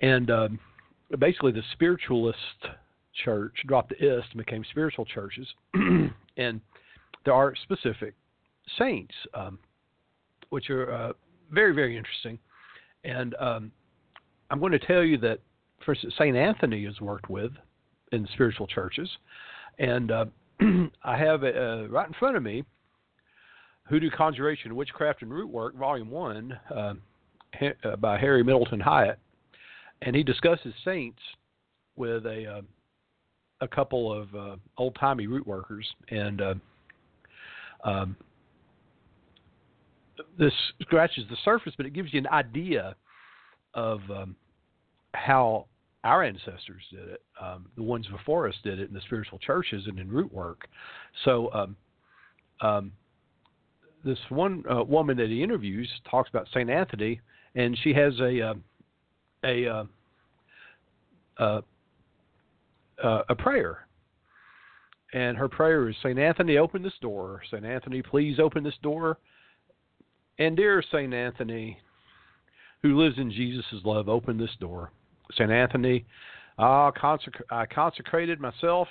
And 0.02 0.30
um, 0.30 0.58
basically, 1.18 1.52
the 1.52 1.62
spiritualist 1.72 2.38
church 3.24 3.54
dropped 3.66 3.90
the 3.90 3.96
ist 3.96 4.28
and 4.32 4.44
became 4.44 4.64
spiritual 4.70 5.04
churches. 5.04 5.46
and 6.36 6.60
there 7.24 7.34
are 7.34 7.54
specific 7.62 8.14
saints, 8.78 9.14
um, 9.34 9.58
which 10.50 10.70
are 10.70 10.92
uh, 10.92 11.12
very, 11.50 11.74
very 11.74 11.96
interesting. 11.96 12.38
And 13.04 13.34
um, 13.40 13.72
I'm 14.50 14.60
going 14.60 14.72
to 14.72 14.78
tell 14.78 15.02
you 15.02 15.18
that, 15.18 15.40
for 15.84 15.92
instance, 15.92 16.14
St. 16.18 16.36
Anthony 16.36 16.84
is 16.84 17.00
worked 17.00 17.30
with 17.30 17.52
in 18.12 18.28
spiritual 18.32 18.66
churches. 18.66 19.08
And 19.78 20.10
uh, 20.10 20.26
I 21.04 21.16
have 21.16 21.42
uh, 21.42 21.88
right 21.88 22.06
in 22.06 22.14
front 22.18 22.36
of 22.36 22.42
me 22.42 22.64
Hoodoo 23.90 24.08
Conjuration, 24.08 24.76
Witchcraft 24.76 25.22
and 25.22 25.32
Root 25.32 25.50
Work, 25.50 25.74
Volume 25.74 26.10
1, 26.10 26.60
uh, 26.74 26.94
uh, 27.84 27.96
by 27.96 28.16
Harry 28.18 28.44
Middleton 28.44 28.78
Hyatt. 28.78 29.18
And 30.02 30.14
he 30.14 30.22
discusses 30.22 30.72
saints 30.84 31.18
with 31.96 32.24
a, 32.24 32.58
uh, 32.58 32.60
a 33.60 33.66
couple 33.66 34.12
of 34.12 34.34
uh, 34.34 34.56
old 34.78 34.96
timey 34.98 35.26
root 35.26 35.44
workers. 35.44 35.84
And 36.08 36.40
uh, 36.40 36.54
um, 37.82 38.16
this 40.38 40.52
scratches 40.82 41.24
the 41.28 41.36
surface, 41.44 41.72
but 41.76 41.84
it 41.84 41.92
gives 41.92 42.14
you 42.14 42.20
an 42.20 42.28
idea 42.28 42.94
of 43.74 44.02
um, 44.08 44.36
how 45.14 45.66
our 46.04 46.22
ancestors 46.22 46.84
did 46.92 47.08
it. 47.08 47.22
Um, 47.42 47.66
the 47.76 47.82
ones 47.82 48.06
before 48.06 48.46
us 48.46 48.54
did 48.62 48.78
it 48.78 48.88
in 48.88 48.94
the 48.94 49.00
spiritual 49.00 49.40
churches 49.40 49.82
and 49.88 49.98
in 49.98 50.08
root 50.08 50.32
work. 50.32 50.68
So, 51.24 51.52
um, 51.52 51.76
um, 52.60 52.92
this 54.04 54.18
one 54.28 54.64
uh, 54.70 54.82
woman 54.82 55.16
that 55.18 55.28
he 55.28 55.42
interviews 55.42 55.88
talks 56.10 56.30
about 56.30 56.48
Saint 56.52 56.70
Anthony, 56.70 57.20
and 57.54 57.78
she 57.82 57.92
has 57.94 58.18
a 58.20 58.40
uh, 58.40 58.54
a 59.44 59.66
uh, 59.66 59.84
uh, 61.38 61.60
uh, 63.02 63.22
a 63.28 63.34
prayer. 63.34 63.86
And 65.12 65.36
her 65.36 65.48
prayer 65.48 65.88
is 65.88 65.96
St. 66.02 66.18
Anthony, 66.18 66.58
open 66.58 66.82
this 66.82 66.92
door. 67.00 67.42
St. 67.50 67.64
Anthony, 67.64 68.00
please 68.00 68.38
open 68.38 68.62
this 68.62 68.78
door. 68.80 69.18
And 70.38 70.56
dear 70.56 70.82
St. 70.92 71.12
Anthony, 71.12 71.78
who 72.82 73.00
lives 73.00 73.18
in 73.18 73.30
Jesus' 73.30 73.64
love, 73.84 74.08
open 74.08 74.38
this 74.38 74.54
door. 74.60 74.92
St. 75.32 75.50
Anthony, 75.50 76.04
I, 76.58 76.90
consec- 76.96 77.42
I 77.50 77.66
consecrated 77.66 78.40
myself 78.40 78.86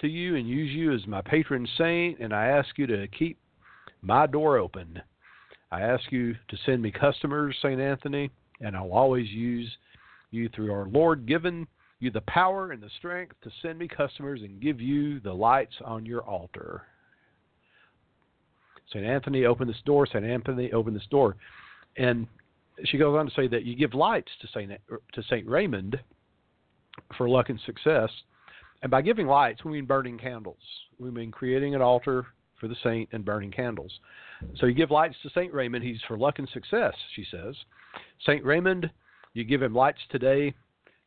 to 0.00 0.08
you 0.08 0.36
and 0.36 0.46
use 0.46 0.70
you 0.72 0.92
as 0.92 1.06
my 1.06 1.22
patron 1.22 1.66
saint, 1.78 2.18
and 2.18 2.34
I 2.34 2.48
ask 2.48 2.76
you 2.76 2.86
to 2.88 3.08
keep 3.08 3.38
my 4.02 4.26
door 4.26 4.58
open. 4.58 5.00
I 5.70 5.82
ask 5.82 6.04
you 6.10 6.34
to 6.48 6.56
send 6.64 6.82
me 6.82 6.90
customers, 6.90 7.56
St. 7.60 7.80
Anthony, 7.80 8.30
and 8.60 8.76
I'll 8.76 8.92
always 8.92 9.28
use 9.28 9.70
you 10.30 10.48
through 10.48 10.72
our 10.72 10.86
Lord 10.86 11.26
given 11.26 11.66
you 11.98 12.10
the 12.10 12.20
power 12.22 12.72
and 12.72 12.82
the 12.82 12.90
strength 12.98 13.34
to 13.42 13.50
send 13.62 13.78
me 13.78 13.88
customers 13.88 14.42
and 14.42 14.60
give 14.60 14.80
you 14.80 15.20
the 15.20 15.32
lights 15.32 15.74
on 15.84 16.06
your 16.06 16.22
altar. 16.22 16.82
St. 18.90 19.04
Anthony, 19.04 19.44
open 19.46 19.66
this 19.66 19.80
door. 19.84 20.06
St. 20.06 20.24
Anthony, 20.24 20.72
open 20.72 20.94
this 20.94 21.06
door. 21.10 21.36
And 21.96 22.26
she 22.84 22.98
goes 22.98 23.16
on 23.18 23.26
to 23.26 23.32
say 23.34 23.48
that 23.48 23.64
you 23.64 23.74
give 23.74 23.94
lights 23.94 24.30
to 24.42 24.48
Saint 24.52 24.70
to 24.70 25.22
Saint 25.28 25.46
Raymond 25.48 25.98
for 27.16 27.28
luck 27.28 27.48
and 27.48 27.60
success, 27.64 28.10
and 28.82 28.90
by 28.90 29.02
giving 29.02 29.26
lights 29.26 29.64
we 29.64 29.72
mean 29.72 29.86
burning 29.86 30.18
candles. 30.18 30.56
We 30.98 31.10
mean 31.10 31.30
creating 31.30 31.74
an 31.74 31.82
altar 31.82 32.26
for 32.60 32.68
the 32.68 32.76
saint 32.82 33.08
and 33.12 33.24
burning 33.24 33.50
candles. 33.50 33.92
So 34.56 34.66
you 34.66 34.74
give 34.74 34.90
lights 34.90 35.16
to 35.22 35.30
Saint 35.30 35.52
Raymond. 35.52 35.84
He's 35.84 36.00
for 36.06 36.18
luck 36.18 36.38
and 36.38 36.48
success, 36.48 36.94
she 37.14 37.24
says. 37.30 37.54
Saint 38.24 38.44
Raymond, 38.44 38.90
you 39.34 39.44
give 39.44 39.62
him 39.62 39.74
lights 39.74 40.00
today. 40.10 40.54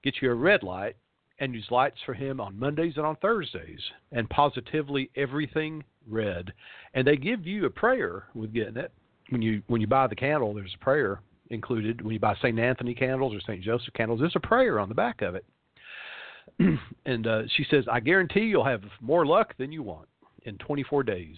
Get 0.03 0.15
you 0.21 0.31
a 0.31 0.35
red 0.35 0.63
light 0.63 0.95
and 1.39 1.53
use 1.53 1.67
lights 1.71 1.97
for 2.05 2.13
him 2.13 2.39
on 2.39 2.59
Mondays 2.59 2.93
and 2.97 3.05
on 3.05 3.15
Thursdays, 3.17 3.79
and 4.11 4.29
positively 4.29 5.09
everything 5.15 5.83
red. 6.07 6.51
And 6.93 7.07
they 7.07 7.15
give 7.15 7.45
you 7.45 7.65
a 7.65 7.69
prayer 7.69 8.25
with 8.33 8.53
getting 8.53 8.77
it. 8.77 8.91
When 9.29 9.41
you 9.41 9.61
when 9.67 9.79
you 9.79 9.87
buy 9.87 10.07
the 10.07 10.15
candle, 10.15 10.53
there's 10.53 10.75
a 10.75 10.83
prayer 10.83 11.21
included. 11.49 12.01
When 12.01 12.13
you 12.13 12.19
buy 12.19 12.35
St. 12.35 12.59
Anthony 12.59 12.93
candles 12.93 13.33
or 13.33 13.39
St. 13.41 13.61
Joseph 13.61 13.93
candles, 13.93 14.19
there's 14.19 14.35
a 14.35 14.39
prayer 14.39 14.79
on 14.79 14.89
the 14.89 14.95
back 14.95 15.21
of 15.21 15.35
it. 15.35 15.45
and 17.05 17.27
uh, 17.27 17.43
she 17.55 17.65
says, 17.69 17.85
I 17.91 17.99
guarantee 17.99 18.41
you'll 18.41 18.65
have 18.65 18.83
more 19.01 19.25
luck 19.25 19.53
than 19.57 19.71
you 19.71 19.83
want 19.83 20.07
in 20.45 20.57
24 20.57 21.03
days. 21.03 21.35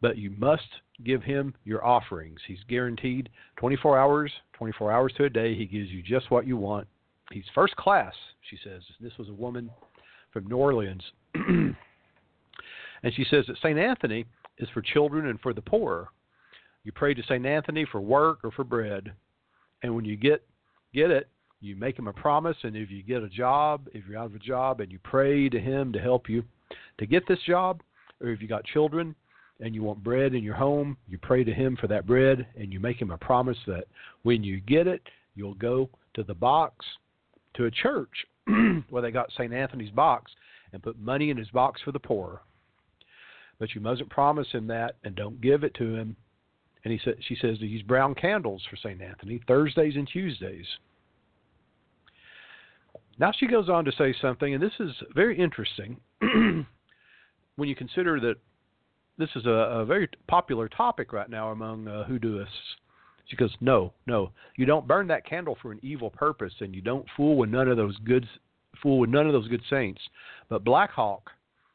But 0.00 0.16
you 0.16 0.30
must 0.38 0.68
give 1.04 1.22
him 1.22 1.54
your 1.64 1.84
offerings. 1.84 2.40
He's 2.46 2.62
guaranteed 2.68 3.28
24 3.56 3.98
hours, 3.98 4.32
24 4.54 4.92
hours 4.92 5.12
to 5.16 5.24
a 5.24 5.30
day. 5.30 5.54
He 5.54 5.66
gives 5.66 5.90
you 5.90 6.02
just 6.02 6.30
what 6.30 6.46
you 6.46 6.56
want. 6.56 6.86
He's 7.30 7.44
first 7.54 7.76
class, 7.76 8.14
she 8.48 8.56
says. 8.64 8.82
This 9.00 9.12
was 9.18 9.28
a 9.28 9.34
woman 9.34 9.70
from 10.32 10.46
New 10.46 10.56
Orleans. 10.56 11.02
and 11.34 11.76
she 13.14 13.24
says 13.30 13.44
that 13.46 13.56
St. 13.58 13.78
Anthony 13.78 14.26
is 14.58 14.68
for 14.74 14.82
children 14.82 15.26
and 15.26 15.40
for 15.40 15.52
the 15.52 15.62
poor. 15.62 16.08
You 16.84 16.92
pray 16.92 17.14
to 17.14 17.22
St. 17.22 17.44
Anthony 17.44 17.86
for 17.90 18.00
work 18.00 18.40
or 18.42 18.50
for 18.50 18.64
bread. 18.64 19.12
And 19.82 19.94
when 19.94 20.04
you 20.04 20.16
get 20.16 20.42
get 20.92 21.10
it, 21.10 21.28
you 21.60 21.76
make 21.76 21.98
him 21.98 22.08
a 22.08 22.12
promise 22.12 22.56
and 22.62 22.74
if 22.74 22.90
you 22.90 23.02
get 23.02 23.22
a 23.22 23.28
job, 23.28 23.88
if 23.92 24.04
you're 24.08 24.18
out 24.18 24.26
of 24.26 24.34
a 24.34 24.38
job 24.38 24.80
and 24.80 24.90
you 24.90 24.98
pray 25.04 25.48
to 25.48 25.60
him 25.60 25.92
to 25.92 25.98
help 25.98 26.28
you 26.28 26.42
to 26.98 27.06
get 27.06 27.28
this 27.28 27.38
job, 27.46 27.82
or 28.20 28.28
if 28.28 28.40
you 28.40 28.48
got 28.48 28.64
children 28.64 29.14
and 29.60 29.74
you 29.74 29.82
want 29.82 30.02
bread 30.02 30.34
in 30.34 30.42
your 30.42 30.54
home, 30.54 30.96
you 31.08 31.18
pray 31.18 31.44
to 31.44 31.52
him 31.52 31.76
for 31.80 31.86
that 31.86 32.06
bread 32.06 32.46
and 32.56 32.72
you 32.72 32.80
make 32.80 33.00
him 33.00 33.10
a 33.10 33.18
promise 33.18 33.58
that 33.66 33.84
when 34.22 34.42
you 34.42 34.60
get 34.60 34.86
it, 34.86 35.02
you'll 35.34 35.54
go 35.54 35.88
to 36.14 36.22
the 36.22 36.34
box 36.34 36.84
to 37.54 37.66
a 37.66 37.70
church 37.70 38.26
where 38.90 39.02
they 39.02 39.10
got 39.10 39.30
St. 39.32 39.52
Anthony's 39.52 39.90
box 39.90 40.30
and 40.72 40.82
put 40.82 40.98
money 40.98 41.30
in 41.30 41.36
his 41.36 41.50
box 41.50 41.80
for 41.84 41.92
the 41.92 41.98
poor. 41.98 42.42
But 43.58 43.74
you 43.74 43.80
mustn't 43.80 44.08
promise 44.08 44.48
him 44.52 44.66
that 44.68 44.96
and 45.04 45.14
don't 45.14 45.40
give 45.40 45.64
it 45.64 45.74
to 45.74 45.94
him 45.94 46.16
and 46.84 46.92
he 46.92 47.00
said, 47.04 47.16
she 47.26 47.36
says 47.40 47.58
to 47.58 47.66
use 47.66 47.82
brown 47.82 48.14
candles 48.14 48.62
for 48.70 48.76
St. 48.76 49.00
Anthony 49.00 49.40
Thursdays 49.46 49.96
and 49.96 50.08
Tuesdays. 50.08 50.66
Now 53.18 53.32
she 53.32 53.46
goes 53.46 53.68
on 53.68 53.84
to 53.84 53.92
say 53.92 54.14
something, 54.20 54.54
and 54.54 54.62
this 54.62 54.72
is 54.80 54.90
very 55.14 55.38
interesting 55.38 55.98
when 57.60 57.68
you 57.68 57.76
consider 57.76 58.18
that 58.18 58.36
this 59.18 59.28
is 59.36 59.44
a, 59.44 59.50
a 59.50 59.84
very 59.84 60.08
popular 60.28 60.66
topic 60.66 61.12
right 61.12 61.28
now 61.28 61.50
among 61.50 61.86
uh, 61.86 62.06
hoodooists. 62.08 62.46
She 63.26 63.36
goes, 63.36 63.54
"No, 63.60 63.92
no, 64.06 64.32
you 64.56 64.64
don't 64.64 64.88
burn 64.88 65.06
that 65.08 65.26
candle 65.26 65.58
for 65.60 65.70
an 65.70 65.78
evil 65.82 66.08
purpose, 66.08 66.54
and 66.60 66.74
you 66.74 66.80
don't 66.80 67.04
fool 67.18 67.36
with 67.36 67.50
none 67.50 67.68
of 67.68 67.76
those 67.76 67.98
good 67.98 68.26
fool 68.82 68.98
with 68.98 69.10
none 69.10 69.26
of 69.26 69.34
those 69.34 69.46
good 69.46 69.60
saints. 69.68 70.00
But 70.48 70.64
Black 70.64 70.90
Hawk, 70.90 71.30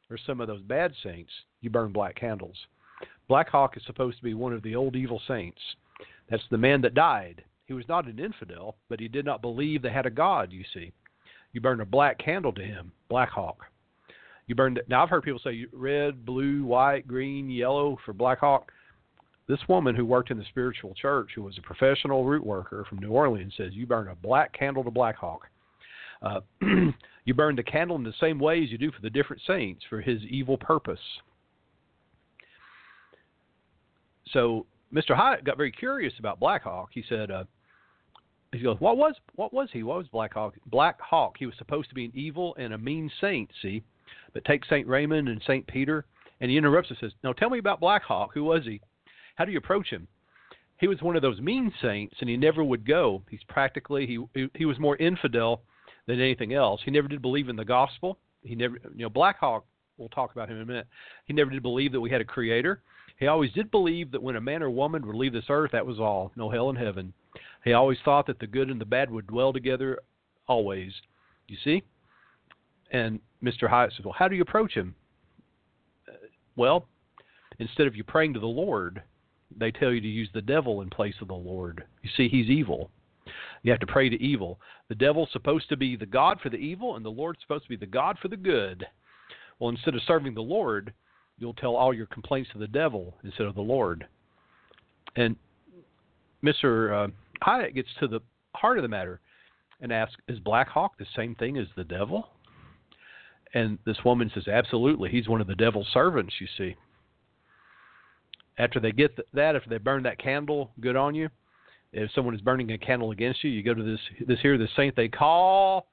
or 0.09 0.17
some 0.17 0.41
of 0.41 0.47
those 0.47 0.63
bad 0.63 0.91
saints, 1.03 1.31
you 1.61 1.69
burn 1.69 1.93
black 1.93 2.15
candles." 2.15 2.57
Black 3.27 3.49
Hawk 3.49 3.77
is 3.77 3.83
supposed 3.85 4.17
to 4.17 4.23
be 4.23 4.33
one 4.33 4.53
of 4.53 4.63
the 4.63 4.75
old 4.75 4.95
evil 4.95 5.21
saints. 5.27 5.61
That's 6.31 6.43
the 6.49 6.57
man 6.57 6.81
that 6.81 6.95
died. 6.95 7.43
He 7.67 7.73
was 7.73 7.87
not 7.87 8.07
an 8.07 8.17
infidel, 8.17 8.75
but 8.89 8.99
he 8.99 9.07
did 9.07 9.25
not 9.25 9.41
believe 9.41 9.83
they 9.83 9.91
had 9.91 10.07
a 10.07 10.11
God, 10.11 10.51
you 10.51 10.63
see. 10.73 10.91
You 11.53 11.61
burn 11.61 11.81
a 11.81 11.85
black 11.85 12.17
candle 12.17 12.53
to 12.53 12.63
him, 12.63 12.91
Black 13.07 13.29
Hawk. 13.29 13.65
You 14.47 14.55
burn 14.55 14.77
now 14.87 15.03
I've 15.03 15.09
heard 15.09 15.23
people 15.23 15.41
say 15.43 15.65
red, 15.73 16.25
blue, 16.25 16.65
white, 16.65 17.07
green, 17.07 17.49
yellow 17.49 17.97
for 18.05 18.13
Black 18.13 18.39
Hawk. 18.39 18.71
This 19.47 19.59
woman 19.67 19.95
who 19.95 20.05
worked 20.05 20.31
in 20.31 20.37
the 20.37 20.45
spiritual 20.49 20.93
church, 20.95 21.29
who 21.35 21.43
was 21.43 21.57
a 21.57 21.61
professional 21.61 22.25
root 22.25 22.43
worker 22.43 22.85
from 22.89 22.99
New 22.99 23.11
Orleans, 23.11 23.53
says 23.55 23.73
you 23.73 23.85
burn 23.85 24.07
a 24.07 24.15
black 24.15 24.53
candle 24.57 24.83
to 24.83 24.91
Black 24.91 25.15
Hawk. 25.15 25.47
Uh, 26.21 26.39
you 27.25 27.33
burn 27.35 27.55
the 27.55 27.63
candle 27.63 27.95
in 27.95 28.03
the 28.03 28.13
same 28.19 28.39
way 28.39 28.63
as 28.63 28.71
you 28.71 28.77
do 28.77 28.91
for 28.91 29.01
the 29.01 29.09
different 29.09 29.41
saints 29.45 29.83
for 29.87 30.01
his 30.01 30.21
evil 30.23 30.57
purpose. 30.57 30.99
so 34.35 34.65
Mr. 34.93 35.15
Hyatt 35.15 35.43
got 35.43 35.57
very 35.57 35.71
curious 35.71 36.13
about 36.19 36.39
Black 36.39 36.63
Hawk. 36.63 36.89
He 36.91 37.03
said, 37.07 37.31
uh, 37.31 37.45
he 38.51 38.59
goes, 38.59 38.77
what 38.79 38.97
was 38.97 39.15
what 39.35 39.53
was 39.53 39.69
he? 39.71 39.83
What 39.83 39.97
was 39.97 40.07
Black 40.07 40.33
Hawk? 40.33 40.53
Black 40.67 40.99
Hawk. 41.01 41.35
He 41.37 41.45
was 41.45 41.55
supposed 41.57 41.89
to 41.89 41.95
be 41.95 42.05
an 42.05 42.11
evil 42.13 42.55
and 42.57 42.73
a 42.73 42.77
mean 42.77 43.11
saint. 43.19 43.49
See, 43.61 43.83
but 44.33 44.45
take 44.45 44.65
Saint 44.65 44.87
Raymond 44.87 45.29
and 45.29 45.41
Saint 45.45 45.65
Peter, 45.67 46.05
and 46.41 46.51
he 46.51 46.57
interrupts 46.57 46.89
and 46.89 46.99
says, 46.99 47.13
"No, 47.23 47.33
tell 47.33 47.49
me 47.49 47.59
about 47.59 47.79
Black 47.79 48.03
Hawk. 48.03 48.31
Who 48.33 48.43
was 48.43 48.65
he? 48.65 48.81
How 49.35 49.45
do 49.45 49.51
you 49.51 49.57
approach 49.57 49.89
him?" 49.89 50.07
He 50.77 50.87
was 50.87 51.01
one 51.01 51.15
of 51.15 51.21
those 51.21 51.39
mean 51.39 51.73
saints, 51.81 52.15
and 52.19 52.29
he 52.29 52.35
never 52.35 52.63
would 52.63 52.85
go. 52.85 53.23
He's 53.29 53.43
practically 53.47 54.05
he 54.05 54.19
he, 54.33 54.49
he 54.55 54.65
was 54.65 54.79
more 54.79 54.97
infidel 54.97 55.61
than 56.05 56.19
anything 56.19 56.53
else. 56.53 56.81
He 56.83 56.91
never 56.91 57.07
did 57.07 57.21
believe 57.21 57.49
in 57.49 57.55
the 57.55 57.65
gospel. 57.65 58.17
He 58.43 58.55
never, 58.55 58.77
you 58.95 59.03
know, 59.03 59.09
Black 59.09 59.39
Hawk. 59.39 59.65
We'll 59.97 60.09
talk 60.09 60.33
about 60.33 60.49
him 60.49 60.57
in 60.57 60.63
a 60.63 60.65
minute. 60.65 60.87
He 61.25 61.33
never 61.33 61.49
did 61.49 61.63
believe 61.63 61.93
that 61.93 62.01
we 62.01 62.09
had 62.09 62.21
a 62.21 62.25
creator. 62.25 62.81
He 63.17 63.27
always 63.27 63.51
did 63.53 63.71
believe 63.71 64.11
that 64.11 64.21
when 64.21 64.35
a 64.35 64.41
man 64.41 64.61
or 64.61 64.69
woman 64.69 65.07
would 65.07 65.15
leave 65.15 65.31
this 65.31 65.45
earth, 65.49 65.71
that 65.71 65.85
was 65.85 65.99
all. 65.99 66.33
No 66.35 66.49
hell 66.49 66.69
in 66.69 66.75
heaven. 66.75 67.13
He 67.63 67.71
always 67.71 67.97
thought 68.03 68.27
that 68.27 68.39
the 68.39 68.47
good 68.47 68.69
and 68.69 68.79
the 68.79 68.85
bad 68.85 69.09
would 69.09 69.27
dwell 69.27 69.53
together 69.53 69.99
always. 70.47 70.91
You 71.47 71.57
see? 71.63 71.83
And 72.91 73.19
Mr. 73.43 73.69
Hyatt 73.69 73.93
says, 73.95 74.05
Well, 74.05 74.15
how 74.17 74.27
do 74.27 74.35
you 74.35 74.41
approach 74.41 74.73
him? 74.73 74.95
Uh, 76.07 76.13
well, 76.55 76.85
instead 77.59 77.87
of 77.87 77.95
you 77.95 78.03
praying 78.03 78.33
to 78.33 78.39
the 78.39 78.45
Lord, 78.45 79.01
they 79.57 79.71
tell 79.71 79.91
you 79.91 80.01
to 80.01 80.07
use 80.07 80.29
the 80.33 80.41
devil 80.41 80.81
in 80.81 80.89
place 80.89 81.15
of 81.21 81.27
the 81.27 81.33
Lord. 81.33 81.83
You 82.03 82.09
see, 82.15 82.27
he's 82.27 82.49
evil. 82.49 82.89
You 83.63 83.71
have 83.71 83.79
to 83.79 83.87
pray 83.87 84.09
to 84.09 84.21
evil. 84.21 84.59
The 84.89 84.95
devil's 84.95 85.29
supposed 85.31 85.69
to 85.69 85.77
be 85.77 85.95
the 85.95 86.05
God 86.05 86.39
for 86.41 86.49
the 86.49 86.57
evil, 86.57 86.95
and 86.95 87.05
the 87.05 87.09
Lord's 87.09 87.41
supposed 87.41 87.63
to 87.63 87.69
be 87.69 87.75
the 87.75 87.85
God 87.85 88.17
for 88.21 88.27
the 88.27 88.37
good. 88.37 88.85
Well, 89.59 89.69
instead 89.69 89.95
of 89.95 90.01
serving 90.05 90.35
the 90.35 90.41
Lord, 90.41 90.93
you'll 91.39 91.53
tell 91.53 91.75
all 91.75 91.93
your 91.93 92.05
complaints 92.07 92.49
to 92.53 92.59
the 92.59 92.67
devil 92.67 93.15
instead 93.23 93.47
of 93.47 93.55
the 93.55 93.61
Lord. 93.61 94.05
And 95.15 95.35
Mr. 96.43 97.07
Uh, 97.07 97.11
Hyatt 97.41 97.73
gets 97.73 97.89
to 97.99 98.07
the 98.07 98.19
heart 98.53 98.77
of 98.77 98.83
the 98.83 98.87
matter 98.87 99.19
and 99.81 99.91
asks, 99.91 100.15
Is 100.27 100.39
Black 100.39 100.67
Hawk 100.67 100.97
the 100.97 101.05
same 101.15 101.35
thing 101.35 101.57
as 101.57 101.67
the 101.75 101.83
devil? 101.83 102.29
And 103.55 103.79
this 103.85 103.97
woman 104.05 104.29
says, 104.35 104.47
Absolutely. 104.47 105.09
He's 105.09 105.27
one 105.27 105.41
of 105.41 105.47
the 105.47 105.55
devil's 105.55 105.87
servants, 105.91 106.33
you 106.39 106.47
see. 106.57 106.75
After 108.57 108.79
they 108.79 108.91
get 108.91 109.17
that, 109.33 109.55
after 109.55 109.69
they 109.69 109.77
burn 109.77 110.03
that 110.03 110.19
candle 110.19 110.71
good 110.79 110.95
on 110.95 111.15
you, 111.15 111.29
if 111.93 112.11
someone 112.13 112.35
is 112.35 112.41
burning 112.41 112.71
a 112.71 112.77
candle 112.77 113.11
against 113.11 113.43
you, 113.43 113.49
you 113.49 113.63
go 113.63 113.73
to 113.73 113.83
this 113.83 113.99
this 114.27 114.39
here, 114.41 114.57
the 114.57 114.67
saint 114.75 114.95
they 114.95 115.07
call. 115.07 115.87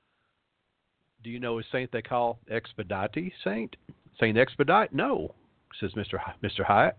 Do 1.23 1.31
you 1.31 1.39
know 1.39 1.61
a 1.61 1.63
saint 1.71 1.91
they 1.93 2.03
call 2.03 2.41
Expedite 2.51 3.33
Saint? 3.45 3.77
Saint 4.21 4.37
Expedite? 4.37 4.93
No, 4.93 5.33
says 5.81 5.93
Mr. 5.93 6.15
H- 6.15 6.35
Mr. 6.43 6.65
Hyatt. 6.65 6.97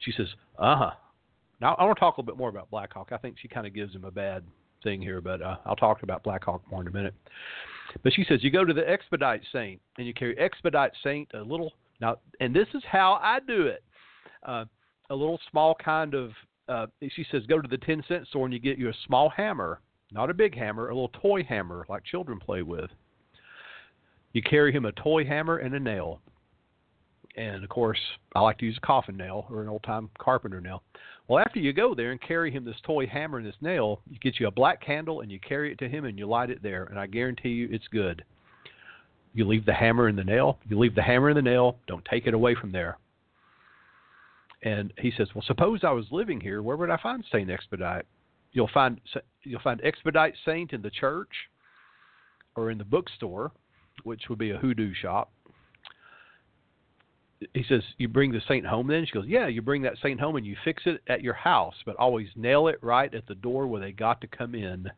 She 0.00 0.12
says, 0.12 0.26
uh 0.58 0.76
huh. 0.76 0.90
Now, 1.60 1.74
I 1.78 1.84
want 1.84 1.96
to 1.96 2.00
talk 2.00 2.18
a 2.18 2.20
little 2.20 2.34
bit 2.34 2.38
more 2.38 2.50
about 2.50 2.70
Black 2.70 2.92
Hawk. 2.92 3.08
I 3.12 3.16
think 3.16 3.36
she 3.40 3.48
kind 3.48 3.66
of 3.66 3.72
gives 3.72 3.94
him 3.94 4.04
a 4.04 4.10
bad 4.10 4.44
thing 4.84 5.02
here, 5.02 5.20
but 5.20 5.42
uh, 5.42 5.56
I'll 5.66 5.74
talk 5.74 6.04
about 6.04 6.22
Black 6.22 6.44
Hawk 6.44 6.62
more 6.70 6.82
in 6.82 6.86
a 6.86 6.92
minute. 6.92 7.14
But 8.02 8.12
she 8.12 8.24
says 8.28 8.44
you 8.44 8.50
go 8.50 8.64
to 8.64 8.72
the 8.72 8.88
Expedite 8.88 9.42
Saint 9.52 9.80
and 9.98 10.06
you 10.06 10.14
carry 10.14 10.38
Expedite 10.38 10.92
Saint 11.02 11.28
a 11.34 11.42
little 11.42 11.72
now, 12.00 12.16
and 12.40 12.54
this 12.54 12.68
is 12.74 12.82
how 12.90 13.18
I 13.22 13.38
do 13.46 13.66
it. 13.66 13.82
Uh, 14.44 14.64
a 15.10 15.14
little 15.14 15.40
small 15.50 15.74
kind 15.74 16.14
of. 16.14 16.30
Uh, 16.66 16.86
she 17.00 17.26
says 17.30 17.42
go 17.46 17.60
to 17.60 17.68
the 17.68 17.78
ten 17.78 18.02
cent 18.08 18.26
store 18.28 18.46
and 18.46 18.54
you 18.54 18.58
get 18.58 18.78
you 18.78 18.88
a 18.88 18.94
small 19.06 19.28
hammer, 19.28 19.80
not 20.12 20.30
a 20.30 20.34
big 20.34 20.56
hammer, 20.56 20.88
a 20.88 20.94
little 20.94 21.10
toy 21.20 21.42
hammer 21.42 21.84
like 21.88 22.04
children 22.04 22.38
play 22.38 22.62
with. 22.62 22.90
You 24.32 24.42
carry 24.42 24.72
him 24.72 24.84
a 24.84 24.92
toy 24.92 25.24
hammer 25.24 25.58
and 25.58 25.74
a 25.74 25.80
nail. 25.80 26.20
And 27.36 27.64
of 27.64 27.70
course, 27.70 27.98
I 28.34 28.40
like 28.40 28.58
to 28.58 28.64
use 28.64 28.78
a 28.78 28.86
coffin 28.86 29.16
nail 29.16 29.46
or 29.50 29.62
an 29.62 29.68
old 29.68 29.82
time 29.82 30.08
carpenter 30.18 30.60
nail. 30.60 30.82
Well, 31.26 31.38
after 31.38 31.58
you 31.58 31.72
go 31.72 31.94
there 31.94 32.10
and 32.10 32.20
carry 32.20 32.50
him 32.50 32.64
this 32.64 32.80
toy 32.84 33.06
hammer 33.06 33.38
and 33.38 33.46
this 33.46 33.54
nail, 33.62 34.00
you 34.10 34.18
get 34.18 34.38
you 34.38 34.46
a 34.46 34.50
black 34.50 34.84
candle 34.84 35.22
and 35.22 35.32
you 35.32 35.40
carry 35.40 35.72
it 35.72 35.78
to 35.78 35.88
him 35.88 36.04
and 36.04 36.18
you 36.18 36.26
light 36.26 36.50
it 36.50 36.62
there. 36.62 36.84
And 36.84 36.98
I 36.98 37.06
guarantee 37.06 37.50
you 37.50 37.68
it's 37.70 37.88
good. 37.88 38.22
You 39.32 39.46
leave 39.46 39.64
the 39.64 39.72
hammer 39.72 40.08
and 40.08 40.18
the 40.18 40.24
nail. 40.24 40.58
You 40.68 40.78
leave 40.78 40.94
the 40.94 41.02
hammer 41.02 41.30
and 41.30 41.36
the 41.36 41.42
nail. 41.42 41.78
Don't 41.86 42.04
take 42.04 42.26
it 42.26 42.34
away 42.34 42.54
from 42.54 42.72
there. 42.72 42.98
And 44.62 44.92
he 44.98 45.10
says, 45.16 45.34
"Well, 45.34 45.42
suppose 45.42 45.82
I 45.82 45.90
was 45.90 46.06
living 46.12 46.40
here. 46.40 46.62
Where 46.62 46.76
would 46.76 46.90
I 46.90 46.96
find 46.98 47.24
Saint 47.32 47.50
Expedite? 47.50 48.06
You'll 48.52 48.68
find 48.68 49.00
you'll 49.42 49.60
find 49.60 49.80
Expedite 49.82 50.34
Saint 50.44 50.72
in 50.72 50.82
the 50.82 50.90
church, 50.90 51.50
or 52.54 52.70
in 52.70 52.78
the 52.78 52.84
bookstore, 52.84 53.52
which 54.04 54.28
would 54.28 54.38
be 54.38 54.52
a 54.52 54.58
hoodoo 54.58 54.94
shop, 54.94 55.32
he 57.52 57.64
says, 57.68 57.82
You 57.98 58.08
bring 58.08 58.32
the 58.32 58.40
saint 58.48 58.66
home 58.66 58.88
then? 58.88 59.04
She 59.06 59.12
goes, 59.12 59.26
Yeah, 59.26 59.46
you 59.46 59.62
bring 59.62 59.82
that 59.82 59.94
saint 60.02 60.20
home 60.20 60.36
and 60.36 60.46
you 60.46 60.56
fix 60.64 60.82
it 60.86 61.02
at 61.08 61.22
your 61.22 61.34
house, 61.34 61.74
but 61.84 61.96
always 61.96 62.28
nail 62.36 62.68
it 62.68 62.78
right 62.82 63.12
at 63.14 63.26
the 63.26 63.34
door 63.34 63.66
where 63.66 63.80
they 63.80 63.92
got 63.92 64.20
to 64.20 64.26
come 64.26 64.54
in. 64.54 64.90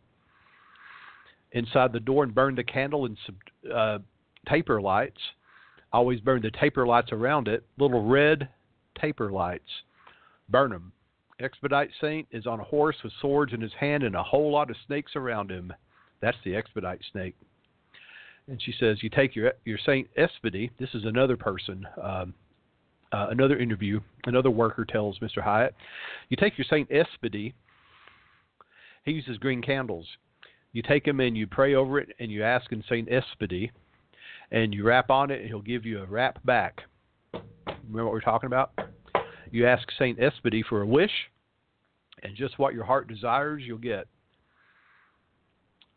Inside 1.52 1.92
the 1.92 2.00
door 2.00 2.24
and 2.24 2.34
burn 2.34 2.54
the 2.54 2.64
candle 2.64 3.06
and 3.06 3.16
some 3.24 3.36
uh, 3.74 3.98
taper 4.48 4.80
lights. 4.80 5.20
Always 5.92 6.20
burn 6.20 6.42
the 6.42 6.50
taper 6.50 6.86
lights 6.86 7.12
around 7.12 7.48
it, 7.48 7.64
little 7.78 8.06
red 8.06 8.48
taper 9.00 9.30
lights. 9.30 9.70
Burn 10.48 10.70
them. 10.70 10.92
Expedite 11.40 11.90
Saint 12.00 12.26
is 12.30 12.46
on 12.46 12.60
a 12.60 12.64
horse 12.64 12.96
with 13.04 13.12
swords 13.20 13.52
in 13.52 13.60
his 13.60 13.72
hand 13.78 14.02
and 14.02 14.14
a 14.14 14.22
whole 14.22 14.50
lot 14.50 14.70
of 14.70 14.76
snakes 14.86 15.12
around 15.16 15.50
him. 15.50 15.72
That's 16.20 16.36
the 16.44 16.56
Expedite 16.56 17.00
Snake 17.12 17.36
and 18.48 18.60
she 18.62 18.72
says 18.78 19.02
you 19.02 19.10
take 19.10 19.34
your 19.34 19.52
your 19.64 19.78
Saint 19.84 20.08
Espedy. 20.16 20.70
This 20.78 20.90
is 20.94 21.04
another 21.04 21.36
person. 21.36 21.86
Um, 22.02 22.34
uh, 23.12 23.28
another 23.30 23.56
interview, 23.56 24.00
another 24.26 24.50
worker 24.50 24.84
tells 24.84 25.18
Mr. 25.20 25.40
Hyatt, 25.40 25.74
you 26.28 26.36
take 26.36 26.58
your 26.58 26.66
Saint 26.68 26.90
Espedy. 26.90 27.54
He 29.04 29.12
uses 29.12 29.38
green 29.38 29.62
candles. 29.62 30.06
You 30.72 30.82
take 30.82 31.06
him 31.06 31.20
and 31.20 31.36
you 31.36 31.46
pray 31.46 31.74
over 31.74 32.00
it, 32.00 32.08
and 32.18 32.30
you 32.30 32.42
ask 32.42 32.72
in 32.72 32.82
Saint 32.88 33.08
Espedy, 33.08 33.70
and 34.50 34.74
you 34.74 34.84
rap 34.84 35.10
on 35.10 35.30
it, 35.30 35.40
and 35.40 35.48
he'll 35.48 35.62
give 35.62 35.86
you 35.86 36.02
a 36.02 36.06
rap 36.06 36.44
back. 36.44 36.82
Remember 37.32 38.04
what 38.04 38.12
we're 38.12 38.20
talking 38.20 38.48
about? 38.48 38.72
You 39.52 39.66
ask 39.66 39.88
Saint 39.98 40.18
Espedy 40.18 40.62
for 40.68 40.82
a 40.82 40.86
wish, 40.86 41.12
and 42.24 42.34
just 42.36 42.58
what 42.58 42.74
your 42.74 42.84
heart 42.84 43.08
desires, 43.08 43.62
you'll 43.64 43.78
get 43.78 44.08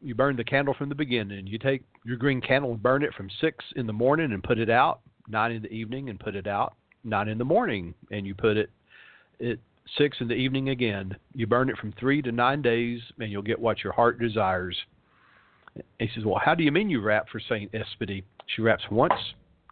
you 0.01 0.15
burn 0.15 0.35
the 0.35 0.43
candle 0.43 0.73
from 0.73 0.89
the 0.89 0.95
beginning. 0.95 1.47
You 1.47 1.57
take 1.57 1.83
your 2.05 2.17
green 2.17 2.41
candle 2.41 2.71
and 2.71 2.81
burn 2.81 3.03
it 3.03 3.13
from 3.13 3.29
six 3.41 3.63
in 3.75 3.85
the 3.85 3.93
morning 3.93 4.31
and 4.31 4.43
put 4.43 4.57
it 4.57 4.69
out, 4.69 5.01
nine 5.27 5.51
in 5.51 5.61
the 5.61 5.71
evening 5.71 6.09
and 6.09 6.19
put 6.19 6.35
it 6.35 6.47
out, 6.47 6.75
nine 7.03 7.27
in 7.27 7.37
the 7.37 7.45
morning 7.45 7.93
and 8.11 8.25
you 8.25 8.33
put 8.33 8.57
it 8.57 8.69
at 9.41 9.57
six 9.97 10.17
in 10.21 10.27
the 10.27 10.35
evening 10.35 10.69
again. 10.69 11.15
You 11.33 11.47
burn 11.47 11.69
it 11.69 11.77
from 11.77 11.93
three 11.99 12.21
to 12.21 12.31
nine 12.31 12.61
days 12.61 13.01
and 13.19 13.31
you'll 13.31 13.41
get 13.41 13.59
what 13.59 13.83
your 13.83 13.93
heart 13.93 14.19
desires. 14.19 14.77
He 15.99 16.09
says, 16.15 16.25
Well, 16.25 16.41
how 16.43 16.55
do 16.55 16.63
you 16.63 16.71
mean 16.71 16.89
you 16.89 17.01
rap 17.01 17.27
for 17.29 17.39
Saint 17.39 17.71
Espedy? 17.73 18.23
She 18.55 18.61
raps 18.61 18.83
once, 18.89 19.13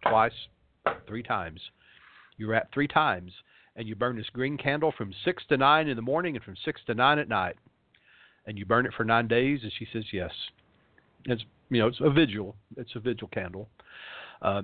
twice, 0.08 0.32
three 1.08 1.24
times. 1.24 1.60
You 2.38 2.48
rap 2.48 2.70
three 2.74 2.88
times 2.88 3.32
and 3.76 3.88
you 3.88 3.96
burn 3.96 4.18
this 4.18 4.30
green 4.34 4.58
candle 4.58 4.94
from 4.98 5.14
six 5.24 5.44
to 5.50 5.58
nine 5.58 5.88
in 5.88 5.96
the 5.96 6.02
morning 6.02 6.36
and 6.36 6.44
from 6.44 6.56
six 6.66 6.82
to 6.88 6.94
nine 6.94 7.20
at 7.20 7.30
night 7.30 7.56
and 8.48 8.58
you 8.58 8.66
burn 8.66 8.86
it 8.86 8.94
for 8.96 9.04
nine 9.04 9.28
days? 9.28 9.60
And 9.62 9.72
she 9.78 9.88
says, 9.94 10.06
yes. 10.12 10.32
It's 11.26 11.44
you 11.70 11.82
know 11.82 11.88
it's 11.88 12.00
a 12.00 12.10
vigil. 12.10 12.56
It's 12.78 12.96
a 12.96 13.00
vigil 13.00 13.28
candle. 13.28 13.70
Uh, 14.42 14.64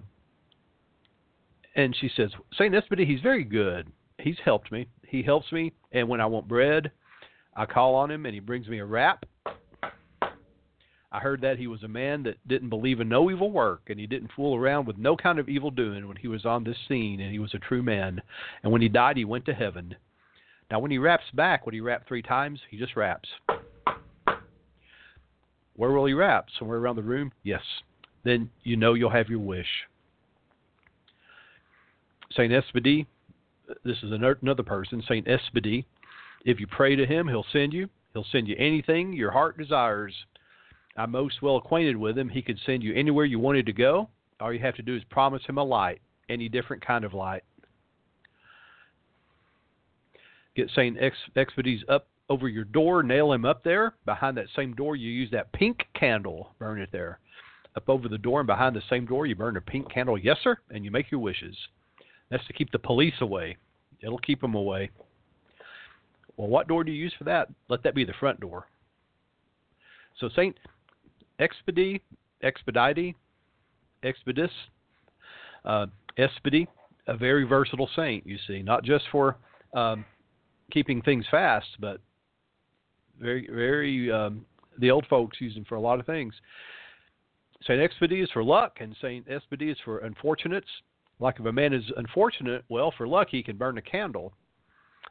and 1.75 1.95
she 1.99 2.09
says, 2.15 2.31
Saint 2.57 2.73
Espedy, 2.73 3.05
he's 3.05 3.21
very 3.21 3.43
good. 3.43 3.91
He's 4.19 4.37
helped 4.45 4.71
me. 4.71 4.87
He 5.07 5.23
helps 5.23 5.51
me, 5.51 5.73
and 5.91 6.07
when 6.07 6.21
I 6.21 6.25
want 6.25 6.47
bread, 6.47 6.91
I 7.55 7.65
call 7.65 7.95
on 7.95 8.11
him, 8.11 8.25
and 8.25 8.33
he 8.33 8.39
brings 8.39 8.67
me 8.67 8.79
a 8.79 8.85
wrap. 8.85 9.25
I 11.11 11.19
heard 11.19 11.41
that 11.41 11.59
he 11.59 11.67
was 11.67 11.83
a 11.83 11.87
man 11.87 12.23
that 12.23 12.47
didn't 12.47 12.69
believe 12.69 12.99
in 12.99 13.09
no 13.09 13.29
evil 13.29 13.51
work, 13.51 13.81
and 13.87 13.99
he 13.99 14.07
didn't 14.07 14.31
fool 14.35 14.55
around 14.55 14.87
with 14.87 14.97
no 14.97 15.15
kind 15.15 15.37
of 15.37 15.47
evil 15.47 15.69
doing 15.69 16.07
when 16.07 16.17
he 16.17 16.27
was 16.27 16.45
on 16.45 16.63
this 16.63 16.77
scene, 16.87 17.21
and 17.21 17.31
he 17.31 17.37
was 17.37 17.53
a 17.53 17.59
true 17.59 17.83
man. 17.83 18.21
And 18.63 18.71
when 18.71 18.81
he 18.81 18.89
died, 18.89 19.17
he 19.17 19.25
went 19.25 19.45
to 19.45 19.53
heaven. 19.53 19.95
Now, 20.71 20.79
when 20.79 20.89
he 20.89 20.97
raps 20.97 21.25
back, 21.35 21.65
when 21.65 21.73
he 21.73 21.81
rap 21.81 22.07
three 22.07 22.23
times, 22.23 22.59
he 22.71 22.77
just 22.77 22.95
raps. 22.95 23.29
Where 25.75 25.91
will 25.91 26.05
he 26.05 26.13
rap? 26.13 26.47
Somewhere 26.57 26.77
around 26.77 26.97
the 26.97 27.03
room? 27.03 27.31
Yes. 27.43 27.61
Then 28.23 28.49
you 28.63 28.77
know 28.77 28.93
you'll 28.93 29.09
have 29.09 29.29
your 29.29 29.39
wish. 29.39 29.67
Saint 32.35 32.51
Espedy, 32.51 33.05
this 33.83 33.97
is 34.03 34.11
another 34.11 34.63
person, 34.63 35.03
Saint 35.07 35.27
Espedy. 35.27 35.85
If 36.45 36.59
you 36.59 36.67
pray 36.67 36.95
to 36.95 37.05
him, 37.05 37.27
he'll 37.27 37.45
send 37.51 37.73
you. 37.73 37.89
He'll 38.13 38.25
send 38.31 38.47
you 38.47 38.55
anything 38.57 39.13
your 39.13 39.31
heart 39.31 39.57
desires. 39.57 40.13
I'm 40.95 41.11
most 41.11 41.41
well 41.41 41.57
acquainted 41.57 41.97
with 41.97 42.17
him. 42.17 42.29
He 42.29 42.41
could 42.41 42.59
send 42.65 42.83
you 42.83 42.93
anywhere 42.93 43.25
you 43.25 43.39
wanted 43.39 43.65
to 43.65 43.73
go. 43.73 44.09
All 44.39 44.53
you 44.53 44.59
have 44.59 44.75
to 44.75 44.81
do 44.81 44.95
is 44.95 45.03
promise 45.09 45.41
him 45.47 45.57
a 45.57 45.63
light, 45.63 46.01
any 46.29 46.49
different 46.49 46.85
kind 46.85 47.03
of 47.05 47.13
light. 47.13 47.43
Get 50.55 50.69
Saint 50.75 50.97
Expedy's 51.35 51.83
up 51.89 52.07
over 52.29 52.47
your 52.47 52.63
door, 52.63 53.03
nail 53.03 53.33
him 53.33 53.45
up 53.45 53.63
there. 53.63 53.93
Behind 54.05 54.37
that 54.37 54.47
same 54.55 54.73
door, 54.73 54.95
you 54.95 55.09
use 55.09 55.29
that 55.31 55.51
pink 55.51 55.85
candle, 55.93 56.51
burn 56.59 56.81
it 56.81 56.89
there. 56.91 57.19
Up 57.75 57.89
over 57.89 58.07
the 58.07 58.17
door 58.17 58.39
and 58.39 58.47
behind 58.47 58.75
the 58.75 58.83
same 58.89 59.05
door, 59.05 59.25
you 59.25 59.35
burn 59.35 59.57
a 59.57 59.61
pink 59.61 59.91
candle, 59.91 60.17
yes, 60.17 60.37
sir, 60.43 60.57
and 60.69 60.85
you 60.85 60.91
make 60.91 61.11
your 61.11 61.19
wishes. 61.19 61.55
That's 62.29 62.45
to 62.47 62.53
keep 62.53 62.71
the 62.71 62.79
police 62.79 63.15
away. 63.21 63.57
It'll 64.01 64.19
keep 64.19 64.41
them 64.41 64.55
away. 64.55 64.91
Well, 66.37 66.47
what 66.47 66.67
door 66.67 66.83
do 66.83 66.91
you 66.91 67.01
use 67.01 67.13
for 67.17 67.23
that? 67.25 67.49
Let 67.69 67.83
that 67.83 67.95
be 67.95 68.05
the 68.05 68.13
front 68.19 68.39
door. 68.39 68.67
So, 70.19 70.29
Saint 70.35 70.55
Expedi, 71.39 72.01
Expedite, 72.41 73.15
Expedus, 74.03 74.49
uh, 75.65 75.87
Espedy, 76.17 76.67
a 77.07 77.17
very 77.17 77.43
versatile 77.43 77.89
saint, 77.95 78.25
you 78.25 78.37
see, 78.47 78.61
not 78.61 78.83
just 78.83 79.05
for 79.11 79.37
um, 79.73 80.05
keeping 80.71 81.01
things 81.01 81.25
fast, 81.29 81.67
but 81.79 81.99
very, 83.19 83.47
very. 83.51 84.11
Um, 84.11 84.45
the 84.79 84.91
old 84.91 85.05
folks 85.09 85.39
use 85.39 85.53
them 85.53 85.65
for 85.65 85.75
a 85.75 85.81
lot 85.81 85.99
of 85.99 86.05
things. 86.05 86.33
Saint 87.65 87.79
Expedy 87.79 88.21
is 88.23 88.29
for 88.31 88.43
luck, 88.43 88.77
and 88.81 88.95
Saint 89.01 89.27
Espedy 89.27 89.71
is 89.71 89.77
for 89.85 89.99
unfortunates. 89.99 90.67
Like 91.19 91.39
if 91.39 91.45
a 91.45 91.51
man 91.51 91.73
is 91.73 91.83
unfortunate, 91.95 92.65
well, 92.69 92.93
for 92.97 93.07
luck 93.07 93.27
he 93.31 93.43
can 93.43 93.55
burn 93.55 93.77
a 93.77 93.81
candle. 93.81 94.33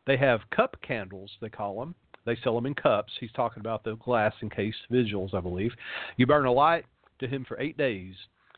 They 0.07 0.17
have 0.17 0.41
cup 0.51 0.77
candles, 0.83 1.31
they 1.41 1.49
call 1.49 1.79
them. 1.79 1.95
They 2.25 2.37
sell 2.43 2.55
them 2.55 2.67
in 2.67 2.75
cups. 2.75 3.13
He's 3.19 3.33
talking 3.33 3.61
about 3.61 3.83
the 3.85 3.97
glass 3.97 4.35
encased 4.43 4.79
vigils, 4.91 5.33
I 5.35 5.41
believe. 5.41 5.73
You 6.17 6.27
burn 6.27 6.47
a 6.47 6.53
light 6.53 6.85
to 7.21 7.27
him 7.27 7.45
for 7.47 7.59
eight 7.61 7.77
days. 7.77 8.15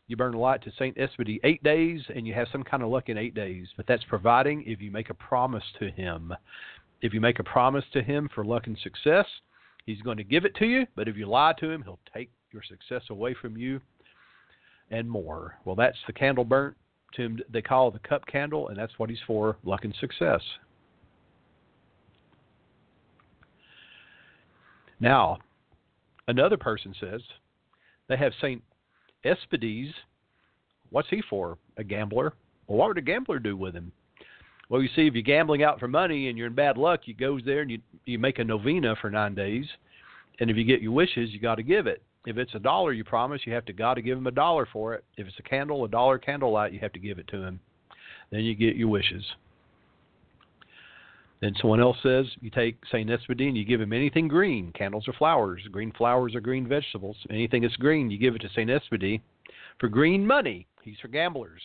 You 0.07 0.15
burn 0.15 0.35
a 0.35 0.39
light 0.39 0.61
to 0.63 0.71
Saint 0.77 0.97
Espedy 0.97 1.39
eight 1.43 1.63
days, 1.63 2.01
and 2.13 2.27
you 2.27 2.33
have 2.33 2.47
some 2.51 2.63
kind 2.63 2.83
of 2.83 2.89
luck 2.89 3.09
in 3.09 3.17
eight 3.17 3.33
days. 3.33 3.67
But 3.75 3.87
that's 3.87 4.03
providing 4.03 4.63
if 4.67 4.81
you 4.81 4.91
make 4.91 5.09
a 5.09 5.15
promise 5.15 5.63
to 5.79 5.89
him. 5.89 6.33
If 7.05 7.13
you 7.13 7.21
make 7.21 7.37
a 7.37 7.43
promise 7.43 7.85
to 7.93 8.01
him 8.01 8.27
for 8.33 8.43
luck 8.43 8.65
and 8.65 8.75
success, 8.79 9.27
he's 9.85 10.01
going 10.01 10.17
to 10.17 10.23
give 10.23 10.43
it 10.43 10.55
to 10.55 10.65
you. 10.65 10.87
But 10.95 11.07
if 11.07 11.15
you 11.15 11.27
lie 11.27 11.53
to 11.59 11.69
him, 11.69 11.83
he'll 11.83 11.99
take 12.11 12.31
your 12.51 12.63
success 12.63 13.03
away 13.11 13.35
from 13.39 13.55
you 13.55 13.79
and 14.89 15.07
more. 15.07 15.53
Well, 15.65 15.75
that's 15.75 15.99
the 16.07 16.13
candle 16.13 16.43
burnt 16.43 16.75
to 17.13 17.21
him. 17.21 17.39
They 17.53 17.61
call 17.61 17.91
the 17.91 17.99
cup 17.99 18.25
candle, 18.25 18.69
and 18.69 18.77
that's 18.77 18.97
what 18.97 19.11
he's 19.11 19.19
for 19.27 19.55
luck 19.63 19.85
and 19.85 19.93
success. 19.99 20.41
Now, 24.99 25.37
another 26.27 26.57
person 26.57 26.95
says 26.99 27.21
they 28.07 28.17
have 28.17 28.33
St. 28.41 28.63
Espedes. 29.23 29.93
What's 30.89 31.09
he 31.11 31.21
for? 31.29 31.59
A 31.77 31.83
gambler. 31.83 32.33
Well, 32.65 32.79
what 32.79 32.87
would 32.87 32.97
a 32.97 33.01
gambler 33.01 33.37
do 33.37 33.55
with 33.55 33.75
him? 33.75 33.91
Well, 34.69 34.81
you 34.81 34.89
see, 34.95 35.07
if 35.07 35.13
you're 35.13 35.23
gambling 35.23 35.63
out 35.63 35.79
for 35.79 35.87
money 35.87 36.27
and 36.27 36.37
you're 36.37 36.47
in 36.47 36.55
bad 36.55 36.77
luck, 36.77 37.01
you 37.05 37.13
goes 37.13 37.41
there 37.45 37.61
and 37.61 37.69
you 37.69 37.79
you 38.05 38.17
make 38.19 38.39
a 38.39 38.43
novena 38.43 38.95
for 38.99 39.09
nine 39.09 39.35
days, 39.35 39.65
and 40.39 40.49
if 40.49 40.57
you 40.57 40.63
get 40.63 40.81
your 40.81 40.91
wishes, 40.91 41.31
you 41.31 41.39
got 41.39 41.55
to 41.55 41.63
give 41.63 41.87
it. 41.87 42.01
If 42.25 42.37
it's 42.37 42.55
a 42.55 42.59
dollar 42.59 42.91
you 42.91 43.03
promise, 43.03 43.41
you 43.45 43.53
have 43.53 43.65
to 43.65 43.73
got 43.73 43.95
to 43.95 44.01
give 44.01 44.17
him 44.17 44.27
a 44.27 44.31
dollar 44.31 44.67
for 44.71 44.95
it. 44.95 45.03
If 45.17 45.27
it's 45.27 45.39
a 45.39 45.43
candle, 45.43 45.85
a 45.85 45.87
dollar 45.87 46.17
candlelight, 46.17 46.73
you 46.73 46.79
have 46.79 46.93
to 46.93 46.99
give 46.99 47.19
it 47.19 47.27
to 47.27 47.43
him. 47.43 47.59
Then 48.31 48.41
you 48.41 48.55
get 48.55 48.75
your 48.75 48.87
wishes. 48.87 49.23
Then 51.41 51.53
someone 51.61 51.81
else 51.81 51.97
says 52.01 52.25
you 52.41 52.49
take 52.49 52.77
Saint 52.91 53.09
Espadine 53.09 53.55
you 53.55 53.65
give 53.65 53.81
him 53.81 53.93
anything 53.93 54.27
green. 54.27 54.71
Candles 54.71 55.07
are 55.07 55.13
flowers. 55.13 55.61
Green 55.71 55.91
flowers 55.91 56.33
are 56.33 56.41
green 56.41 56.67
vegetables. 56.67 57.17
Anything 57.29 57.61
that's 57.61 57.75
green, 57.75 58.09
you 58.09 58.17
give 58.17 58.35
it 58.35 58.39
to 58.39 58.49
Saint 58.55 58.69
Espadine 58.69 59.21
for 59.79 59.89
green 59.89 60.25
money. 60.25 60.65
He's 60.81 60.97
for 61.01 61.07
gamblers. 61.07 61.61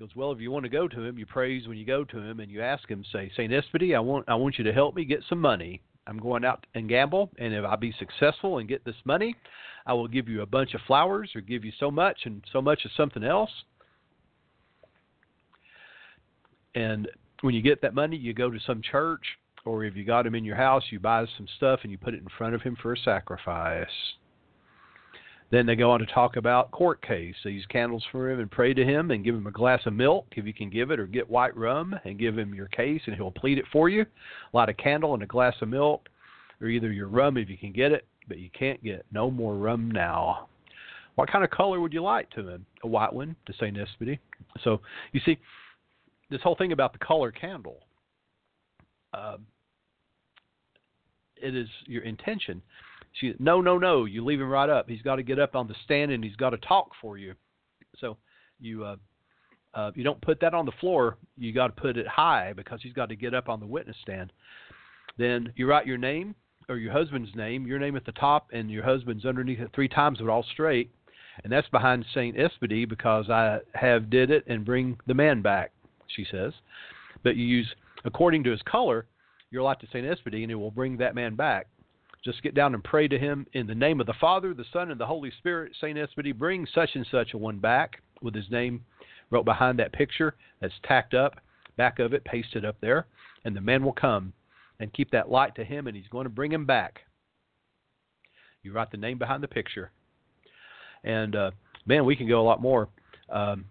Goes, 0.00 0.16
well, 0.16 0.32
if 0.32 0.40
you 0.40 0.50
want 0.50 0.64
to 0.64 0.70
go 0.70 0.88
to 0.88 1.04
him, 1.04 1.18
you 1.18 1.26
praise 1.26 1.68
when 1.68 1.76
you 1.76 1.84
go 1.84 2.04
to 2.04 2.18
him, 2.18 2.40
and 2.40 2.50
you 2.50 2.62
ask 2.62 2.88
him, 2.88 3.04
say, 3.12 3.30
Saint 3.36 3.52
Espedy, 3.52 3.94
I 3.94 4.00
want 4.00 4.24
I 4.28 4.34
want 4.34 4.56
you 4.56 4.64
to 4.64 4.72
help 4.72 4.96
me 4.96 5.04
get 5.04 5.22
some 5.28 5.38
money. 5.38 5.82
I'm 6.06 6.18
going 6.18 6.42
out 6.42 6.64
and 6.74 6.88
gamble, 6.88 7.30
and 7.38 7.52
if 7.52 7.66
I 7.66 7.76
be 7.76 7.92
successful 7.98 8.58
and 8.58 8.68
get 8.68 8.82
this 8.82 8.96
money, 9.04 9.36
I 9.84 9.92
will 9.92 10.08
give 10.08 10.26
you 10.26 10.40
a 10.40 10.46
bunch 10.46 10.72
of 10.72 10.80
flowers 10.86 11.32
or 11.34 11.42
give 11.42 11.66
you 11.66 11.72
so 11.78 11.90
much 11.90 12.20
and 12.24 12.42
so 12.50 12.62
much 12.62 12.86
of 12.86 12.92
something 12.96 13.22
else. 13.22 13.50
And 16.74 17.06
when 17.42 17.54
you 17.54 17.60
get 17.60 17.82
that 17.82 17.92
money, 17.92 18.16
you 18.16 18.32
go 18.32 18.48
to 18.48 18.58
some 18.66 18.80
church, 18.80 19.24
or 19.66 19.84
if 19.84 19.96
you 19.96 20.04
got 20.04 20.26
him 20.26 20.34
in 20.34 20.46
your 20.46 20.56
house, 20.56 20.84
you 20.90 20.98
buy 20.98 21.26
some 21.36 21.46
stuff 21.58 21.80
and 21.82 21.92
you 21.92 21.98
put 21.98 22.14
it 22.14 22.22
in 22.22 22.28
front 22.38 22.54
of 22.54 22.62
him 22.62 22.74
for 22.80 22.94
a 22.94 22.98
sacrifice. 22.98 23.86
Then 25.50 25.66
they 25.66 25.74
go 25.74 25.90
on 25.90 25.98
to 25.98 26.06
talk 26.06 26.36
about 26.36 26.70
court 26.70 27.02
case. 27.02 27.34
They 27.42 27.50
use 27.50 27.66
candles 27.66 28.04
for 28.12 28.30
him 28.30 28.38
and 28.38 28.50
pray 28.50 28.72
to 28.72 28.84
him 28.84 29.10
and 29.10 29.24
give 29.24 29.34
him 29.34 29.48
a 29.48 29.52
glass 29.52 29.80
of 29.84 29.92
milk 29.92 30.26
if 30.36 30.46
you 30.46 30.54
can 30.54 30.70
give 30.70 30.92
it, 30.92 31.00
or 31.00 31.06
get 31.06 31.28
white 31.28 31.56
rum 31.56 31.94
and 32.04 32.18
give 32.18 32.38
him 32.38 32.54
your 32.54 32.68
case 32.68 33.02
and 33.06 33.16
he'll 33.16 33.32
plead 33.32 33.58
it 33.58 33.64
for 33.72 33.88
you. 33.88 34.06
Light 34.52 34.68
a 34.68 34.74
candle 34.74 35.14
and 35.14 35.24
a 35.24 35.26
glass 35.26 35.54
of 35.60 35.68
milk, 35.68 36.08
or 36.60 36.68
either 36.68 36.92
your 36.92 37.08
rum 37.08 37.36
if 37.36 37.48
you 37.48 37.58
can 37.58 37.72
get 37.72 37.90
it, 37.90 38.06
but 38.28 38.38
you 38.38 38.48
can't 38.56 38.82
get 38.84 39.04
no 39.12 39.28
more 39.28 39.56
rum 39.56 39.90
now. 39.90 40.46
What 41.16 41.30
kind 41.30 41.44
of 41.44 41.50
color 41.50 41.80
would 41.80 41.92
you 41.92 42.02
like 42.02 42.30
to 42.30 42.48
him? 42.48 42.64
A 42.84 42.86
white 42.86 43.12
one 43.12 43.34
to 43.46 43.52
Saint 43.58 43.76
Espedy. 43.76 44.20
So 44.62 44.80
you 45.12 45.20
see, 45.24 45.36
this 46.30 46.40
whole 46.42 46.54
thing 46.54 46.70
about 46.70 46.92
the 46.92 47.00
color 47.00 47.32
candle. 47.32 47.78
Uh, 49.12 49.38
it 51.36 51.56
is 51.56 51.66
your 51.86 52.04
intention 52.04 52.62
she, 53.12 53.34
no, 53.38 53.60
no, 53.60 53.78
no. 53.78 54.04
You 54.04 54.24
leave 54.24 54.40
him 54.40 54.48
right 54.48 54.68
up. 54.68 54.88
He's 54.88 55.02
got 55.02 55.16
to 55.16 55.22
get 55.22 55.38
up 55.38 55.54
on 55.54 55.66
the 55.66 55.74
stand 55.84 56.12
and 56.12 56.22
he's 56.22 56.36
got 56.36 56.50
to 56.50 56.58
talk 56.58 56.90
for 57.00 57.18
you. 57.18 57.34
So 57.98 58.16
you 58.60 58.84
uh, 58.84 58.96
uh, 59.74 59.90
you 59.94 60.04
don't 60.04 60.20
put 60.20 60.40
that 60.40 60.54
on 60.54 60.66
the 60.66 60.72
floor. 60.80 61.16
You 61.36 61.52
got 61.52 61.74
to 61.74 61.80
put 61.80 61.96
it 61.96 62.06
high 62.06 62.52
because 62.54 62.80
he's 62.82 62.92
got 62.92 63.08
to 63.08 63.16
get 63.16 63.34
up 63.34 63.48
on 63.48 63.60
the 63.60 63.66
witness 63.66 63.96
stand. 64.02 64.32
Then 65.18 65.52
you 65.56 65.66
write 65.66 65.86
your 65.86 65.98
name 65.98 66.34
or 66.68 66.76
your 66.76 66.92
husband's 66.92 67.34
name, 67.34 67.66
your 67.66 67.78
name 67.78 67.96
at 67.96 68.04
the 68.04 68.12
top, 68.12 68.48
and 68.52 68.70
your 68.70 68.84
husband's 68.84 69.26
underneath 69.26 69.60
it 69.60 69.70
three 69.74 69.88
times, 69.88 70.18
but 70.20 70.28
all 70.28 70.44
straight. 70.52 70.90
And 71.42 71.52
that's 71.52 71.68
behind 71.68 72.04
Saint 72.14 72.36
Espedy 72.36 72.88
because 72.88 73.30
I 73.30 73.58
have 73.74 74.10
did 74.10 74.30
it 74.30 74.44
and 74.46 74.64
bring 74.64 74.98
the 75.06 75.14
man 75.14 75.42
back. 75.42 75.72
She 76.14 76.26
says, 76.30 76.52
but 77.22 77.36
you 77.36 77.44
use 77.44 77.68
according 78.04 78.44
to 78.44 78.50
his 78.50 78.62
color. 78.62 79.06
You're 79.50 79.62
allowed 79.62 79.80
to 79.80 79.88
Saint 79.92 80.06
Espedy, 80.06 80.42
and 80.42 80.50
it 80.50 80.54
will 80.54 80.70
bring 80.70 80.96
that 80.98 81.14
man 81.14 81.34
back. 81.34 81.66
Just 82.24 82.42
get 82.42 82.54
down 82.54 82.74
and 82.74 82.84
pray 82.84 83.08
to 83.08 83.18
him 83.18 83.46
in 83.54 83.66
the 83.66 83.74
name 83.74 84.00
of 84.00 84.06
the 84.06 84.14
Father, 84.20 84.52
the 84.52 84.64
Son, 84.72 84.90
and 84.90 85.00
the 85.00 85.06
Holy 85.06 85.32
Spirit. 85.38 85.72
St. 85.80 85.96
Espedy, 85.96 86.36
bring 86.36 86.66
such 86.74 86.90
and 86.94 87.06
such 87.10 87.32
a 87.32 87.38
one 87.38 87.58
back 87.58 88.02
with 88.20 88.34
his 88.34 88.50
name 88.50 88.84
wrote 89.30 89.44
behind 89.44 89.78
that 89.78 89.92
picture 89.92 90.34
that's 90.60 90.74
tacked 90.84 91.14
up, 91.14 91.36
back 91.76 91.98
of 91.98 92.12
it, 92.12 92.24
pasted 92.24 92.64
up 92.64 92.76
there. 92.80 93.06
And 93.44 93.56
the 93.56 93.60
man 93.60 93.84
will 93.84 93.92
come 93.92 94.32
and 94.80 94.92
keep 94.92 95.10
that 95.12 95.30
light 95.30 95.54
to 95.54 95.64
him, 95.64 95.86
and 95.86 95.96
he's 95.96 96.08
going 96.08 96.24
to 96.24 96.30
bring 96.30 96.52
him 96.52 96.66
back. 96.66 97.00
You 98.62 98.72
write 98.72 98.90
the 98.90 98.96
name 98.96 99.18
behind 99.18 99.42
the 99.42 99.48
picture. 99.48 99.90
And, 101.04 101.34
uh, 101.34 101.50
man, 101.86 102.04
we 102.04 102.16
can 102.16 102.28
go 102.28 102.40
a 102.40 102.44
lot 102.44 102.60
more. 102.60 102.88
Um, 103.30 103.64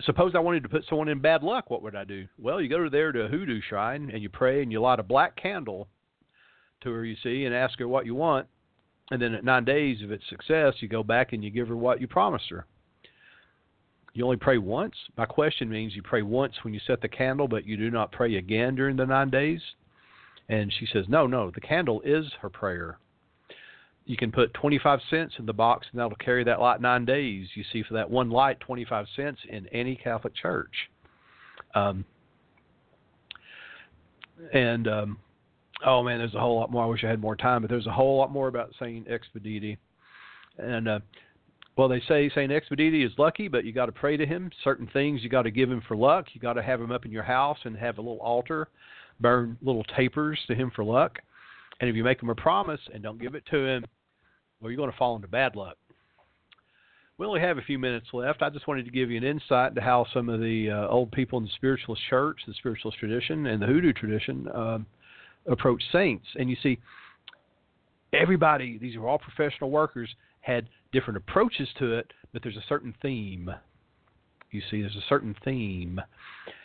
suppose 0.00 0.32
I 0.34 0.40
wanted 0.40 0.62
to 0.64 0.68
put 0.68 0.84
someone 0.88 1.08
in 1.08 1.20
bad 1.20 1.42
luck, 1.42 1.70
what 1.70 1.82
would 1.82 1.94
I 1.94 2.04
do? 2.04 2.26
Well, 2.38 2.60
you 2.60 2.68
go 2.68 2.88
there 2.88 3.12
to 3.12 3.22
a 3.22 3.28
hoodoo 3.28 3.60
shrine 3.68 4.10
and 4.12 4.22
you 4.22 4.28
pray 4.28 4.62
and 4.62 4.72
you 4.72 4.80
light 4.80 4.98
a 4.98 5.04
black 5.04 5.36
candle 5.36 5.88
to 6.82 6.92
her, 6.92 7.04
you 7.04 7.16
see, 7.22 7.44
and 7.44 7.54
ask 7.54 7.78
her 7.78 7.88
what 7.88 8.06
you 8.06 8.14
want. 8.14 8.46
And 9.10 9.20
then 9.20 9.34
at 9.34 9.44
nine 9.44 9.64
days, 9.64 9.98
if 10.00 10.10
it's 10.10 10.28
success, 10.28 10.74
you 10.80 10.88
go 10.88 11.02
back 11.02 11.32
and 11.32 11.42
you 11.42 11.50
give 11.50 11.68
her 11.68 11.76
what 11.76 12.00
you 12.00 12.08
promised 12.08 12.48
her. 12.50 12.66
You 14.14 14.24
only 14.24 14.36
pray 14.36 14.58
once. 14.58 14.94
My 15.16 15.24
question 15.24 15.68
means 15.68 15.94
you 15.94 16.02
pray 16.02 16.22
once 16.22 16.54
when 16.62 16.74
you 16.74 16.80
set 16.86 17.00
the 17.00 17.08
candle, 17.08 17.48
but 17.48 17.66
you 17.66 17.76
do 17.76 17.90
not 17.90 18.12
pray 18.12 18.36
again 18.36 18.74
during 18.74 18.96
the 18.96 19.06
nine 19.06 19.30
days. 19.30 19.60
And 20.48 20.72
she 20.78 20.86
says, 20.92 21.06
No, 21.08 21.26
no, 21.26 21.50
the 21.50 21.60
candle 21.60 22.02
is 22.04 22.26
her 22.40 22.50
prayer. 22.50 22.98
You 24.04 24.16
can 24.16 24.32
put 24.32 24.52
25 24.54 25.00
cents 25.08 25.34
in 25.38 25.46
the 25.46 25.52
box, 25.52 25.86
and 25.90 26.00
that'll 26.00 26.16
carry 26.16 26.44
that 26.44 26.60
light 26.60 26.80
nine 26.80 27.04
days. 27.04 27.46
You 27.54 27.64
see, 27.72 27.82
for 27.84 27.94
that 27.94 28.10
one 28.10 28.30
light, 28.30 28.58
25 28.60 29.06
cents 29.14 29.38
in 29.48 29.66
any 29.68 29.94
Catholic 29.94 30.34
church. 30.34 30.74
Um, 31.74 32.04
and 34.52 34.88
um, 34.88 35.18
oh 35.84 36.02
man, 36.02 36.18
there's 36.18 36.34
a 36.34 36.40
whole 36.40 36.58
lot 36.58 36.70
more. 36.70 36.84
I 36.84 36.86
wish 36.86 37.04
I 37.04 37.08
had 37.08 37.20
more 37.20 37.36
time, 37.36 37.62
but 37.62 37.70
there's 37.70 37.86
a 37.86 37.92
whole 37.92 38.18
lot 38.18 38.30
more 38.30 38.48
about 38.48 38.72
Saint 38.78 39.08
Expediti. 39.08 39.76
And 40.58 40.88
uh, 40.88 41.00
well, 41.76 41.88
they 41.88 42.00
say 42.06 42.30
Saint 42.34 42.52
Expediti 42.52 43.04
is 43.04 43.12
lucky, 43.18 43.48
but 43.48 43.64
you 43.64 43.72
got 43.72 43.86
to 43.86 43.92
pray 43.92 44.16
to 44.16 44.26
him. 44.26 44.50
Certain 44.62 44.88
things 44.92 45.22
you 45.22 45.28
got 45.28 45.42
to 45.42 45.50
give 45.50 45.70
him 45.70 45.82
for 45.88 45.96
luck. 45.96 46.26
You 46.32 46.40
got 46.40 46.54
to 46.54 46.62
have 46.62 46.80
him 46.80 46.92
up 46.92 47.06
in 47.06 47.12
your 47.12 47.22
house 47.22 47.58
and 47.64 47.76
have 47.76 47.98
a 47.98 48.02
little 48.02 48.20
altar, 48.20 48.68
burn 49.20 49.56
little 49.62 49.84
tapers 49.96 50.38
to 50.48 50.54
him 50.54 50.70
for 50.74 50.84
luck. 50.84 51.18
And 51.80 51.88
if 51.88 51.96
you 51.96 52.04
make 52.04 52.22
him 52.22 52.28
a 52.28 52.34
promise 52.34 52.80
and 52.92 53.02
don't 53.02 53.20
give 53.20 53.34
it 53.34 53.44
to 53.50 53.64
him, 53.64 53.84
well, 54.60 54.70
you're 54.70 54.76
going 54.76 54.90
to 54.90 54.96
fall 54.96 55.16
into 55.16 55.28
bad 55.28 55.56
luck. 55.56 55.76
We 57.18 57.26
only 57.26 57.40
have 57.40 57.58
a 57.58 57.62
few 57.62 57.78
minutes 57.78 58.06
left. 58.12 58.42
I 58.42 58.50
just 58.50 58.66
wanted 58.66 58.84
to 58.84 58.90
give 58.90 59.10
you 59.10 59.16
an 59.16 59.24
insight 59.24 59.70
into 59.70 59.80
how 59.80 60.06
some 60.12 60.28
of 60.28 60.40
the 60.40 60.70
uh, 60.70 60.88
old 60.88 61.12
people 61.12 61.38
in 61.38 61.44
the 61.44 61.50
spiritualist 61.56 62.02
church, 62.08 62.38
the 62.46 62.54
spiritualist 62.54 62.98
tradition, 62.98 63.46
and 63.46 63.62
the 63.62 63.66
hoodoo 63.66 63.92
tradition. 63.92 64.48
Uh, 64.48 64.78
approach 65.46 65.82
saints. 65.92 66.26
And 66.36 66.48
you 66.48 66.56
see, 66.62 66.78
everybody, 68.12 68.78
these 68.78 68.96
are 68.96 69.06
all 69.06 69.18
professional 69.18 69.70
workers, 69.70 70.08
had 70.40 70.68
different 70.92 71.16
approaches 71.16 71.68
to 71.78 71.94
it, 71.94 72.12
but 72.32 72.42
there's 72.42 72.56
a 72.56 72.64
certain 72.68 72.94
theme. 73.02 73.50
You 74.50 74.60
see, 74.70 74.82
there's 74.82 74.96
a 74.96 75.08
certain 75.08 75.34
theme. 75.44 76.00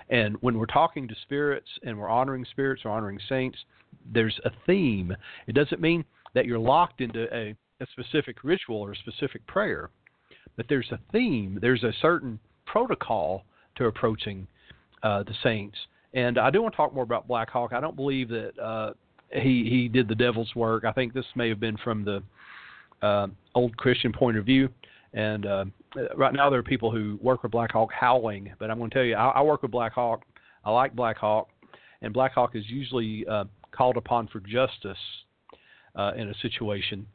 And 0.09 0.35
when 0.41 0.57
we're 0.57 0.65
talking 0.65 1.07
to 1.07 1.15
spirits 1.23 1.67
and 1.83 1.97
we're 1.97 2.09
honoring 2.09 2.45
spirits 2.51 2.83
or 2.85 2.91
honoring 2.91 3.19
saints, 3.29 3.57
there's 4.13 4.37
a 4.45 4.51
theme. 4.65 5.15
It 5.47 5.53
doesn't 5.53 5.81
mean 5.81 6.03
that 6.33 6.45
you're 6.45 6.59
locked 6.59 7.01
into 7.01 7.33
a, 7.35 7.55
a 7.81 7.87
specific 7.91 8.43
ritual 8.43 8.77
or 8.77 8.91
a 8.91 8.95
specific 8.97 9.45
prayer, 9.47 9.89
but 10.55 10.65
there's 10.69 10.91
a 10.91 10.99
theme. 11.11 11.59
There's 11.61 11.83
a 11.83 11.93
certain 12.01 12.39
protocol 12.65 13.43
to 13.77 13.85
approaching 13.85 14.47
uh, 15.03 15.23
the 15.23 15.33
saints. 15.43 15.77
And 16.13 16.37
I 16.37 16.49
do 16.49 16.61
want 16.61 16.73
to 16.73 16.77
talk 16.77 16.93
more 16.93 17.03
about 17.03 17.27
Black 17.27 17.49
Hawk. 17.49 17.73
I 17.73 17.79
don't 17.79 17.95
believe 17.95 18.29
that 18.29 18.59
uh, 18.59 18.93
he 19.31 19.67
he 19.69 19.87
did 19.87 20.07
the 20.07 20.15
devil's 20.15 20.53
work. 20.55 20.85
I 20.85 20.91
think 20.91 21.13
this 21.13 21.25
may 21.35 21.49
have 21.49 21.59
been 21.59 21.77
from 21.77 22.05
the 22.05 22.23
uh, 23.05 23.27
old 23.55 23.75
Christian 23.77 24.11
point 24.13 24.37
of 24.37 24.45
view. 24.45 24.69
And 25.13 25.45
uh, 25.45 25.65
right 26.15 26.33
now 26.33 26.49
there 26.49 26.59
are 26.59 26.63
people 26.63 26.91
who 26.91 27.17
work 27.21 27.43
with 27.43 27.51
Black 27.51 27.71
Hawk 27.71 27.91
howling, 27.91 28.53
but 28.59 28.69
I'm 28.69 28.77
going 28.77 28.89
to 28.89 28.93
tell 28.93 29.03
you, 29.03 29.15
I, 29.15 29.29
I 29.29 29.41
work 29.41 29.61
with 29.61 29.71
Black 29.71 29.93
Hawk. 29.93 30.23
I 30.63 30.71
like 30.71 30.95
Black 30.95 31.17
Hawk, 31.17 31.49
and 32.01 32.13
Black 32.13 32.33
Hawk 32.33 32.55
is 32.55 32.63
usually 32.67 33.25
uh, 33.27 33.45
called 33.71 33.97
upon 33.97 34.27
for 34.27 34.39
justice 34.41 34.97
uh, 35.95 36.11
in 36.17 36.29
a 36.29 36.33
situation. 36.41 37.07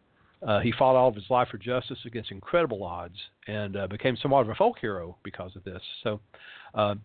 Uh, 0.46 0.58
he 0.60 0.72
fought 0.72 0.96
all 0.96 1.08
of 1.08 1.14
his 1.14 1.28
life 1.30 1.48
for 1.50 1.58
justice 1.58 1.98
against 2.04 2.32
incredible 2.32 2.82
odds 2.82 3.14
and 3.46 3.76
uh, 3.76 3.86
became 3.86 4.16
somewhat 4.16 4.40
of 4.40 4.48
a 4.48 4.54
folk 4.54 4.78
hero 4.80 5.16
because 5.22 5.54
of 5.54 5.62
this. 5.62 5.80
So, 6.02 6.20
uh, 6.74 6.96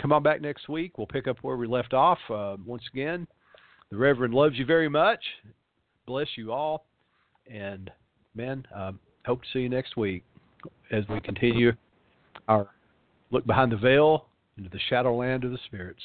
come 0.00 0.12
on 0.12 0.22
back 0.22 0.40
next 0.40 0.68
week. 0.68 0.98
We'll 0.98 1.06
pick 1.06 1.28
up 1.28 1.36
where 1.42 1.56
we 1.56 1.66
left 1.66 1.92
off. 1.92 2.18
Uh, 2.28 2.56
once 2.64 2.82
again, 2.92 3.26
the 3.90 3.96
Reverend 3.96 4.34
loves 4.34 4.58
you 4.58 4.64
very 4.64 4.88
much. 4.88 5.20
Bless 6.06 6.28
you 6.36 6.52
all. 6.52 6.86
And, 7.50 7.90
man, 8.34 8.66
um, 8.74 8.98
hope 9.26 9.42
to 9.42 9.48
see 9.52 9.60
you 9.60 9.68
next 9.68 9.96
week 9.96 10.24
as 10.90 11.04
we 11.08 11.20
continue 11.20 11.72
our 12.48 12.68
look 13.30 13.46
behind 13.46 13.72
the 13.72 13.76
veil 13.76 14.26
into 14.56 14.70
the 14.70 14.80
shadowland 14.88 15.44
of 15.44 15.50
the 15.50 15.58
spirits. 15.66 16.02